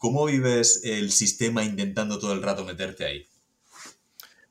[0.00, 3.26] ¿Cómo vives el sistema intentando todo el rato meterte ahí?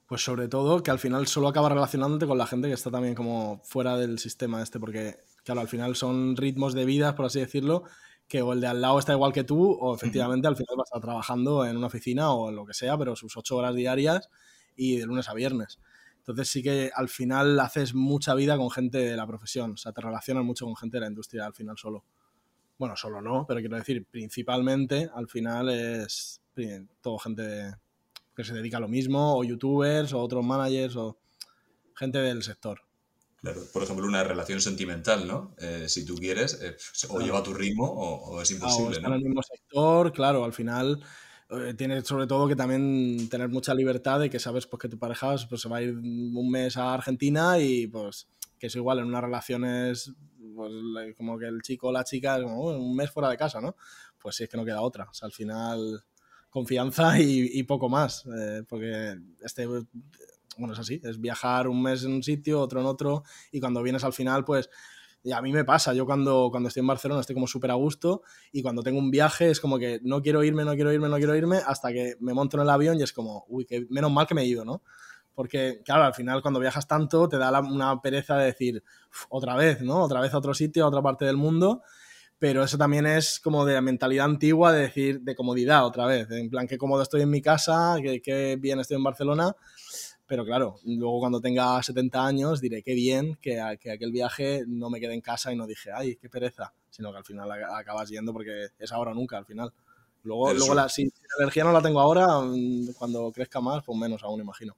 [0.05, 3.15] Pues sobre todo que al final solo acabas relacionándote con la gente que está también
[3.15, 7.39] como fuera del sistema este, porque claro, al final son ritmos de vida, por así
[7.39, 7.85] decirlo,
[8.27, 10.85] que o el de al lado está igual que tú, o efectivamente al final vas
[10.85, 13.73] a estar trabajando en una oficina o en lo que sea, pero sus ocho horas
[13.73, 14.29] diarias
[14.75, 15.79] y de lunes a viernes.
[16.19, 19.93] Entonces sí que al final haces mucha vida con gente de la profesión, o sea,
[19.93, 22.05] te relacionas mucho con gente de la industria al final solo
[22.79, 26.41] bueno, solo no, pero quiero decir, principalmente al final es
[27.01, 27.75] todo gente
[28.35, 31.17] que se dedica a lo mismo, o youtubers, o otros managers, o
[31.93, 32.81] gente del sector.
[33.41, 35.55] Claro, por ejemplo, una relación sentimental, ¿no?
[35.57, 36.75] Eh, si tú quieres, eh,
[37.09, 38.97] o lleva tu ritmo o, es imposible.
[38.97, 41.01] O en el mismo sector, claro, al final
[41.49, 44.97] eh, tienes sobre todo que también tener mucha libertad de que sabes pues, que tu
[44.97, 48.27] pareja pues, se va a ir un mes a Argentina y pues
[48.59, 50.13] que es igual en unas relaciones
[50.59, 53.75] pues como que el chico o la chica como un mes fuera de casa, ¿no?
[54.17, 55.05] Pues sí, es que no queda otra.
[55.09, 56.03] O sea, al final
[56.49, 62.11] confianza y, poco más, eh, porque este, bueno, es así, es viajar un mes en
[62.11, 64.69] un sitio, otro en otro, y cuando vienes al final, pues
[65.21, 67.75] y a mí me pasa, yo cuando, cuando estoy en Barcelona estoy como súper a
[67.75, 71.09] gusto y cuando tengo un viaje es como que no quiero irme, no quiero irme,
[71.09, 73.85] no quiero irme hasta que me monto en el avión y es como, uy, que
[73.89, 74.81] menos mal que me he ido, ¿no?
[75.39, 78.83] Porque, claro, al final cuando viajas tanto te da una pereza de decir,
[79.29, 80.03] otra vez, ¿no?
[80.03, 81.81] Otra vez a otro sitio, a otra parte del mundo.
[82.37, 86.29] Pero eso también es como de la mentalidad antigua de decir, de comodidad otra vez.
[86.29, 89.55] En plan, qué cómodo estoy en mi casa, qué, bien estoy en Barcelona.
[90.27, 94.89] Pero claro, luego cuando tenga 70 años diré qué bien que, que, aquel viaje no
[94.89, 98.09] me quede en casa y no dije, ay, qué pereza, sino que al final acabas
[98.09, 99.71] yendo porque es ahora o nunca al final.
[100.23, 103.97] Luego, luego la, si la energía no la tengo ahora, mm, cuando crezca más, pues
[103.97, 104.75] menos aún, imagino.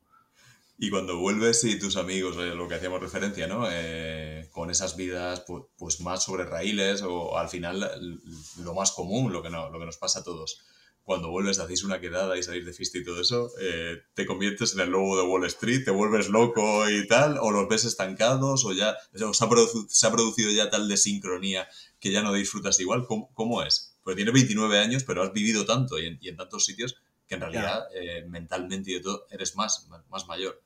[0.83, 3.67] Y cuando vuelves y tus amigos, eh, lo que hacíamos referencia, ¿no?
[3.69, 5.45] Eh, con esas vidas
[5.77, 8.19] pues, más sobre raíles o al final
[8.63, 10.63] lo más común, lo que, no, lo que nos pasa a todos.
[11.03, 14.73] Cuando vuelves, hacéis una quedada y salís de fiesta y todo eso, eh, te conviertes
[14.73, 18.65] en el lobo de Wall Street, te vuelves loco y tal, o los ves estancados,
[18.65, 21.67] o ya se, ha producido ya tal desincronía
[21.99, 23.05] que ya no disfrutas igual.
[23.05, 23.99] ¿Cómo, es?
[24.01, 26.95] Porque tienes 29 años, pero has vivido tanto y en, tantos sitios
[27.27, 27.83] que en realidad
[28.25, 30.59] mentalmente y de todo eres más, más mayor.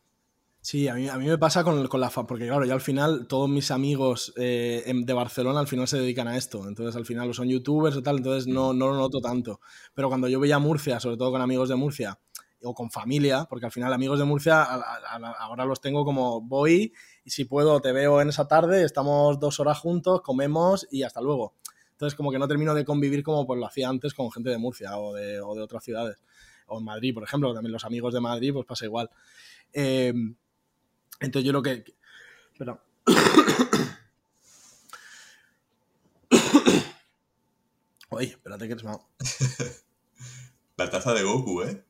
[0.66, 3.28] Sí, a mí, a mí me pasa con, con la porque claro, ya al final
[3.28, 7.32] todos mis amigos eh, de Barcelona al final se dedican a esto, entonces al final
[7.36, 9.60] son youtubers y tal, entonces no, no lo noto tanto.
[9.94, 12.18] Pero cuando yo veía Murcia, sobre todo con amigos de Murcia,
[12.64, 16.94] o con familia, porque al final amigos de Murcia ahora los tengo como voy
[17.24, 21.22] y si puedo te veo en esa tarde, estamos dos horas juntos, comemos y hasta
[21.22, 21.54] luego.
[21.92, 24.58] Entonces como que no termino de convivir como pues lo hacía antes con gente de
[24.58, 26.18] Murcia o de, o de otras ciudades.
[26.66, 29.12] O en Madrid, por ejemplo, también los amigos de Madrid pues pasa igual.
[29.72, 30.12] Eh,
[31.20, 31.84] entonces yo lo que...
[32.58, 32.80] Perdón.
[38.10, 39.08] Oye, espérate que eres malo.
[40.78, 41.84] La taza de Goku, ¿eh?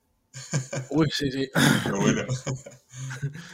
[0.90, 1.50] Uy, sí, sí.
[1.84, 2.24] Qué bueno.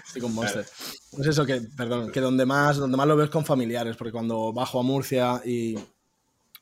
[0.06, 0.66] Estoy con Monster.
[1.12, 4.52] Pues eso, que, perdón, que donde más, donde más lo ves con familiares, porque cuando
[4.54, 5.78] bajo a Murcia y,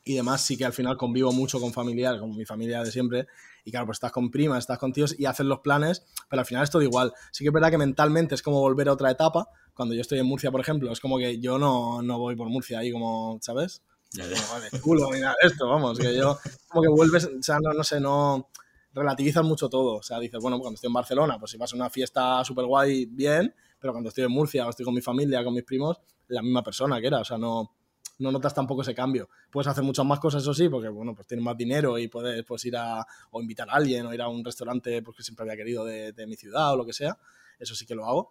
[0.04, 3.26] y demás, sí que al final convivo mucho con familiares, con mi familia de siempre,
[3.64, 6.46] y claro, pues estás con primas, estás con tíos y haces los planes, pero al
[6.46, 7.12] final es todo igual.
[7.32, 9.48] Sí que es verdad que mentalmente es como volver a otra etapa.
[9.74, 12.48] Cuando yo estoy en Murcia, por ejemplo, es como que yo no, no voy por
[12.48, 13.82] Murcia ahí como, ¿sabes?
[14.12, 14.36] Ya, ya.
[14.36, 16.38] No, culo, mira, esto, vamos, que yo
[16.68, 18.50] como que vuelves, o sea, no, no sé, no
[18.92, 19.96] relativizas mucho todo.
[19.96, 22.66] O sea, dices, bueno, cuando estoy en Barcelona, pues si vas a una fiesta súper
[22.66, 26.00] guay, bien, pero cuando estoy en Murcia o estoy con mi familia, con mis primos,
[26.28, 27.74] la misma persona que era, o sea, no,
[28.20, 29.28] no notas tampoco ese cambio.
[29.50, 32.44] Puedes hacer muchas más cosas, eso sí, porque bueno, pues tienes más dinero y puedes
[32.44, 35.56] pues, ir a o invitar a alguien o ir a un restaurante porque siempre había
[35.56, 37.18] querido de, mi ciudad o lo que sea.
[37.58, 38.30] Eso sí que lo hago,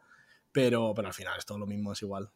[0.52, 2.30] pero, pero al final es todo lo mismo, es igual.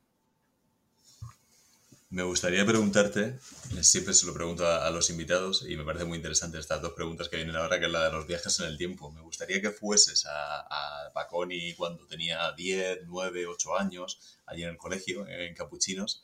[2.09, 3.39] Me gustaría preguntarte,
[3.81, 7.27] siempre se lo pregunto a, los invitados y me parece muy interesante estas dos preguntas
[7.27, 9.11] que vienen ahora, que es la de los viajes en el tiempo.
[9.11, 14.69] Me gustaría que fueses a, a Baconi cuando tenía 10, 9, 8 años, allí en
[14.69, 16.23] el colegio, en Capuchinos,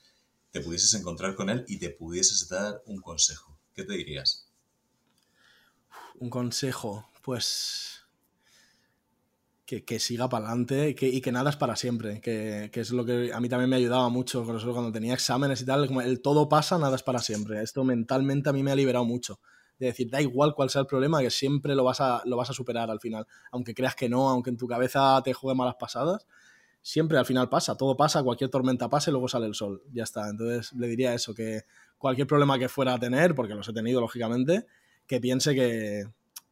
[0.52, 3.58] te pudieses encontrar con él y te pudieses dar un consejo.
[3.74, 4.48] ¿Qué te dirías?
[6.16, 8.00] Un consejo, pues
[9.78, 13.40] que, siga para adelante y que nada es para siempre, que, es lo que a
[13.40, 16.96] mí también me ayudaba mucho, cuando tenía exámenes y tal, como el todo pasa, nada
[16.96, 17.62] es para siempre.
[17.62, 19.40] Esto mentalmente a mí me ha liberado mucho.
[19.78, 22.50] De decir, da igual cuál sea el problema, que siempre lo vas a, lo vas
[22.50, 23.28] a superar al final.
[23.52, 26.26] Aunque creas que no, aunque en tu cabeza te juegue malas pasadas,
[26.82, 29.84] siempre al final pasa, todo pasa, cualquier tormenta pasa y luego sale el sol.
[29.92, 30.30] Ya está.
[30.30, 31.64] Entonces le diría eso, que
[31.98, 34.66] cualquier problema que fuera a tener, porque los he tenido lógicamente,
[35.08, 36.06] que piense que,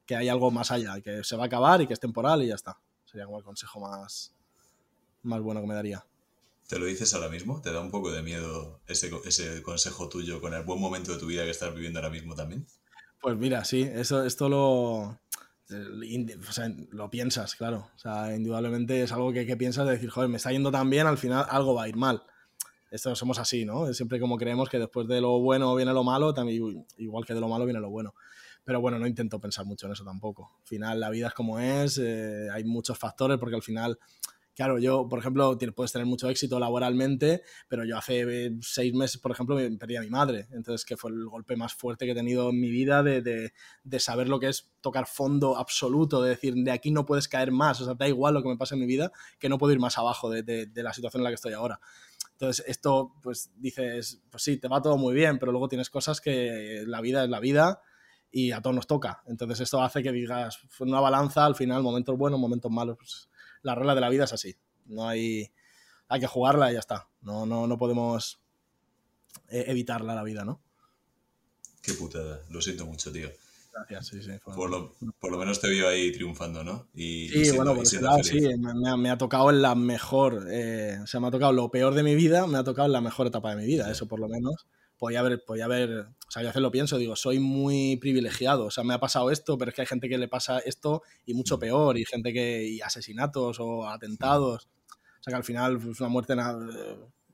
[0.06, 2.48] que hay algo más allá, que se va a acabar y que es temporal y
[2.48, 2.80] ya está.
[3.06, 4.34] Sería como el consejo más,
[5.24, 6.06] más bueno que me daría.
[6.68, 7.62] ¿Te lo dices ahora mismo?
[7.62, 11.18] ¿Te da un poco de miedo ese, ese consejo tuyo con el buen momento de
[11.18, 12.68] tu vida que estás viviendo ahora mismo también?
[13.22, 15.18] Pues mira, sí, eso, esto lo,
[15.69, 17.89] lo piensas, claro.
[17.95, 20.89] O sea, indudablemente es algo que, que, piensas de decir, joder, me está yendo tan
[20.89, 22.23] bien, al final algo va a ir mal.
[22.89, 23.94] Esto somos así, ¿no?
[23.94, 27.41] Siempre como creemos que después de lo bueno viene lo malo, también igual que de
[27.41, 28.14] lo malo viene lo bueno.
[28.64, 30.52] Pero bueno, no intento pensar mucho en eso tampoco.
[30.61, 33.99] Al final la vida es como es, eh, hay muchos factores porque al final,
[34.58, 39.22] claro, yo, por ejemplo, puedes tener mucho éxito laboralmente, pero yo hace eh, seis meses,
[39.22, 40.48] por ejemplo, perdí a mi madre.
[40.52, 43.54] Entonces, que fue el golpe más fuerte que he tenido en mi vida de, de,
[43.84, 47.52] de, saber lo que es tocar fondo absoluto, de decir, de aquí no puedes caer
[47.52, 49.74] más, o sea, da igual lo que me pase en mi vida, que no puedo
[49.74, 51.80] ir más abajo de, de la situación en la que estoy ahora.
[52.32, 56.20] Entonces, esto, pues dices, pues sí, te va todo muy bien, pero luego tienes cosas
[56.20, 57.84] que la vida es la vida
[58.32, 59.22] y a todos nos toca.
[59.28, 62.98] Entonces esto hace que digas, una balanza, al final, momentos buenos, momentos malos.
[62.98, 63.30] Pues,
[63.68, 64.56] la regla de la vida es así.
[64.85, 65.52] No hay,
[66.07, 67.10] hay que jugarla y ya está.
[67.22, 68.39] No, no, no podemos
[69.49, 70.61] eh, evitarla la vida, ¿no?
[71.81, 72.41] Qué putada.
[72.49, 73.30] Lo siento mucho, tío.
[73.73, 74.31] Gracias, sí, sí.
[74.44, 76.88] Por, lo, por, lo, menos te veo ahí triunfando, ¿no?
[76.95, 81.06] Y, sí, bueno, pues claro, sí, me, me, ha tocado en la mejor, eh, o
[81.06, 83.27] sea, me ha tocado lo peor de mi vida, me ha tocado en la mejor
[83.27, 84.65] etapa de mi vida, eso por lo menos
[84.98, 88.65] podía haber, podía haber, o sea, yo a veces lo pienso, digo, soy muy privilegiado,
[88.65, 91.03] o sea, me ha pasado esto, pero es que hay gente que le pasa esto
[91.26, 91.60] y mucho mm.
[91.60, 94.68] peor, y gente que, y asesinatos o atentados,
[95.19, 96.36] o sea, que al final pues, una muerte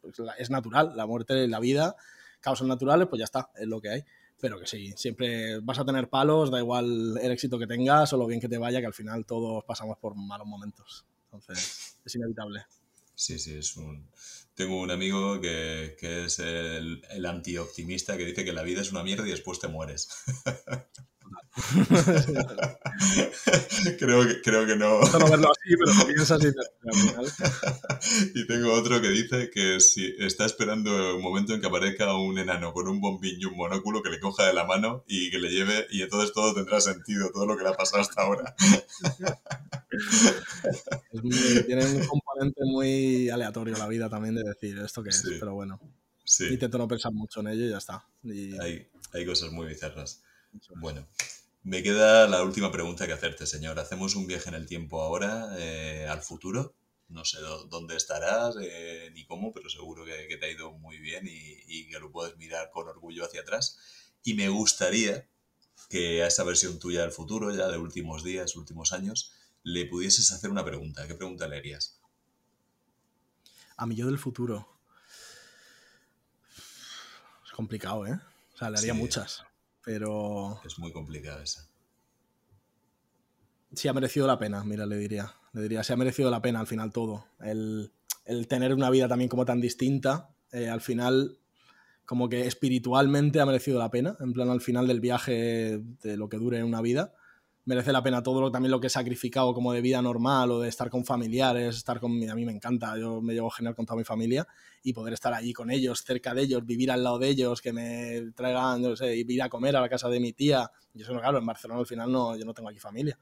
[0.01, 1.95] pues, es natural, la muerte, la vida,
[2.39, 4.03] causas naturales, pues ya está, es lo que hay.
[4.39, 8.17] Pero que sí, siempre vas a tener palos, da igual el éxito que tengas o
[8.17, 11.05] lo bien que te vaya, que al final todos pasamos por malos momentos.
[11.25, 12.65] Entonces, es inevitable.
[13.15, 14.09] Sí, sí, es un,
[14.55, 18.91] tengo un amigo que, que es el, el anti-optimista que dice que la vida es
[18.91, 20.09] una mierda y después te mueres.
[23.99, 25.01] creo, que, creo que no.
[25.01, 26.47] No verlo así, pero lo piensas y
[28.39, 32.39] Y tengo otro que dice que si está esperando un momento en que aparezca un
[32.39, 35.39] enano con un bombín y un monóculo que le coja de la mano y que
[35.39, 38.55] le lleve, y entonces todo tendrá sentido, todo lo que le ha pasado hasta ahora.
[41.65, 45.79] tiene un componente muy aleatorio la vida también de decir esto que es, pero bueno.
[46.25, 46.45] Sí.
[46.45, 48.05] Intento no pensar mucho en ello y ya está.
[48.61, 50.23] Hay, hay cosas muy bizarras.
[50.75, 51.07] Bueno,
[51.63, 53.79] me queda la última pregunta que hacerte, señor.
[53.79, 56.75] Hacemos un viaje en el tiempo ahora eh, al futuro.
[57.07, 57.39] No sé
[57.69, 61.99] dónde estarás eh, ni cómo, pero seguro que, te ha ido muy bien y, que
[61.99, 63.77] lo puedes mirar con orgullo hacia atrás.
[64.23, 65.27] Y me gustaría
[65.89, 69.31] que a esa versión tuya del futuro, ya de últimos días, últimos años,
[69.63, 71.07] le pudieses hacer una pregunta.
[71.07, 71.99] ¿Qué pregunta le harías?
[73.77, 74.67] A mi yo del futuro.
[77.45, 78.19] Es complicado, ¿eh?
[78.53, 79.43] O sea, le haría muchas.
[79.83, 80.59] Pero.
[80.65, 81.67] Es muy complicada esa.
[83.73, 85.33] Sí, ha merecido la pena, mira, le diría.
[85.53, 87.25] Le diría, se ha merecido la pena al final todo.
[87.41, 87.91] El,
[88.47, 91.37] tener una vida también como tan distinta, eh, al final,
[92.05, 94.15] como que espiritualmente ha merecido la pena.
[94.19, 97.13] En plan, al final del viaje, de lo que dure una vida
[97.65, 100.59] merece la pena todo lo, también lo que he sacrificado como de vida normal o
[100.59, 103.85] de estar con familiares, estar con a mí me encanta, yo me llevo genial con
[103.85, 104.45] toda mi familia
[104.83, 107.71] y poder estar allí con ellos, cerca de ellos, vivir al lado de ellos, que
[107.71, 110.69] me traigan, no sé, ir a comer a la casa de mi tía.
[110.93, 113.17] Yo eso claro, en Barcelona al final no, yo no tengo aquí familia.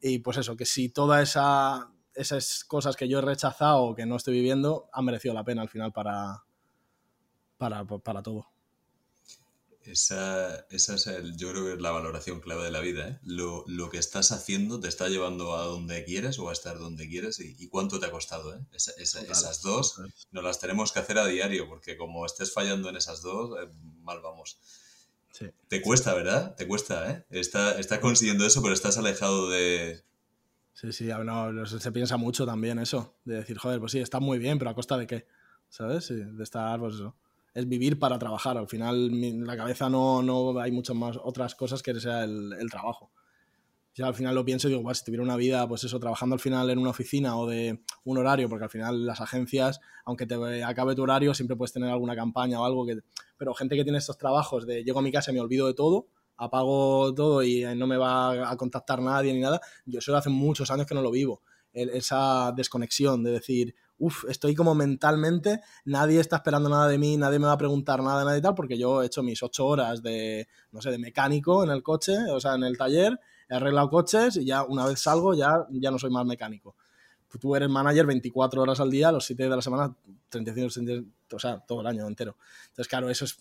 [0.00, 4.04] Y pues eso, que si todas esa, esas cosas que yo he rechazado o que
[4.04, 6.44] no estoy viviendo han merecido la pena al final para,
[7.56, 8.53] para, para todo.
[9.84, 13.08] Esa, esa es el, yo creo que es la valoración clave de la vida.
[13.08, 13.18] ¿eh?
[13.22, 17.06] Lo, lo, que estás haciendo te está llevando a donde quieres o a estar donde
[17.08, 18.54] quieres y, cuánto te ha costado.
[18.54, 18.60] ¿eh?
[18.72, 20.00] esas dos
[20.32, 23.68] nos las tenemos que hacer a diario porque como estés fallando en esas dos, eh,
[24.00, 24.58] mal vamos.
[25.68, 26.54] Te cuesta, ¿verdad?
[26.54, 27.26] Te cuesta, ¿eh?
[27.30, 30.02] Está, está consiguiendo eso, pero estás alejado de...
[30.74, 31.08] Sí, sí,
[31.80, 34.74] se piensa mucho también eso, de decir, joder, pues sí, está muy bien, pero a
[34.74, 35.26] costa de qué,
[35.68, 36.08] ¿sabes?
[36.08, 37.16] de estar, pues eso
[37.54, 38.58] es vivir para trabajar.
[38.58, 42.68] Al final, en la cabeza no, no hay muchas más otras cosas que sea el,
[42.70, 43.10] trabajo.
[43.94, 46.40] Ya al final lo pienso y digo, si tuviera una vida, pues eso, trabajando al
[46.40, 50.64] final en una oficina o de un horario, porque al final las agencias, aunque te
[50.64, 52.98] acabe tu horario, siempre puedes tener alguna campaña o algo que...
[53.36, 55.74] Pero gente que tiene estos trabajos de llego a mi casa y me olvido de
[55.74, 60.30] todo, apago todo y no me va a contactar nadie ni nada, yo eso hace
[60.30, 61.42] muchos años que no lo vivo.
[61.72, 67.38] esa desconexión de decir, uff, estoy como mentalmente, nadie está esperando nada de mí, nadie
[67.38, 70.48] me va a preguntar nada, y tal, porque yo he hecho mis ocho horas de,
[70.72, 73.18] no sé, de mecánico en el coche, o sea, en el taller,
[73.48, 76.74] he arreglado coches y ya una vez salgo ya, ya no soy más mecánico.
[77.40, 79.94] Tú eres manager 24 horas al día, los 7 de la semana,
[80.28, 82.36] 35, o sea, todo el año entero.
[82.66, 83.38] Entonces, claro, eso es...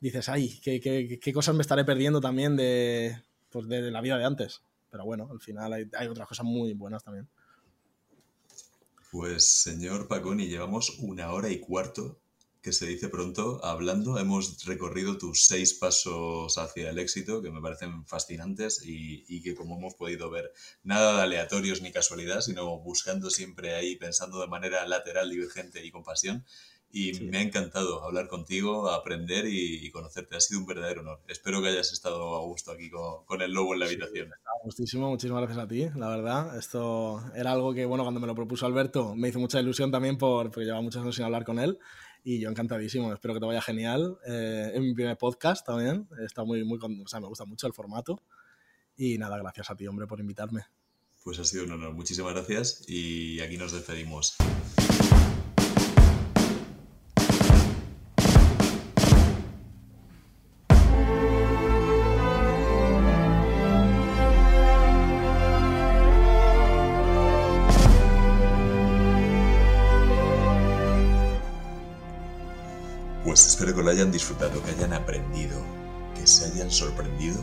[0.00, 4.18] Dices, ay, ¿qué, qué, qué cosas me estaré perdiendo también de, pues de, la vida
[4.18, 4.62] de antes?
[4.90, 7.28] Pero bueno, al final hay, hay otras cosas muy buenas también.
[9.12, 12.22] Pues señor Paconi, llevamos una hora y cuarto
[12.62, 14.18] que se dice pronto, hablando.
[14.18, 19.76] Hemos recorrido tus seis pasos hacia el éxito, que me parecen fascinantes y, que como
[19.76, 24.86] hemos podido ver, nada de aleatorios ni casualidad, sino buscando siempre ahí, pensando de manera
[24.88, 26.46] lateral, divergente y con pasión.
[26.92, 30.36] Y me ha encantado hablar contigo, aprender y, conocerte.
[30.36, 31.20] Ha sido un verdadero honor.
[31.26, 34.30] Espero que hayas estado a gusto aquí con, el lobo en la habitación.
[34.62, 36.58] gustísimo, muchísimas gracias a ti, la verdad.
[36.58, 40.18] Esto era algo que, bueno, cuando me lo propuso Alberto, me hizo mucha ilusión también
[40.18, 41.78] por, porque llevaba muchos años sin hablar con él
[42.24, 44.18] y yo encantadísimo, espero que te vaya genial.
[44.26, 47.72] Eh, en mi primer podcast también, está muy, muy, o sea, me gusta mucho el
[47.72, 48.22] formato.
[48.96, 50.62] Y nada, gracias a ti, hombre, por invitarme.
[51.24, 54.36] Pues ha sido un honor, muchísimas gracias y aquí nos despedimos.
[73.32, 75.56] Espero que lo hayan disfrutado, que hayan aprendido,
[76.14, 77.38] que se hayan sorprendido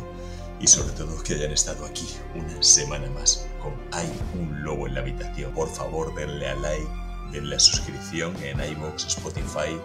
[0.59, 4.93] y sobre todo que hayan estado aquí una semana más con Hay un lobo en
[4.93, 5.51] la habitación.
[5.53, 6.87] Por favor, denle a like,
[7.31, 9.79] denle a suscripción en iBox, Spotify,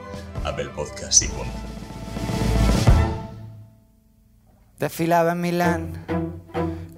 [0.44, 1.46] Apple Podcasts y con.
[4.78, 6.04] Desfilaba en Milán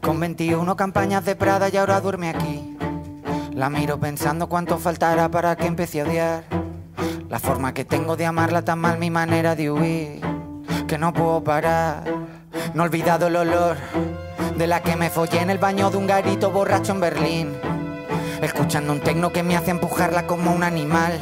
[0.00, 2.76] con 21 campañas de Prada y ahora duerme aquí.
[3.52, 6.44] La miro pensando cuánto faltará para que empiece a odiar.
[7.28, 10.20] La forma que tengo de amarla tan mal mi manera de huir,
[10.86, 12.04] que no puedo parar.
[12.74, 13.76] No he olvidado el olor
[14.56, 17.56] de la que me follé en el baño de un garito borracho en Berlín.
[18.40, 21.18] Escuchando un tecno que me hace empujarla como un animal.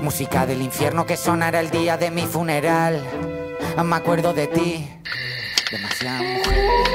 [0.00, 3.02] Música del infierno que sonará el día de mi funeral.
[3.84, 4.88] Me acuerdo de ti,
[5.70, 6.85] demasiado mujer.